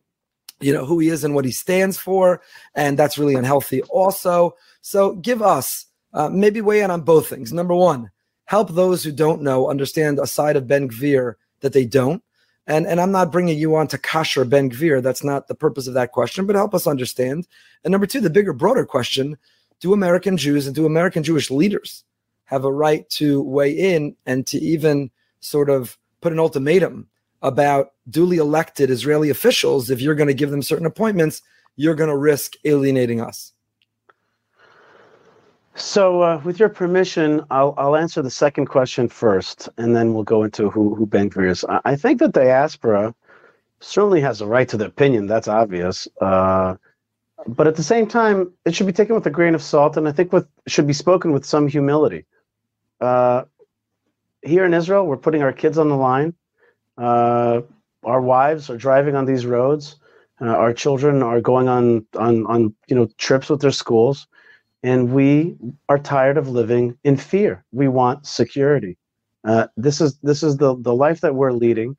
[0.59, 2.41] you know, who he is and what he stands for,
[2.75, 3.83] and that's really unhealthy.
[3.83, 7.53] Also, so give us uh, maybe weigh in on both things.
[7.53, 8.11] Number one,
[8.47, 12.23] help those who don't know understand a side of Ben Gvir that they don't.
[12.69, 15.03] And, and I'm not bringing you on to Kasher Ben Gvir.
[15.03, 17.49] That's not the purpose of that question, but help us understand.
[17.83, 19.37] And number two, the bigger, broader question
[19.81, 22.05] do American Jews and do American Jewish leaders
[22.45, 27.07] have a right to weigh in and to even sort of put an ultimatum
[27.43, 29.89] about duly elected Israeli officials?
[29.89, 31.43] If you're going to give them certain appointments,
[31.77, 33.53] you're going to risk alienating us.
[35.79, 40.25] So, uh, with your permission, I'll, I'll answer the second question first, and then we'll
[40.25, 41.65] go into who, who Ben Gvir is.
[41.69, 43.15] I, I think the diaspora
[43.79, 45.29] certainly has a right to the opinion.
[45.29, 46.09] That's obvious.
[46.21, 46.75] Uh,
[47.47, 50.09] but at the same time, it should be taken with a grain of salt, and
[50.09, 52.27] I think with should be spoken with some humility.
[53.01, 53.45] Uh,
[54.43, 56.35] here in Israel, we're putting our kids on the line.
[56.97, 57.61] Uh,
[58.03, 59.95] our wives are driving on these roads.
[60.41, 64.27] Uh, our children are going on on on you know trips with their schools
[64.83, 65.57] and we
[65.89, 67.65] are tired of living in fear.
[67.73, 68.97] We want security.
[69.45, 71.97] Uh, this is this is the the life that we're leading,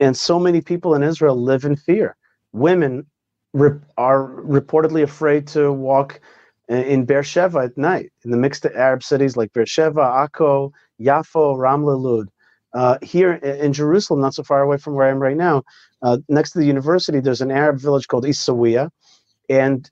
[0.00, 2.16] and so many people in Israel live in fear.
[2.52, 3.06] Women
[3.52, 6.20] re- are reportedly afraid to walk
[6.68, 12.28] in Beersheba at night in the mixed Arab cities like Beersheba, Akko, Yafo, Ramla, Lud.
[12.74, 15.62] Uh, here in Jerusalem, not so far away from where I am right now,
[16.02, 18.90] uh, next to the university, there's an Arab village called Isawiya,
[19.48, 19.90] and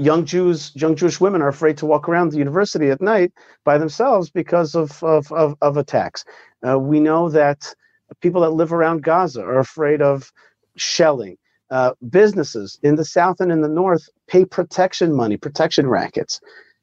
[0.00, 3.32] young Jews, young Jewish women are afraid to walk around the university at night
[3.64, 6.24] by themselves because of of of, of attacks.
[6.66, 7.74] Uh, we know that
[8.20, 10.32] people that live around Gaza are afraid of
[10.76, 11.36] shelling.
[11.70, 16.40] Uh, businesses in the south and in the north pay protection money, protection rackets.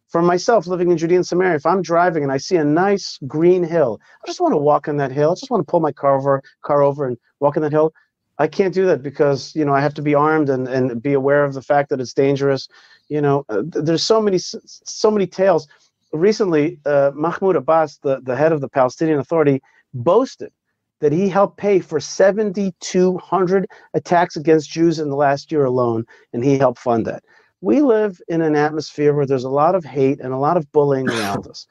[0.07, 3.19] For myself, living in Judea and Samaria, if I'm driving and I see a nice
[3.27, 5.31] green hill, I just want to walk on that hill.
[5.31, 7.91] I just want to pull my car over, car over, and walk on that hill.
[8.39, 11.13] I can't do that because you know I have to be armed and, and be
[11.13, 12.69] aware of the fact that it's dangerous.
[13.09, 15.67] You know, uh, there's so many so many tales.
[16.13, 19.61] Recently, uh, Mahmoud Abbas, the, the head of the Palestinian Authority,
[19.93, 20.51] boasted
[20.99, 26.43] that he helped pay for 7,200 attacks against Jews in the last year alone, and
[26.43, 27.23] he helped fund that.
[27.61, 30.71] We live in an atmosphere where there's a lot of hate and a lot of
[30.71, 31.67] bullying around us.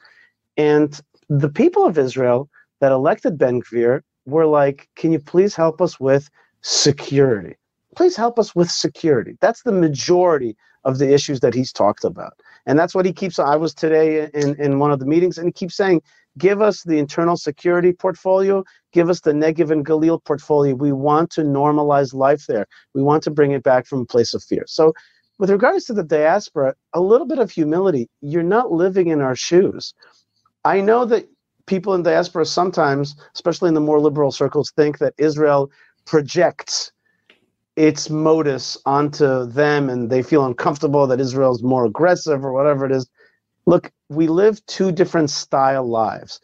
[0.55, 0.99] And
[1.29, 2.49] the people of Israel
[2.79, 6.29] that elected Ben Gvir were like, can you please help us with
[6.61, 7.55] security.
[7.95, 9.37] Please help us with security.
[9.39, 12.33] That's the majority of the issues that he's talked about.
[12.65, 13.39] And that's what he keeps.
[13.39, 16.01] I was today in, in one of the meetings, and he keeps saying,
[16.37, 18.63] give us the internal security portfolio,
[18.93, 20.75] give us the Negev and Galil portfolio.
[20.75, 22.67] We want to normalize life there.
[22.93, 24.63] We want to bring it back from a place of fear.
[24.67, 24.93] So,
[25.39, 28.09] with regards to the diaspora, a little bit of humility.
[28.21, 29.93] You're not living in our shoes.
[30.65, 31.27] I know that
[31.67, 35.69] people in diaspora sometimes, especially in the more liberal circles, think that Israel
[36.05, 36.91] projects
[37.77, 42.93] its modus onto them and they feel uncomfortable that Israel's more aggressive or whatever it
[42.93, 43.09] is.
[43.67, 46.41] Look, we live two different style lives.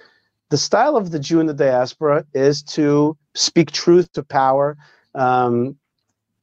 [0.51, 4.77] The style of the Jew in the diaspora is to speak truth to power.
[5.15, 5.77] Um,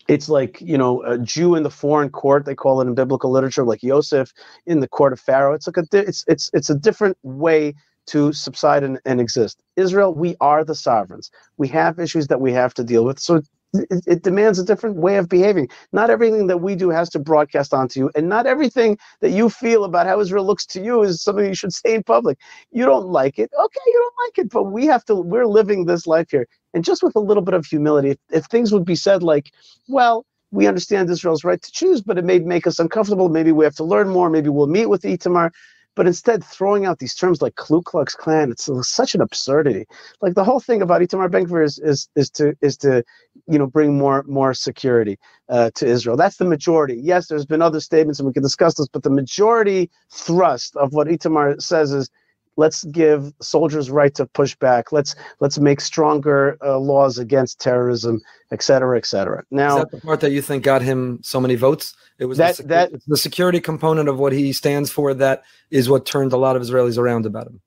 [0.08, 2.44] it's like you know a Jew in the foreign court.
[2.44, 4.32] They call it in biblical literature, like Joseph
[4.66, 5.54] in the court of Pharaoh.
[5.54, 7.74] It's like a it's it's it's a different way
[8.08, 9.62] to subside and, and exist.
[9.76, 11.30] Israel, we are the sovereigns.
[11.58, 13.20] We have issues that we have to deal with.
[13.20, 13.42] So
[13.74, 15.68] it, it, demands a different way of behaving.
[15.92, 19.50] Not everything that we do has to broadcast onto you, and not everything that you
[19.50, 22.38] feel about how Israel looks to you is something you should say in public.
[22.72, 25.14] You don't like it, okay, you don't like it, but we have to.
[25.16, 28.44] We're living this life here, and just with a little bit of humility, if, if
[28.46, 29.52] things would be said like,
[29.88, 33.28] "Well, we understand Israel's right to choose, but it may make us uncomfortable.
[33.28, 34.30] Maybe we have to learn more.
[34.30, 35.50] Maybe we'll meet with Itamar."
[35.96, 39.86] But instead throwing out these terms like Ku Klux Klan, it's such an absurdity.
[40.22, 43.04] Like the whole thing about Itamar Ben Gvir is, is is to is to
[43.48, 45.18] you know bring more more security
[45.48, 46.16] uh, to Israel.
[46.16, 46.98] That's the majority.
[47.02, 50.92] Yes, there's been other statements, and we can discuss this, but the majority thrust of
[50.92, 52.10] what Itamar says is
[52.56, 54.92] let's give soldiers right to push back.
[54.92, 58.20] Let's let's make stronger uh, laws against terrorism
[58.52, 59.44] et cetera et cetera.
[59.50, 61.94] Now is that the part that you think got him so many votes?
[62.18, 65.88] It was that the, that the security component of what he stands for that is
[65.88, 67.60] what turned a lot of israelis around about him.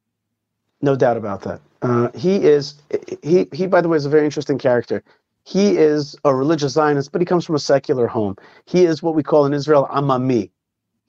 [0.82, 1.62] No doubt about that.
[1.82, 2.76] Uh, he is
[3.24, 5.04] he he by the way is a very interesting character.
[5.46, 8.36] He is a religious zionist but he comes from a secular home.
[8.66, 10.52] He is what we call in israel amami.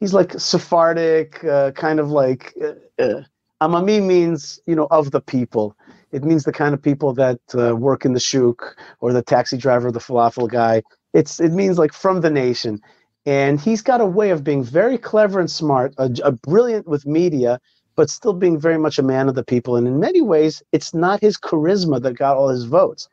[0.00, 3.22] He's like sephardic uh, kind of like uh, uh
[3.64, 5.76] Amami means, you know, of the people.
[6.12, 9.56] It means the kind of people that uh, work in the shuk or the taxi
[9.56, 10.82] driver, the falafel guy.
[11.12, 12.80] It's it means like from the nation,
[13.26, 17.06] and he's got a way of being very clever and smart, a, a brilliant with
[17.06, 17.60] media,
[17.96, 19.76] but still being very much a man of the people.
[19.76, 23.08] And in many ways, it's not his charisma that got all his votes.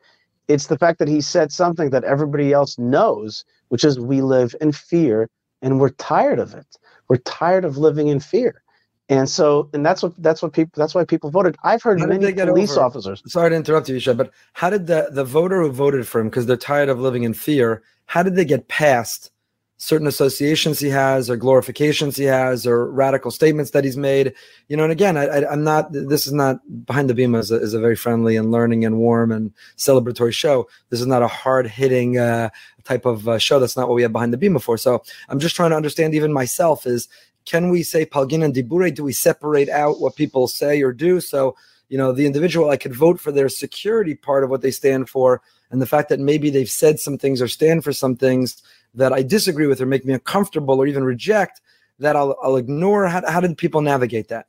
[0.48, 4.54] It's the fact that he said something that everybody else knows, which is we live
[4.60, 5.30] in fear
[5.62, 6.66] and we're tired of it.
[7.08, 8.62] We're tired of living in fear.
[9.08, 11.56] And so, and that's what that's what people that's why people voted.
[11.64, 12.86] I've heard many police over?
[12.86, 13.22] officers.
[13.26, 16.28] Sorry to interrupt you, Yishai, but how did the the voter who voted for him
[16.28, 17.82] because they're tired of living in fear?
[18.06, 19.30] How did they get past
[19.76, 24.34] certain associations he has, or glorifications he has, or radical statements that he's made?
[24.68, 25.92] You know, and again, I I, am not.
[25.92, 28.98] This is not Behind the Bima is a, is a very friendly and learning and
[28.98, 30.68] warm and celebratory show.
[30.90, 32.50] This is not a hard hitting uh,
[32.84, 33.58] type of uh, show.
[33.58, 34.78] That's not what we have Behind the Bima before.
[34.78, 37.08] So I'm just trying to understand even myself is
[37.44, 38.94] can we say palginan dibura?
[38.94, 41.20] Do we separate out what people say or do?
[41.20, 41.56] So,
[41.88, 45.08] you know, the individual, I could vote for their security part of what they stand
[45.08, 45.42] for.
[45.70, 48.62] And the fact that maybe they've said some things or stand for some things
[48.94, 51.60] that I disagree with or make me uncomfortable or even reject,
[51.98, 53.06] that I'll, I'll ignore.
[53.06, 54.46] How, how did people navigate that?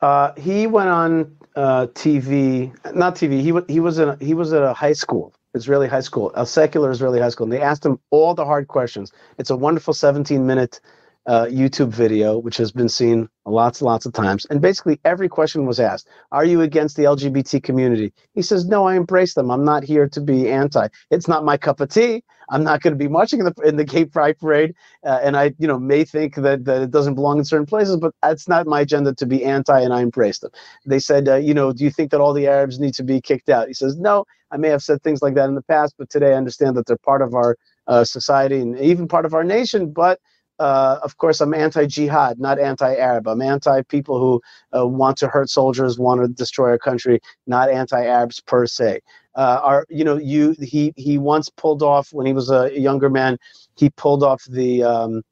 [0.00, 3.40] Uh, he went on uh, TV, not TV.
[3.40, 6.90] He he was in he was at a high school, Israeli high school, a secular
[6.90, 9.12] Israeli high school, and they asked him all the hard questions.
[9.38, 10.80] It's a wonderful 17 minute
[11.26, 14.44] uh, YouTube video, which has been seen lots and lots of times.
[14.50, 18.12] And basically, every question was asked Are you against the LGBT community?
[18.34, 19.50] He says, No, I embrace them.
[19.50, 20.88] I'm not here to be anti.
[21.10, 22.24] It's not my cup of tea.
[22.50, 24.74] I'm not going to be marching in the, in the gay pride parade.
[25.06, 27.96] Uh, and I you know, may think that, that it doesn't belong in certain places,
[27.96, 30.50] but that's not my agenda to be anti, and I embrace them.
[30.84, 33.20] They said, uh, You know, do you think that all the Arabs need to be
[33.20, 33.68] kicked out?
[33.68, 36.32] He says, No, I may have said things like that in the past, but today
[36.32, 39.92] I understand that they're part of our uh, society and even part of our nation.
[39.92, 40.20] But
[40.62, 43.26] uh, of course, I'm anti-jihad, not anti-Arab.
[43.26, 44.40] I'm anti-people who
[44.78, 49.00] uh, want to hurt soldiers, want to destroy our country, not anti-Arabs per se.
[49.34, 53.10] Uh, are you know you he he once pulled off when he was a younger
[53.10, 53.38] man.
[53.76, 55.22] He pulled off the um,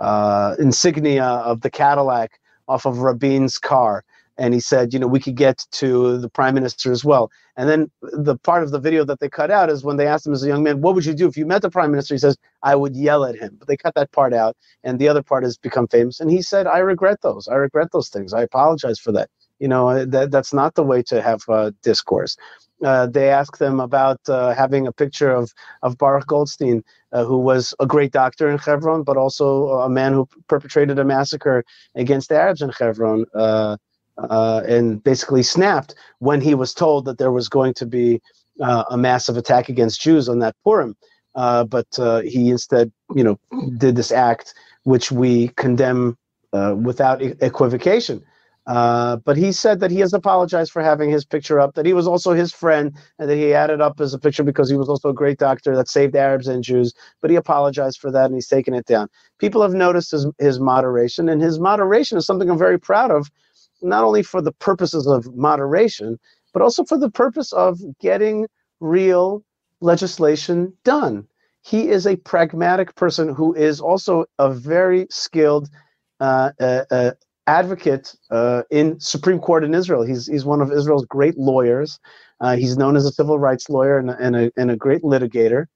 [0.00, 4.04] uh, insignia of the Cadillac off of Rabin's car
[4.38, 7.30] and he said, you know, we could get to the prime minister as well.
[7.58, 10.26] And then the part of the video that they cut out is when they asked
[10.26, 12.14] him as a young man, what would you do if you met the prime minister?
[12.14, 13.56] He says, I would yell at him.
[13.58, 16.20] But they cut that part out, and the other part has become famous.
[16.20, 17.48] And he said, I regret those.
[17.48, 18.32] I regret those things.
[18.32, 19.28] I apologize for that.
[19.58, 22.36] You know, that, that's not the way to have uh, discourse.
[22.84, 25.52] Uh, they asked them about uh, having a picture of,
[25.82, 30.12] of Baruch Goldstein, uh, who was a great doctor in Hebron, but also a man
[30.12, 31.64] who perpetrated a massacre
[31.96, 33.26] against the Arabs in Hebron.
[34.18, 38.20] Uh, and basically snapped when he was told that there was going to be
[38.60, 40.96] uh, a massive attack against Jews on that Purim.
[41.34, 43.38] Uh, but uh, he instead, you know,
[43.78, 44.54] did this act
[44.84, 46.16] which we condemn
[46.52, 48.24] uh, without e- equivocation.
[48.66, 51.94] Uh, but he said that he has apologized for having his picture up, that he
[51.94, 54.90] was also his friend, and that he added up as a picture because he was
[54.90, 56.92] also a great doctor that saved Arabs and Jews.
[57.22, 59.08] But he apologized for that and he's taken it down.
[59.38, 63.30] People have noticed his, his moderation, and his moderation is something I'm very proud of
[63.82, 66.18] not only for the purposes of moderation,
[66.52, 68.46] but also for the purpose of getting
[68.80, 69.44] real
[69.80, 71.26] legislation done.
[71.62, 75.68] He is a pragmatic person who is also a very skilled
[76.20, 77.10] uh, uh, uh,
[77.46, 80.02] advocate uh, in Supreme Court in Israel.
[80.02, 81.98] He's he's one of Israel's great lawyers.
[82.40, 85.66] Uh, he's known as a civil rights lawyer and, and, a, and a great litigator.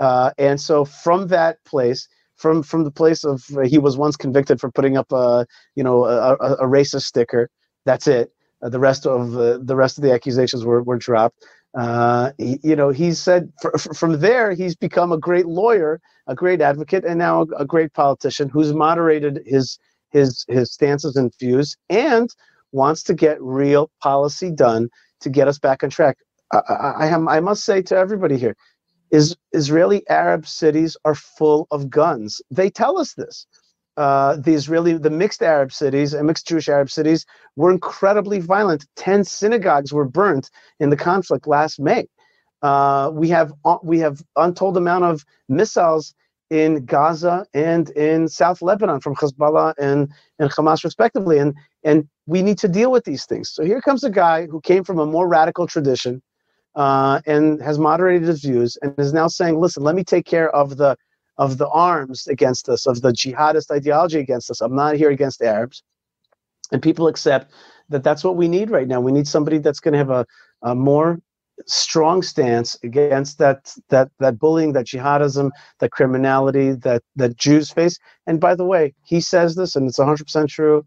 [0.00, 4.60] Uh, and so from that place, from from the place of he was once convicted
[4.60, 7.50] for putting up a you know a, a, a racist sticker.
[7.84, 8.32] That's it.
[8.62, 11.44] Uh, the rest of uh, the rest of the accusations were, were dropped.
[11.76, 13.52] Uh, he, you know, he said
[13.94, 17.92] from there he's become a great lawyer, a great advocate, and now a, a, great
[17.92, 19.78] politician who's moderated his
[20.10, 22.30] his his stances and views and
[22.72, 24.88] wants to get real policy done
[25.20, 26.16] to get us back on track.
[26.52, 28.56] I, I, I, am, I must say to everybody here,
[29.10, 32.42] is Israeli Arab cities are full of guns.
[32.50, 33.46] They tell us this.
[33.96, 37.26] Uh, the Israeli, the mixed Arab cities and mixed Jewish Arab cities
[37.56, 38.86] were incredibly violent.
[38.96, 42.06] Ten synagogues were burnt in the conflict last May.
[42.62, 46.14] Uh, we have uh, we have untold amount of missiles
[46.50, 51.38] in Gaza and in South Lebanon from Hezbollah and, and Hamas, respectively.
[51.38, 51.54] And,
[51.84, 53.50] and we need to deal with these things.
[53.50, 56.22] So here comes a guy who came from a more radical tradition
[56.74, 60.50] uh, and has moderated his views and is now saying, listen, let me take care
[60.54, 60.96] of the
[61.38, 64.60] of the arms against us, of the jihadist ideology against us.
[64.60, 65.84] I'm not here against Arabs.
[66.72, 67.52] And people accept
[67.88, 69.00] that that's what we need right now.
[69.00, 70.26] We need somebody that's going to have a,
[70.62, 71.20] a more
[71.66, 75.50] strong stance against that that that bullying, that jihadism,
[75.80, 77.98] that criminality that that Jews face.
[78.26, 80.84] And by the way, he says this, and it's 100% true.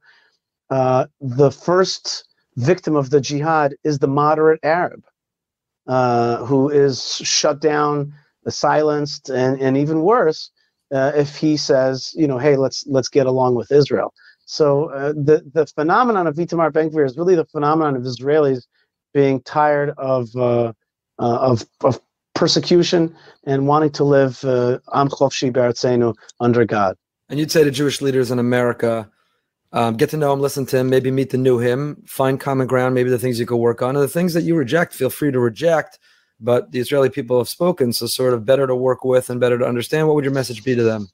[0.70, 2.26] Uh, the first
[2.56, 5.04] victim of the jihad is the moderate Arab,
[5.92, 8.14] uh, who is shut down,
[8.48, 10.50] silenced, and and even worse,
[10.94, 14.14] uh, if he says, you know, hey, let's let's get along with Israel.
[14.46, 18.62] So uh, the the phenomenon of Itamar Ben is really the phenomenon of Israelis
[19.14, 20.72] being tired of uh,
[21.20, 22.00] uh, of, of
[22.36, 23.14] persecution
[23.46, 26.96] and wanting to live am chofshi be'artzenu under God.
[27.28, 29.10] And you'd say to Jewish leaders in America,
[29.74, 32.68] um, get to know him, listen to him, maybe meet the new him, find common
[32.68, 35.10] ground, maybe the things you could work on, and the things that you reject, feel
[35.10, 36.00] free to reject.
[36.40, 39.58] But the Israeli people have spoken, so sort of better to work with and better
[39.60, 40.08] to understand.
[40.08, 41.10] What would your message be to them?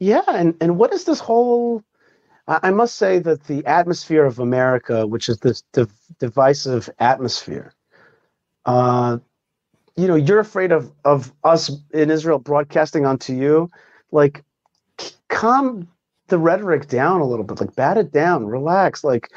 [0.00, 1.82] Yeah, and and what is this whole
[2.46, 7.72] I must say that the atmosphere of America, which is this div- divisive atmosphere,
[8.66, 9.18] uh,
[9.96, 13.70] you know, you're afraid of of us in Israel broadcasting onto you.
[14.10, 14.44] Like,
[15.28, 15.88] calm
[16.28, 17.60] the rhetoric down a little bit.
[17.60, 19.04] Like, bat it down, relax.
[19.04, 19.30] Like,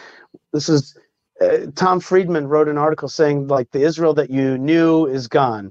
[0.54, 0.98] this is
[1.42, 5.66] uh, Tom Friedman wrote an article saying like the Israel that you knew is gone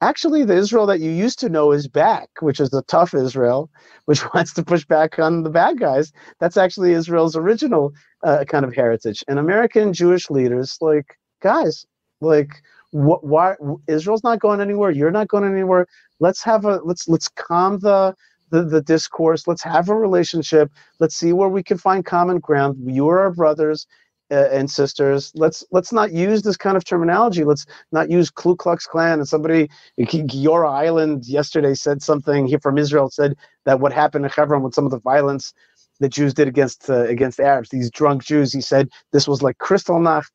[0.00, 3.70] actually the Israel that you used to know is back, which is the tough Israel,
[4.06, 6.12] which wants to push back on the bad guys.
[6.40, 7.92] That's actually Israel's original
[8.24, 9.24] uh, kind of heritage.
[9.28, 11.86] And American Jewish leaders, like guys,
[12.20, 13.24] like what?
[13.24, 13.56] Why
[13.86, 14.90] Israel's not going anywhere?
[14.90, 15.86] You're not going anywhere.
[16.20, 18.14] Let's have a let's let's calm the.
[18.50, 20.70] The, the discourse let's have a relationship
[21.00, 23.86] let's see where we can find common ground you are our brothers
[24.30, 25.32] uh, and sisters.
[25.34, 27.44] Let's let's not use this kind of terminology.
[27.44, 29.18] Let's not use Ku Klux Klan.
[29.18, 29.68] And somebody,
[29.98, 34.74] Giora Eiland, yesterday said something here from Israel said that what happened in Hebron with
[34.74, 35.52] some of the violence
[36.00, 38.52] the Jews did against uh, against Arabs, these drunk Jews.
[38.52, 40.30] He said this was like Kristallnacht.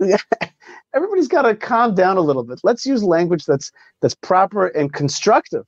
[0.94, 2.60] Everybody's got to calm down a little bit.
[2.64, 3.70] Let's use language that's
[4.02, 5.64] that's proper and constructive.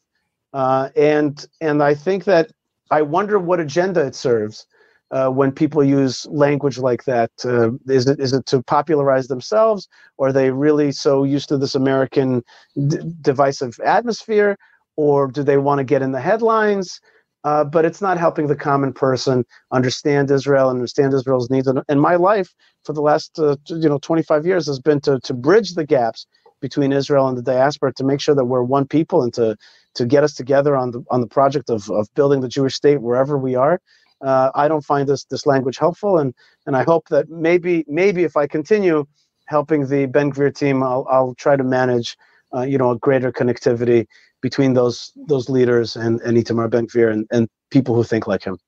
[0.52, 2.50] Uh, and and I think that
[2.90, 4.66] I wonder what agenda it serves
[5.10, 7.30] uh, when people use language like that?
[7.44, 11.58] Uh, is it is it to popularize themselves, or are they really so used to
[11.58, 12.42] this American
[12.88, 14.56] d- divisive atmosphere,
[14.96, 17.00] or do they want to get in the headlines?
[17.44, 21.68] Uh, but it's not helping the common person understand Israel, and understand Israel's needs.
[21.68, 22.52] And, and my life
[22.84, 26.26] for the last uh, you know 25 years has been to to bridge the gaps
[26.60, 29.56] between Israel and the diaspora to make sure that we're one people and to
[29.98, 33.02] to get us together on the on the project of, of building the Jewish state
[33.02, 33.80] wherever we are
[34.20, 36.34] uh, I don't find this this language helpful, and
[36.66, 39.06] and I hope that maybe maybe if I continue
[39.46, 42.16] helping the Ben Gvir team, I'll I'll try to manage,
[42.54, 44.06] uh, you know, a greater connectivity
[44.40, 48.42] between those those leaders and and Itamar Ben Gvir and and people who think like
[48.42, 48.58] him.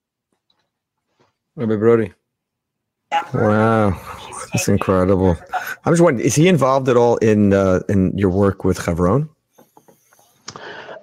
[1.56, 2.14] Rabbi Broide.
[3.34, 4.00] Wow,
[4.52, 5.36] that's incredible.
[5.84, 9.28] I'm just wondering, is he involved at all in uh, in your work with Chevron?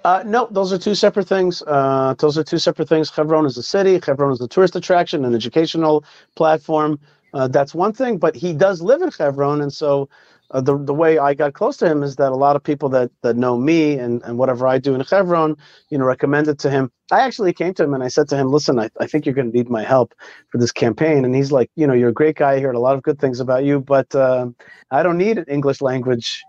[0.08, 1.64] Uh, no, those are two separate things.
[1.68, 3.12] Uh, those are two separate things.
[3.12, 4.02] Hebron is a city.
[4.06, 6.06] Hebron is a tourist attraction, an educational
[6.38, 7.00] platform.
[7.34, 8.20] Uh, that's one thing.
[8.20, 10.10] But he does live in Hebron, and so
[10.52, 12.90] uh, the the way I got close to him is that a lot of people
[12.92, 15.58] that that know me and and whatever I do in Hebron,
[15.92, 16.92] you know, recommended to him.
[17.14, 19.36] I actually came to him and I said to him, "Listen, I, I think you're
[19.36, 20.16] going to need my help
[20.52, 22.56] for this campaign." And he's like, "You know, you're a great guy.
[22.56, 24.48] I heard a lot of good things about you, but uh,
[24.92, 26.44] I don't need an English language."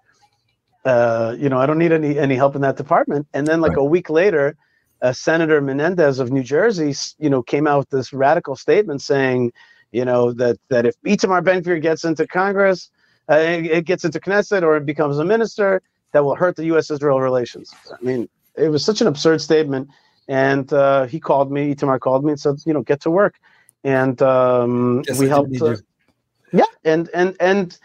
[0.85, 3.27] Uh, you know, I don't need any any help in that department.
[3.35, 3.83] And then like Right.
[3.83, 4.57] a week later,
[5.03, 9.53] uh, Senator Menendez of New Jersey, you know, came out with this radical statement saying,
[9.93, 12.91] you know, that that if Itamar Ben Gvir gets into Congress,
[13.31, 15.83] uh, it, it gets into Knesset or it becomes a minister,
[16.13, 17.71] that will hurt the U.S.-Israel relations.
[17.93, 19.89] I mean, it was such an absurd statement.
[20.29, 23.35] And uh, he called me, Itamar called me and said, you know, get to work.
[23.85, 25.53] And um, Yes, we helped.
[26.53, 27.79] yeah, and and and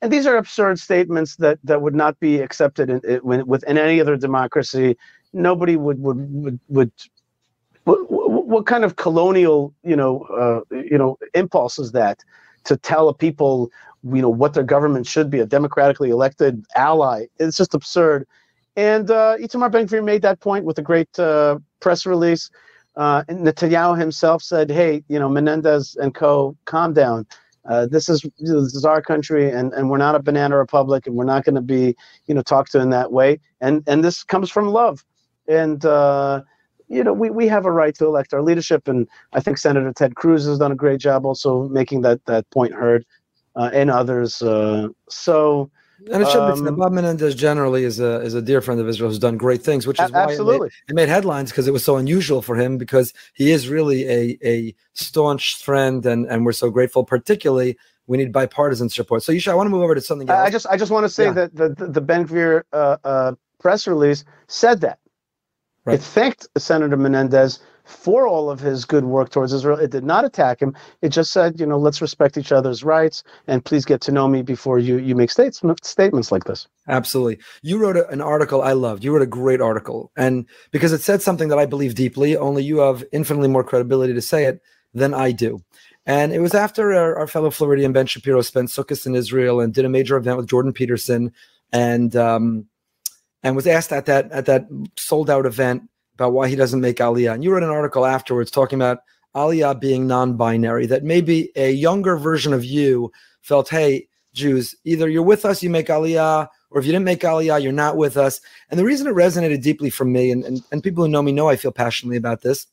[0.00, 4.00] and these are absurd statements that that would not be accepted in, in within any
[4.00, 4.96] other democracy.
[5.32, 6.92] Nobody would would would would.
[7.84, 12.22] What, what, kind of colonial, you know, uh, you know, impulse is that
[12.64, 13.70] to tell a people,
[14.04, 17.26] you know, what their government should be, a democratically elected ally?
[17.38, 18.26] It's just absurd.
[18.76, 22.50] And uh, Itamar Ben-Gvir made that point with a great uh, press release.
[22.94, 27.26] Uh, and Netanyahu himself said, "Hey, you know, Menendez and co, calm down.
[27.68, 31.14] Uh, this is this is our country, and, and we're not a banana republic, and
[31.16, 31.94] we're not going to be,
[32.26, 33.38] you know, talked to in that way.
[33.60, 35.04] And and this comes from love,
[35.46, 36.42] and uh,
[36.88, 39.92] you know, we, we have a right to elect our leadership, and I think Senator
[39.92, 43.04] Ted Cruz has done a great job also making that that point heard,
[43.54, 44.40] uh, and others.
[44.40, 45.70] Uh, so
[46.12, 48.80] And it should be said, Um, Bob Menendez generally is a is a dear friend
[48.80, 51.50] of Israel who's done great things, which is a- why it made- it made headlines
[51.50, 56.06] because it was so unusual for him because he is really a a staunch friend
[56.06, 57.04] and and we're so grateful.
[57.04, 57.76] Particularly,
[58.06, 59.22] we need bipartisan support.
[59.24, 60.38] So, Yisha, I want to move over to something else.
[60.38, 61.32] I I just I just want to say Yeah.
[61.32, 64.98] that the the, the Ben Gvir uh, uh, press release said that.
[65.84, 65.94] Right.
[65.94, 69.78] It thanked Senator Menendez for all of his good work towards Israel.
[69.78, 70.74] It did not attack him.
[71.00, 74.28] It just said, you know, let's respect each other's rights and please get to know
[74.28, 76.68] me before you you make states, statements like this.
[76.86, 77.38] Absolutely.
[77.62, 79.02] You wrote a, an article I loved.
[79.04, 80.12] You wrote a great article.
[80.16, 84.12] And because it said something that I believe deeply, only you have infinitely more credibility
[84.12, 84.60] to say it
[84.92, 85.62] than I do.
[86.04, 89.72] And it was after our, our fellow Floridian Ben Shapiro spent Sukkot in Israel and
[89.72, 91.32] did a major event with Jordan Peterson
[91.72, 92.66] and um,
[93.42, 94.66] and was asked at that at that
[94.96, 97.34] sold out event about why he doesn't make Aliyah.
[97.34, 98.98] And you wrote an article afterwards talking about
[99.36, 105.22] Aliyah being non-binary, that maybe a younger version of you felt, hey, Jews, either you're
[105.22, 108.40] with us, you make Aliyah, or if you didn't make Aliyah, you're not with us.
[108.68, 111.30] And the reason it resonated deeply for me, and, and, and people who know me
[111.30, 112.66] know I feel passionately about this,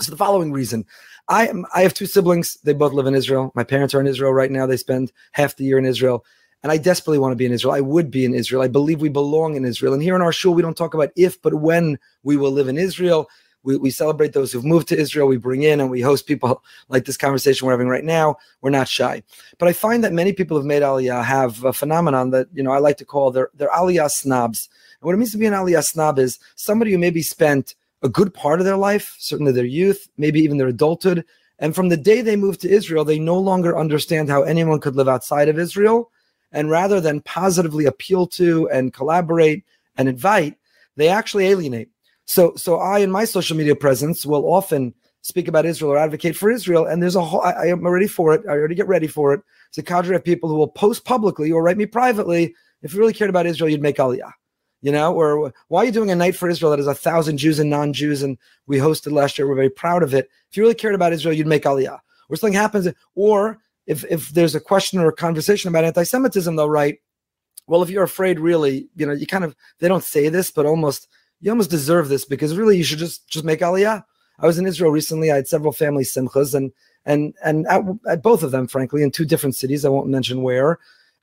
[0.00, 0.84] is the following reason.
[1.28, 2.56] I am I have two siblings.
[2.62, 3.50] They both live in Israel.
[3.56, 4.64] My parents are in Israel right now.
[4.64, 6.24] They spend half the year in Israel.
[6.62, 7.74] And I desperately want to be in Israel.
[7.74, 8.62] I would be in Israel.
[8.62, 9.94] I believe we belong in Israel.
[9.94, 12.68] And here in our shul, we don't talk about if, but when we will live
[12.68, 13.28] in Israel.
[13.62, 15.26] We, we celebrate those who've moved to Israel.
[15.26, 18.36] We bring in and we host people like this conversation we're having right now.
[18.62, 19.24] We're not shy.
[19.58, 22.70] But I find that many people who've made Aliyah have a phenomenon that, you know,
[22.70, 24.68] I like to call their, their Aliyah snobs.
[25.00, 28.08] And what it means to be an Aliyah snob is somebody who maybe spent a
[28.08, 31.24] good part of their life, certainly their youth, maybe even their adulthood.
[31.58, 34.94] And from the day they moved to Israel, they no longer understand how anyone could
[34.94, 36.12] live outside of Israel.
[36.56, 39.64] And rather than positively appeal to and collaborate
[39.96, 40.56] and invite,
[40.96, 41.90] they actually alienate.
[42.24, 46.34] So, so I, in my social media presence, will often speak about Israel or advocate
[46.34, 46.86] for Israel.
[46.86, 48.42] And there's a whole, I, I am ready for it.
[48.48, 49.42] I already get ready for it.
[49.68, 52.54] It's a cadre of people who will post publicly or write me privately.
[52.82, 54.32] If you really cared about Israel, you'd make Aliyah
[54.82, 57.38] you know, or why are you doing a night for Israel that is a thousand
[57.38, 59.48] Jews and non-Jews, and we hosted last year.
[59.48, 60.28] We're very proud of it.
[60.50, 61.98] If you really cared about Israel, you'd make Aliyah.
[62.28, 66.70] Or something happens, or if if there's a question or a conversation about anti-Semitism, they'll
[66.70, 66.98] write,
[67.66, 70.66] well, if you're afraid, really, you know, you kind of they don't say this, but
[70.66, 71.08] almost
[71.40, 74.04] you almost deserve this because really you should just just make Aliyah.
[74.38, 75.30] I was in Israel recently.
[75.30, 76.72] I had several family simchas, and
[77.04, 79.84] and and at, at both of them, frankly, in two different cities.
[79.84, 80.78] I won't mention where.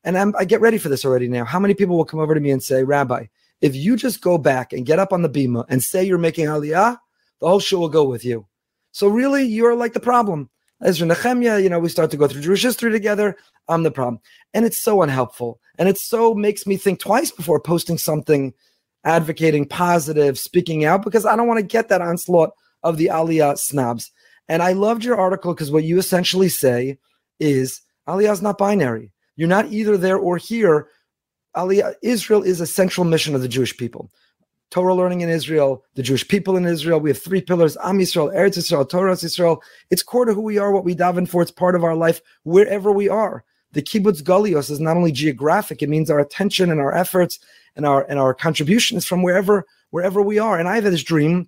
[0.05, 1.45] And I'm, I get ready for this already now.
[1.45, 3.27] How many people will come over to me and say, Rabbi,
[3.61, 6.47] if you just go back and get up on the bima and say you're making
[6.47, 6.97] aliyah,
[7.39, 8.45] the whole show will go with you.
[8.91, 10.49] So really, you're like the problem.
[10.83, 13.37] Ezra Nehemiah, you know, we start to go through Jewish history together.
[13.67, 14.19] I'm the problem,
[14.53, 18.53] and it's so unhelpful, and it so makes me think twice before posting something,
[19.05, 22.51] advocating positive, speaking out, because I don't want to get that onslaught
[22.83, 24.11] of the aliyah snobs.
[24.49, 26.97] And I loved your article because what you essentially say
[27.39, 29.11] is aliyah is not binary.
[29.35, 30.89] You're not either there or here.
[31.55, 34.11] Aliyah, Israel is a central mission of the Jewish people.
[34.73, 36.99] Torah learning in Israel, the Jewish people in Israel.
[36.99, 39.61] We have three pillars: Am Yisrael, Eretz Yisrael, Torah Yisrael.
[39.91, 41.43] It's core to who we are, what we daven for.
[41.43, 43.43] It's part of our life wherever we are.
[43.73, 47.37] The kibbutz galios is not only geographic; it means our attention and our efforts
[47.75, 50.57] and our and our contribution is from wherever wherever we are.
[50.57, 51.47] And I have this dream.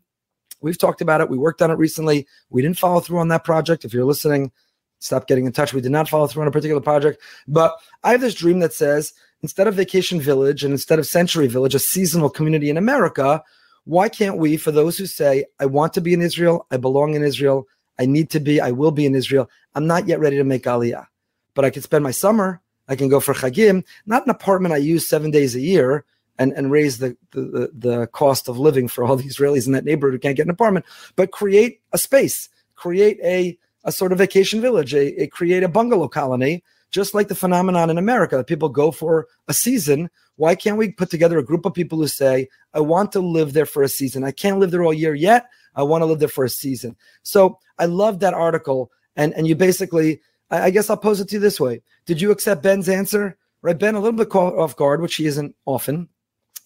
[0.61, 1.27] We've talked about it.
[1.27, 2.27] We worked on it recently.
[2.51, 3.85] We didn't follow through on that project.
[3.85, 4.51] If you're listening,
[4.99, 5.73] stop getting in touch.
[5.73, 7.23] We did not follow through on a particular project.
[7.47, 9.13] But I have this dream that says
[9.45, 13.43] instead of Vacation Village and instead of Century Village, a seasonal community in America,
[13.83, 17.13] why can't we, for those who say, I want to be in Israel, I belong
[17.13, 17.67] in Israel,
[17.99, 20.63] I need to be, I will be in Israel, I'm not yet ready to make
[20.63, 21.05] Aliyah,
[21.53, 24.77] but I can spend my summer, I can go for Chagim, not an apartment I
[24.77, 26.05] use seven days a year
[26.39, 29.85] and, and raise the, the, the cost of living for all the Israelis in that
[29.85, 30.85] neighborhood who can't get an apartment,
[31.15, 35.69] but create a space, create a, a sort of vacation village, a, a create a
[35.69, 40.09] bungalow colony, just like the phenomenon in America that people go for a season.
[40.37, 43.53] Why can't we put together a group of people who say, I want to live
[43.53, 44.23] there for a season?
[44.23, 45.47] I can't live there all year yet.
[45.75, 46.95] I want to live there for a season.
[47.23, 48.91] So I love that article.
[49.15, 51.81] And, and you basically, I, I guess I'll pose it to you this way.
[52.05, 53.37] Did you accept Ben's answer?
[53.61, 56.07] Right, Ben, a little bit caught off guard, which he isn't often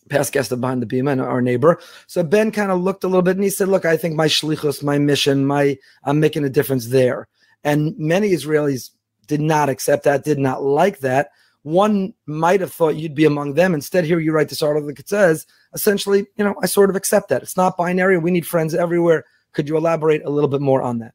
[0.09, 1.79] past guest of Behind the Bima and our neighbor.
[2.07, 4.27] So Ben kind of looked a little bit and he said, "Look, I think my
[4.27, 7.27] shlichus, my mission, my I'm making a difference there."
[7.63, 8.89] And many Israelis
[9.29, 11.29] did not accept that, did not like that.
[11.61, 13.73] One might have thought you'd be among them.
[13.73, 17.29] Instead, here you write this article that says, essentially, you know, I sort of accept
[17.29, 17.43] that.
[17.43, 18.17] It's not binary.
[18.17, 19.23] We need friends everywhere.
[19.53, 21.13] Could you elaborate a little bit more on that?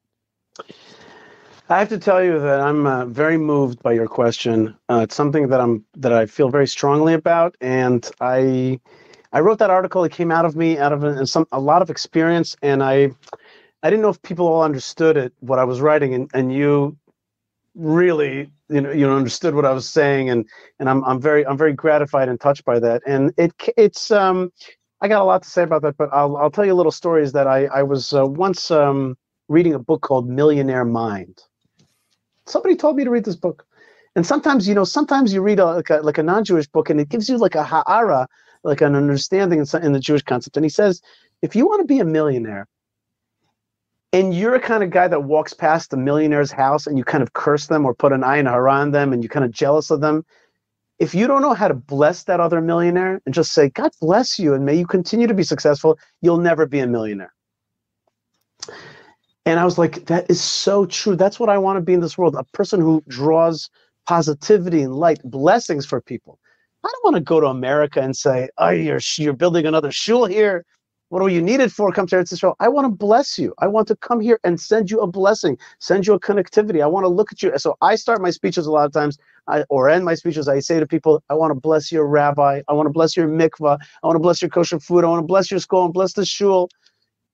[1.69, 4.77] I have to tell you that I'm uh, very moved by your question.
[4.89, 8.79] Uh, it's something that I'm that I feel very strongly about, and I
[9.33, 10.05] I wrote that article.
[10.05, 13.11] It came out of me out of a, some a lot of experience, and I
[13.83, 16.99] I didn't know if people all understood it what I was writing, and and you
[17.75, 20.47] really you know you know understood what I was saying, and
[20.79, 24.53] and I'm I'm very I'm very gratified and touched by that, and it it's um
[25.01, 26.93] I got a lot to say about that, but I'll I'll tell you a little
[26.93, 29.17] stories that I I was uh, once um
[29.49, 31.43] reading a book called Millionaire Mind
[32.47, 33.67] somebody told me to read this book.
[34.17, 37.01] And sometimes, you know, sometimes you read a, like a, like a non-Jewish book and
[37.01, 38.29] it gives you like a ha'ara,
[38.63, 40.57] like an understanding in, in the Jewish concept.
[40.57, 41.03] And he says,
[41.43, 42.69] if you want to be a millionaire
[44.15, 47.21] and you're a kind of guy that walks past the millionaire's house and you kind
[47.21, 49.91] of curse them or put an ayin hara on them and you're kind of jealous
[49.91, 50.25] of them,
[51.01, 54.39] if you don't know how to bless that other millionaire and just say, God bless
[54.39, 57.35] you and may you continue to be successful, you'll never be a millionaire.
[59.45, 61.17] And I was like, that is so true.
[61.17, 63.69] That's what I want to be in this world a person who draws
[64.07, 66.39] positivity and light, blessings for people.
[66.85, 70.27] I don't want to go to America and say, oh, you're, you're building another shul
[70.27, 70.65] here.
[71.11, 71.93] What are you needed for?
[71.93, 72.57] Come to Eretz Israel.
[72.61, 73.55] I want to bless you.
[73.59, 76.83] I want to come here and send you a blessing, send you a connectivity.
[76.83, 77.53] I want to look at you.
[77.59, 79.19] So I start my speeches a lot of times,
[79.49, 80.49] I, or end my speeches.
[80.49, 82.63] I say to people, I want to bless your rabbi.
[82.69, 83.79] I want to bless your mikvah.
[84.03, 85.05] I want to bless your kosher food.
[85.05, 86.69] I want to bless your school and bless the shul.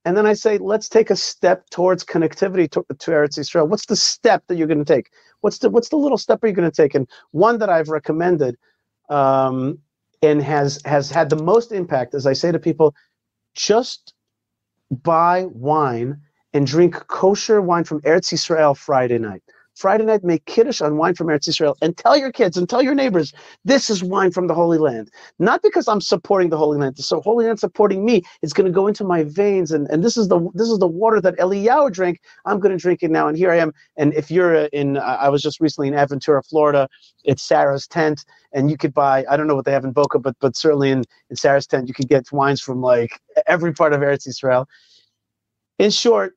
[0.04, 3.68] And then I say, let's take a step towards connectivity to, to Eretz Israel.
[3.68, 5.10] What's the step that you're going to take?
[5.42, 6.94] What's the what's the little step are you going to take?
[6.94, 8.56] And one that I've recommended
[9.10, 9.78] um,
[10.22, 12.94] and has has had the most impact, as I say to people,
[13.54, 14.14] just
[14.90, 16.20] buy wine
[16.52, 19.42] and drink kosher wine from Eretz Israel Friday night.
[19.80, 22.82] Friday night, make kiddush on wine from Eretz Israel and tell your kids and tell
[22.82, 23.32] your neighbors,
[23.64, 25.10] this is wine from the Holy Land.
[25.38, 26.98] Not because I'm supporting the Holy Land.
[26.98, 28.22] So Holy Land supporting me.
[28.42, 29.72] It's going to go into my veins.
[29.72, 32.20] And, and this is the this is the water that Eliyahu drank.
[32.44, 33.26] I'm going to drink it now.
[33.26, 33.72] And here I am.
[33.96, 36.86] And if you're in, I was just recently in Aventura, Florida.
[37.24, 38.26] It's Sarah's tent.
[38.52, 40.90] And you could buy, I don't know what they have in Boca, but but certainly
[40.90, 44.68] in, in Sarah's tent, you could get wines from like every part of Eretz Israel.
[45.78, 46.34] In short,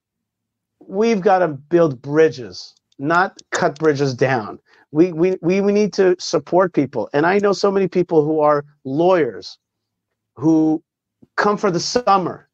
[0.80, 4.60] we've got to build bridges not cut bridges down.
[4.92, 7.10] We, we, we, we need to support people.
[7.14, 9.58] And I know so many people who are lawyers
[10.36, 10.84] who
[11.36, 12.50] come for the summer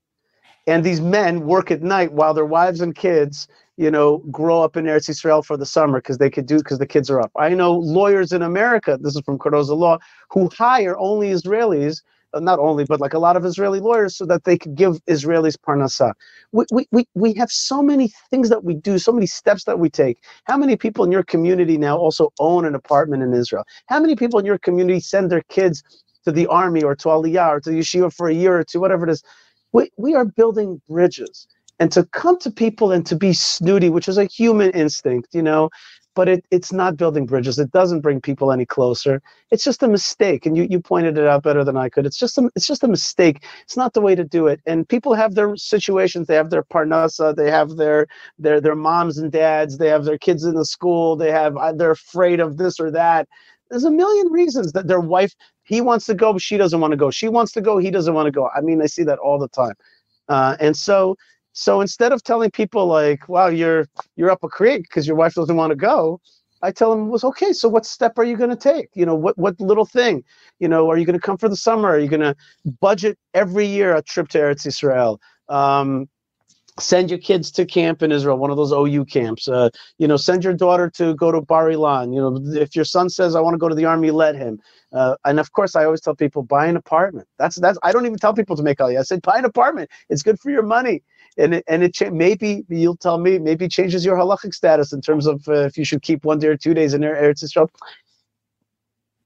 [0.68, 3.48] and these men work at night while their wives and kids
[3.78, 6.80] you know grow up in Eretz Israel for the summer because they could do because
[6.80, 7.32] the kids are up.
[7.38, 9.98] I know lawyers in America, this is from Cardozo Law,
[10.30, 12.02] who hire only Israelis
[12.34, 15.04] Uh, not only, but like a lot of Israeli lawyers, so that they could give
[15.08, 16.14] Israelis parnasa.
[16.54, 19.80] We, we, we, we have so many things that we do, so many steps that
[19.80, 20.20] we take.
[20.46, 23.66] How many people in your community now also own an apartment in Israel?
[23.88, 25.84] How many people in your community send their kids
[26.26, 29.06] to the army or to Aliyah or to yeshiva for a year or two, whatever
[29.08, 29.24] it is?
[29.74, 31.48] We, we are building bridges.
[31.80, 35.44] And to come to people and to be snooty, which is a human instinct, you
[35.44, 35.70] know,
[36.16, 37.60] but it, it's not building bridges.
[37.60, 39.22] It doesn't bring people any closer.
[39.52, 40.46] It's just a mistake.
[40.46, 42.06] And you, you pointed it out better than I could.
[42.06, 43.46] It's just a, it's just a mistake.
[43.64, 44.60] It's not the way to do it.
[44.66, 46.28] And people have their situations.
[46.28, 47.36] They have their parnasa.
[47.36, 48.08] They have their
[48.38, 49.78] their their moms and dads.
[49.78, 51.16] They have their kids in the school.
[51.16, 53.28] They have uh, they're afraid of this or that.
[53.70, 55.34] There's a million reasons that their wife
[55.64, 57.12] he wants to go, but she doesn't want to go.
[57.12, 58.50] She wants to go, he doesn't want to go.
[58.56, 59.76] I mean, I see that all the time.
[60.28, 61.16] Uh, and so
[61.60, 65.34] so instead of telling people like, "Wow, you're you're up a creek because your wife
[65.34, 66.22] doesn't want to go,"
[66.62, 67.52] I tell them was okay.
[67.52, 68.88] So what step are you going to take?
[68.94, 70.24] You know, what what little thing?
[70.60, 71.90] You know, are you going to come for the summer?
[71.90, 72.36] Are you going to
[72.80, 75.20] budget every year a trip to Eretz Israel?
[75.50, 76.08] Um,
[76.80, 79.50] send your kids to camp in Israel, one of those OU camps.
[79.50, 82.14] Uh, you know, send your daughter to go to Bar Ilan.
[82.14, 84.60] You know, if your son says, "I want to go to the army," let him.
[84.94, 87.28] Uh, and of course, I always tell people buy an apartment.
[87.38, 87.78] That's that's.
[87.84, 89.00] I don't even tell people to make aliyah.
[89.00, 89.90] I said buy an apartment.
[90.10, 91.04] It's good for your money,
[91.38, 95.02] and it, and it cha- maybe you'll tell me maybe changes your halachic status in
[95.02, 97.70] terms of uh, if you should keep one day or two days in Eretz Israel.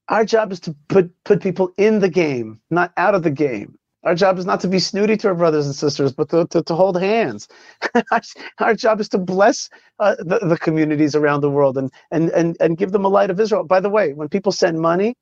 [0.10, 3.78] Our job is to put put people in the game, not out of the game.
[4.04, 6.62] Our job is not to be snooty to our brothers and sisters, but to, to,
[6.64, 7.48] to hold hands.
[8.60, 9.70] our job is to bless
[10.00, 13.32] uh, the, the communities around the world and, and, and, and give them a light
[13.32, 13.64] of Israel.
[13.64, 15.16] By the way, when people send money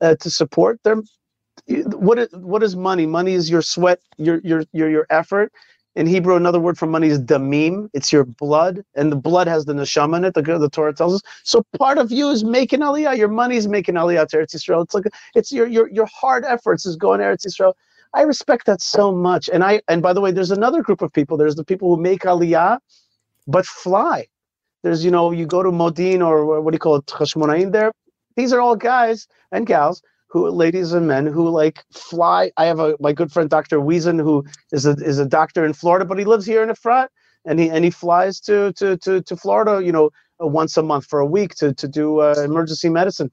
[0.00, 1.04] uh, to support them,
[1.68, 3.06] what is, what is money?
[3.06, 5.52] Money is your sweat, your, your, your, your effort.
[5.94, 7.90] In Hebrew, another word for money is damim.
[7.92, 10.34] It's your blood, and the blood has the neshama in it.
[10.34, 11.22] The, the Torah tells us.
[11.44, 13.16] So part of you is making aliyah.
[13.18, 14.84] Your money is making aliyah to Eretz Yisrael.
[14.84, 15.04] It's like
[15.34, 17.74] it's your your your hard efforts is going to Eretz Yisrael.
[18.14, 19.50] I respect that so much.
[19.52, 21.36] And I and by the way, there's another group of people.
[21.36, 22.78] There's the people who make aliyah,
[23.48, 24.26] but fly.
[24.82, 27.92] There's you know you go to Modin or what do you call it Chashmonaim there.
[28.36, 32.50] These are all guys and gals who ladies and men who like fly.
[32.56, 33.78] I have a my good friend Dr.
[33.78, 37.08] Wiesen who is a is a doctor in Florida, but he lives here in Efrat,
[37.44, 40.10] and he and he flies to to to to Florida, you know,
[40.40, 43.30] once a month for a week to to do uh, emergency medicine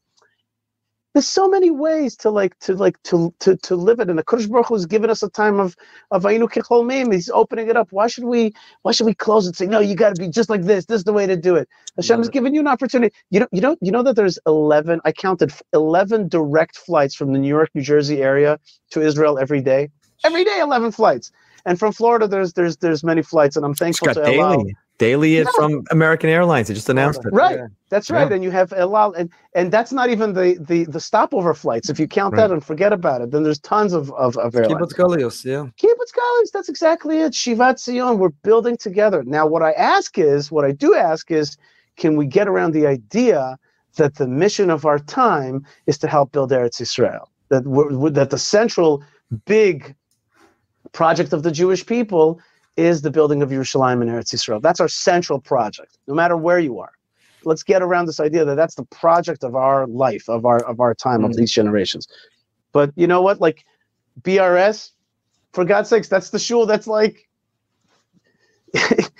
[1.15, 4.23] there's so many ways to like to like to to to live it and the
[4.23, 5.77] Kodesh Baruch has given us a time of
[6.11, 7.13] of Ayinu Kicholmim.
[7.13, 7.87] He's opening it up.
[7.91, 9.55] Why should we why should we close it?
[9.55, 10.85] Say no, you got to be just like this.
[10.87, 11.69] This is the way to do it.
[11.95, 13.15] Hashem has given you an opportunity.
[13.29, 14.99] You know you know you know that there's 11.
[15.05, 18.59] I counted 11 direct flights from the New York New Jersey area
[18.91, 19.89] to Israel every day.
[20.25, 21.31] Every day, 11 flights.
[21.65, 24.37] And from Florida, there's there's there's many flights, and I'm thankful to daily.
[24.37, 24.65] allow
[24.97, 26.69] Daily is from American Airlines.
[26.69, 27.33] They just announced it.
[27.33, 27.59] Right.
[27.89, 28.31] That's right.
[28.31, 31.89] And you have a lot, and, and that's not even the, the, the stopover flights.
[31.89, 32.47] If you count Right.
[32.47, 34.73] that and forget about it, then there's tons of, of, of airlines.
[34.73, 35.67] Kibbutz Galios, yeah.
[35.77, 37.33] Kibbutz Galus, that's exactly it.
[37.33, 39.23] Shivat Zion, we're building together.
[39.23, 41.57] Now, what I ask is, what I do ask is,
[41.97, 43.57] can we get around the idea
[43.97, 47.29] that the mission of our time is to help build Eretz Israel?
[47.49, 49.03] That we're, that the central
[49.45, 49.93] big
[50.93, 52.39] project of the Jewish people
[52.77, 54.59] is the building of Yerushalayim and Eretz Israel.
[54.59, 56.91] That's our central project, no matter where you are.
[57.43, 60.79] Let's get around this idea that that's the project of our life, of our of
[60.79, 61.35] our time, of mm.
[61.35, 62.07] these generations.
[62.71, 63.39] But you know what?
[63.39, 63.65] Like
[64.21, 64.91] BRS,
[65.53, 67.27] for God's sakes, that's the shul that's like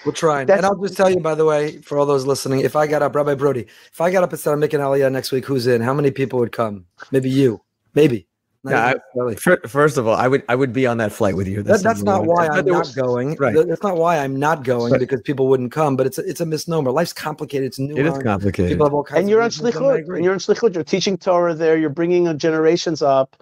[0.06, 0.44] We'll try.
[0.46, 2.88] That's- and I'll just tell you, by the way, for all those listening, if I
[2.88, 5.46] got up, Rabbi Broide, if I got up and said I'm making Aliyah next week,
[5.46, 5.82] who's in?
[5.82, 6.86] How many people would come?
[7.12, 7.62] Maybe you.
[7.94, 8.28] Maybe.
[8.66, 9.36] Not Yeah, even necessarily.
[9.36, 11.62] Fir- First of all, I would I would be on that flight with you.
[11.62, 12.36] That, that's not one.
[12.36, 13.36] why I'm not going.
[13.36, 13.54] Right.
[13.56, 15.00] That's not why I'm not going Right.
[15.00, 15.96] because people wouldn't come.
[15.96, 16.92] But it's a, it's a misnomer.
[16.92, 17.68] Life's complicated.
[17.68, 17.96] It's new.
[17.96, 18.72] It is complicated.
[18.72, 20.74] People have all kinds and you're on of reasons, and shlichut, and you're on shlichut.
[20.74, 21.78] You're teaching Torah there.
[21.78, 23.36] You're bringing uh, generations up,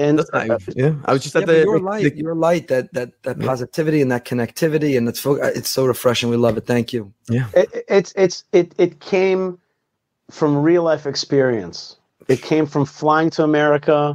[0.00, 2.34] and That's not, yeah, I was just Yeah, at but the, your the- light, your
[2.34, 3.46] light, that that that Yeah.
[3.46, 6.30] positivity and that connectivity, and it's it's so refreshing.
[6.30, 6.66] We love it.
[6.66, 7.12] Thank you.
[7.30, 9.58] it, it's it's it it came
[10.32, 11.96] from real life experience.
[12.28, 14.14] It came from flying to America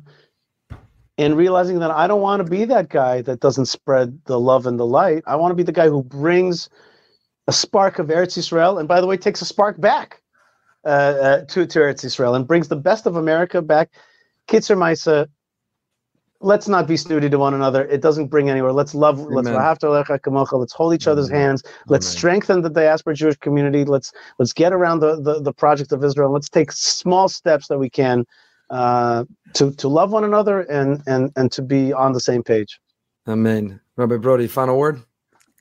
[1.18, 4.65] and realizing that I don't want to be that guy that doesn't spread the love
[4.65, 5.23] and the light.
[5.27, 6.69] I want to be the guy who brings
[7.48, 10.22] a spark of Eretz Israel, and by the way, takes a spark back
[10.85, 13.91] uh, uh, to to Eretz Israel and brings the best of America back.
[14.48, 15.27] Kitzer Maisa,
[16.41, 17.85] let's not be snooty to one another.
[17.85, 18.73] It doesn't bring anywhere.
[18.73, 19.19] Let's love.
[19.19, 19.61] Let's Amen.
[19.61, 21.64] have to Let's hold each other's hands.
[21.88, 22.18] Let's Amen.
[22.18, 23.85] strengthen the diaspora Jewish community.
[23.85, 26.31] Let's let's get around the, the, the project of Israel.
[26.31, 28.26] Let's take small steps that we can
[28.69, 29.26] uh,
[29.56, 32.80] to to love one another and and and to be on the same page.
[33.28, 33.80] Amen.
[33.96, 35.02] Rabbi Broide, final word.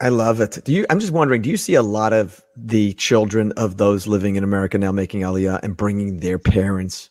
[0.01, 0.59] I love it.
[0.65, 0.85] Do you?
[0.91, 1.43] I'm just wondering.
[1.43, 5.21] Do you see a lot of the children of those living in America now making
[5.21, 7.09] Aliyah and bringing their parents?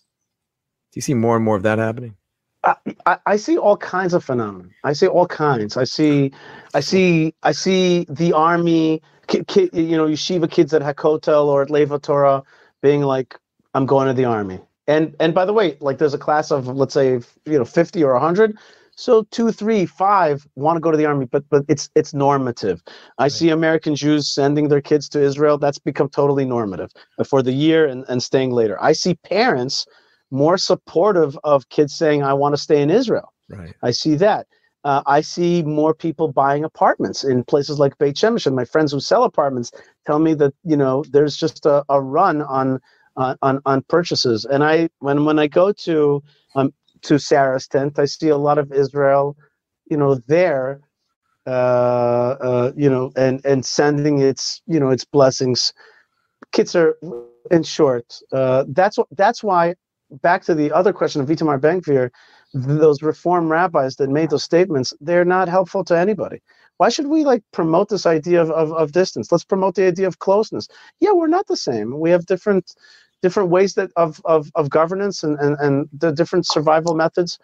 [0.92, 2.18] Do you see more and more of that happening?
[2.64, 2.76] I,
[3.06, 4.70] I, I see all kinds of phenomena.
[4.84, 5.78] I see all kinds.
[5.78, 6.32] I see,
[6.74, 11.64] I see, I see the army, ki, ki, you know, yeshiva kids at Hakotel or
[11.64, 12.44] at Lev HaTorah
[12.82, 13.40] being like,
[13.74, 16.68] "I'm going to the army." And and by the way, like there's a class of
[16.68, 18.58] let's say you know 50 or 100,
[18.96, 22.84] so two, three, five want to go to the army, but but it's it's normative.
[23.18, 25.58] I see American Jews sending their kids to Israel.
[25.58, 26.92] That's become totally normative
[27.26, 28.82] for the year and, and staying later.
[28.82, 29.86] I see parents
[30.32, 33.34] more supportive of kids saying, I want to stay in Israel.
[33.50, 33.74] Right.
[33.84, 34.48] I see that.
[34.84, 38.92] Uh, I see more people buying apartments in places like Beit Shemesh, and my friends
[38.92, 39.72] who sell apartments
[40.08, 42.80] tell me that you know there's just a, a run on,
[43.18, 44.46] on on on purchases.
[44.46, 46.24] And I when when I go to
[46.56, 46.74] um
[47.04, 49.36] to Sarah's tent, I see a lot of Israel,
[49.90, 50.82] you know, there,
[51.48, 55.74] uh, uh, you know, and and sending its you know its blessings.
[56.52, 56.98] Kids are,
[57.52, 59.76] in short, uh, that's what that's why
[60.22, 62.10] back to the other question of Itamar Ben-Gvir,
[62.54, 66.42] those reform rabbis that made those statements, they're not helpful to anybody.
[66.82, 69.32] Why should we like promote this idea of, of, of distance?
[69.32, 70.68] Let's promote the idea of closeness.
[71.00, 72.00] Yeah, we're not the same.
[72.00, 72.74] We have different
[73.22, 77.38] different ways that of of, of governance and, and, and the different survival methods.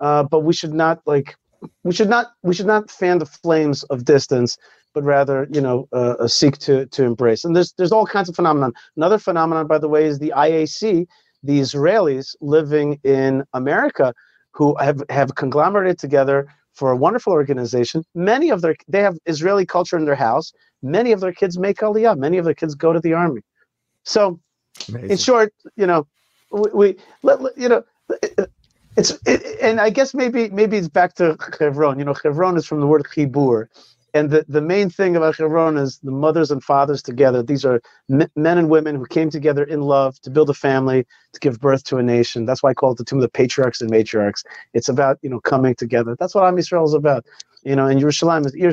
[0.00, 1.36] Uh, but we should not like
[1.84, 4.58] we should not we should not fan the flames of distance,
[4.92, 7.46] but rather you know uh, uh, seek to to embrace.
[7.46, 8.74] And there's there's all kinds of phenomenon.
[8.98, 11.06] Another phenomenon, by the way, is the IAC
[11.42, 14.12] the Israelis living in America
[14.52, 18.04] who have, have conglomerated together for a wonderful organization.
[18.14, 20.52] Many of their they have Israeli culture in their house.
[20.82, 22.18] Many of their kids make aliyah.
[22.18, 23.42] Many of their kids go to the army.
[24.04, 24.40] So,
[24.88, 25.10] Amazing.
[25.10, 26.06] in short, you know,
[26.50, 27.84] we, we let, let- you know.
[28.96, 31.98] It's it, and I guess maybe maybe it's back to Chevron.
[31.98, 33.68] You know, Chevron is from the word chibur,
[34.14, 37.42] and the, the main thing about Chevron is the mothers and fathers together.
[37.42, 38.28] These are men
[38.58, 41.98] and women who came together in love to build a family, to give birth to
[41.98, 42.44] a nation.
[42.44, 44.44] That's why I call it the tomb of the patriarchs and matriarchs.
[44.74, 46.16] It's about you know coming together.
[46.18, 47.24] That's what Am Yisrael is about.
[47.64, 48.70] You know, and Yerushalayim is Ir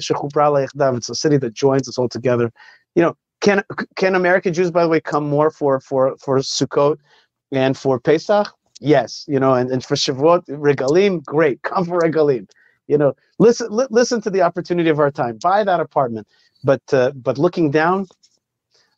[0.98, 2.52] It's a city that joins us all together.
[2.96, 3.64] You know, can
[3.96, 6.98] can American Jews, by the way, come more for for for Sukkot
[7.52, 8.48] and for Pesach?
[8.82, 11.62] Yes, you know, and, and for Shavuot, Regalim, great.
[11.64, 12.50] Come for Regalim.
[12.90, 15.38] You know, listen li- listen to the opportunity of our time.
[15.42, 16.28] Buy that apartment.
[16.64, 18.08] But uh, but looking down,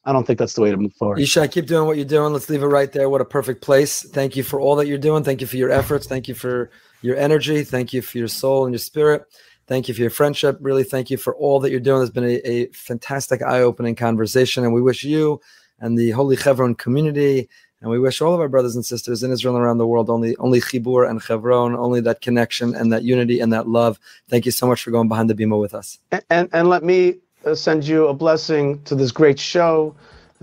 [0.05, 1.19] I don't think that's the way to move forward.
[1.19, 2.33] Yishai, keep doing what you're doing.
[2.33, 3.09] Let's leave it right there.
[3.09, 4.01] What a perfect place.
[4.09, 5.23] Thank you for all that you're doing.
[5.23, 6.07] Thank you for your efforts.
[6.07, 7.63] Thank you for your energy.
[7.63, 9.25] Thank you for your soul and your spirit.
[9.67, 10.57] Thank you for your friendship.
[10.61, 12.01] Really, thank you for all that you're doing.
[12.01, 14.63] It's been a, a fantastic, eye opening conversation.
[14.63, 15.39] And we wish you
[15.79, 17.49] and the Holy Chevron community,
[17.81, 20.09] and we wish all of our brothers and sisters in Israel and around the world
[20.09, 23.99] only, only Chibur and Chevron, only that connection and that unity and that love.
[24.29, 25.99] Thank you so much for going behind the bima with us.
[26.11, 29.95] and and, and let me uh, send you a blessing to this great show,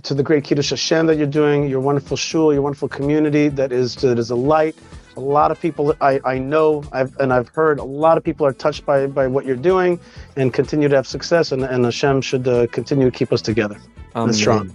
[0.03, 3.73] to the great Kiddush Hashem that you're doing, your wonderful shul, your wonderful community that
[3.73, 4.77] is that is a light.
[5.17, 8.47] A lot of people I, I know I've and I've heard a lot of people
[8.47, 9.99] are touched by by what you're doing
[10.37, 13.77] and continue to have success and, and Hashem should uh, continue to keep us together.
[14.15, 14.35] Amen.
[14.35, 14.73] strong.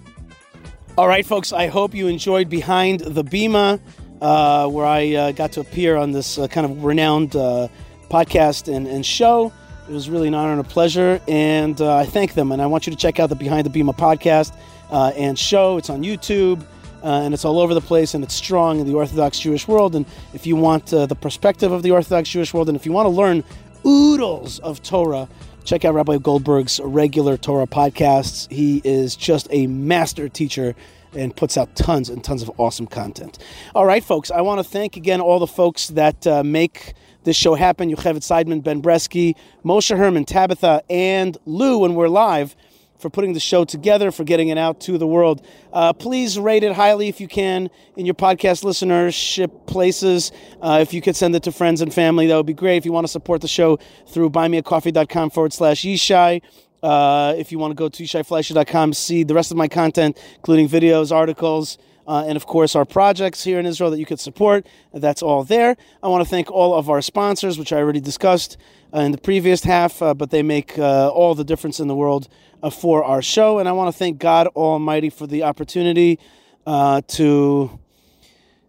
[0.95, 1.51] All right, folks.
[1.51, 3.79] I hope you enjoyed Behind the Bima,
[4.21, 7.67] uh, where I uh, got to appear on this uh, kind of renowned uh,
[8.11, 9.51] podcast and, and show.
[9.89, 12.51] It was really an honor and a pleasure, and uh, I thank them.
[12.51, 14.55] And I want you to check out the Behind the Bima podcast
[14.91, 15.77] uh, and show.
[15.77, 16.63] It's on YouTube,
[17.01, 19.95] and it's all over the place, and it's strong in the Orthodox Jewish world.
[19.95, 20.05] And
[20.35, 23.09] if you want the perspective of the Orthodox Jewish world, and if you want to
[23.09, 23.43] learn
[23.83, 25.27] oodles of Torah,
[25.63, 28.51] check out Rabbi Goldberg's regular Torah podcasts.
[28.51, 30.75] He is just a master teacher
[31.15, 33.37] and puts out tons and tons of awesome content.
[33.75, 37.35] All right, folks, I want to thank again all the folks that uh, make this
[37.35, 37.89] show happen.
[37.89, 42.55] Yocheved Seidman, Ben Bresky, Moshe Herman, Tabitha, and Lou when we're live
[43.03, 45.45] for putting the show together, for getting it out to the world.
[45.71, 50.31] Uh, please rate it highly if you can in your podcast listenership places.
[50.61, 52.77] Uh, if you could send it to friends and family, that would be great.
[52.77, 53.77] If you want to support the show
[54.07, 56.41] through buymeacoffee.com forward slash Yishai.
[56.81, 60.67] Uh, if you want to go to yishaifleisher.com, see the rest of my content, including
[60.67, 61.77] videos, articles,
[62.07, 64.65] uh, and of course our projects here in Israel that you could support.
[64.93, 65.75] That's all there.
[66.01, 68.57] I want to thank all of our sponsors, which I already discussed
[68.93, 71.95] uh, in the previous half, uh, but they make uh, all the difference in the
[71.95, 72.27] world
[72.61, 73.59] uh, for our show.
[73.59, 76.19] And I want to thank God Almighty for the opportunity
[76.65, 77.79] uh, to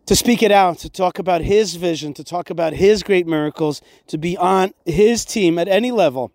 [0.07, 3.81] to speak it out, to talk about His vision, to talk about His great miracles,
[4.09, 6.31] to be on His team at any level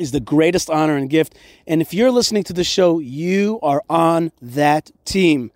[0.00, 1.36] is the greatest honor and gift.
[1.66, 5.52] And if you're listening to the show, you are on that team.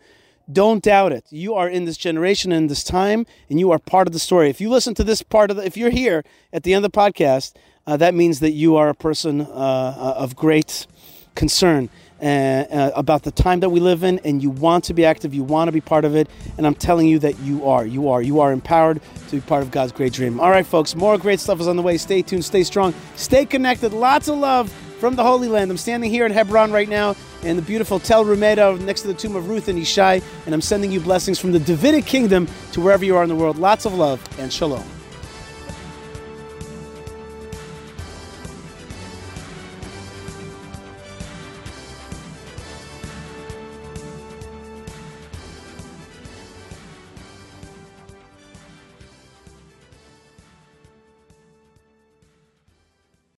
[0.52, 1.24] Don't doubt it.
[1.30, 4.50] You are in this generation and this time, and you are part of the story.
[4.50, 6.22] If you listen to this part of the, if you're here
[6.52, 7.54] at the end of the podcast,
[7.86, 10.86] uh, that means that you are a person uh, of great
[11.34, 11.88] concern
[12.20, 15.34] uh, uh, about the time that we live in, and you want to be active,
[15.34, 17.86] you want to be part of it, and I'm telling you that you are.
[17.86, 18.22] You are.
[18.22, 20.40] You are empowered to be part of God's great dream.
[20.40, 21.96] All right, folks, more great stuff is on the way.
[21.96, 23.92] Stay tuned, stay strong, stay connected.
[23.92, 24.72] Lots of love
[25.04, 25.70] from the Holy Land.
[25.70, 29.12] I'm standing here in Hebron right now in the beautiful Tel Rumeida next to the
[29.12, 32.80] tomb of Ruth and Ishai, and I'm sending you blessings from the Davidic kingdom to
[32.80, 33.58] wherever you are in the world.
[33.58, 34.93] Lots of love and shalom.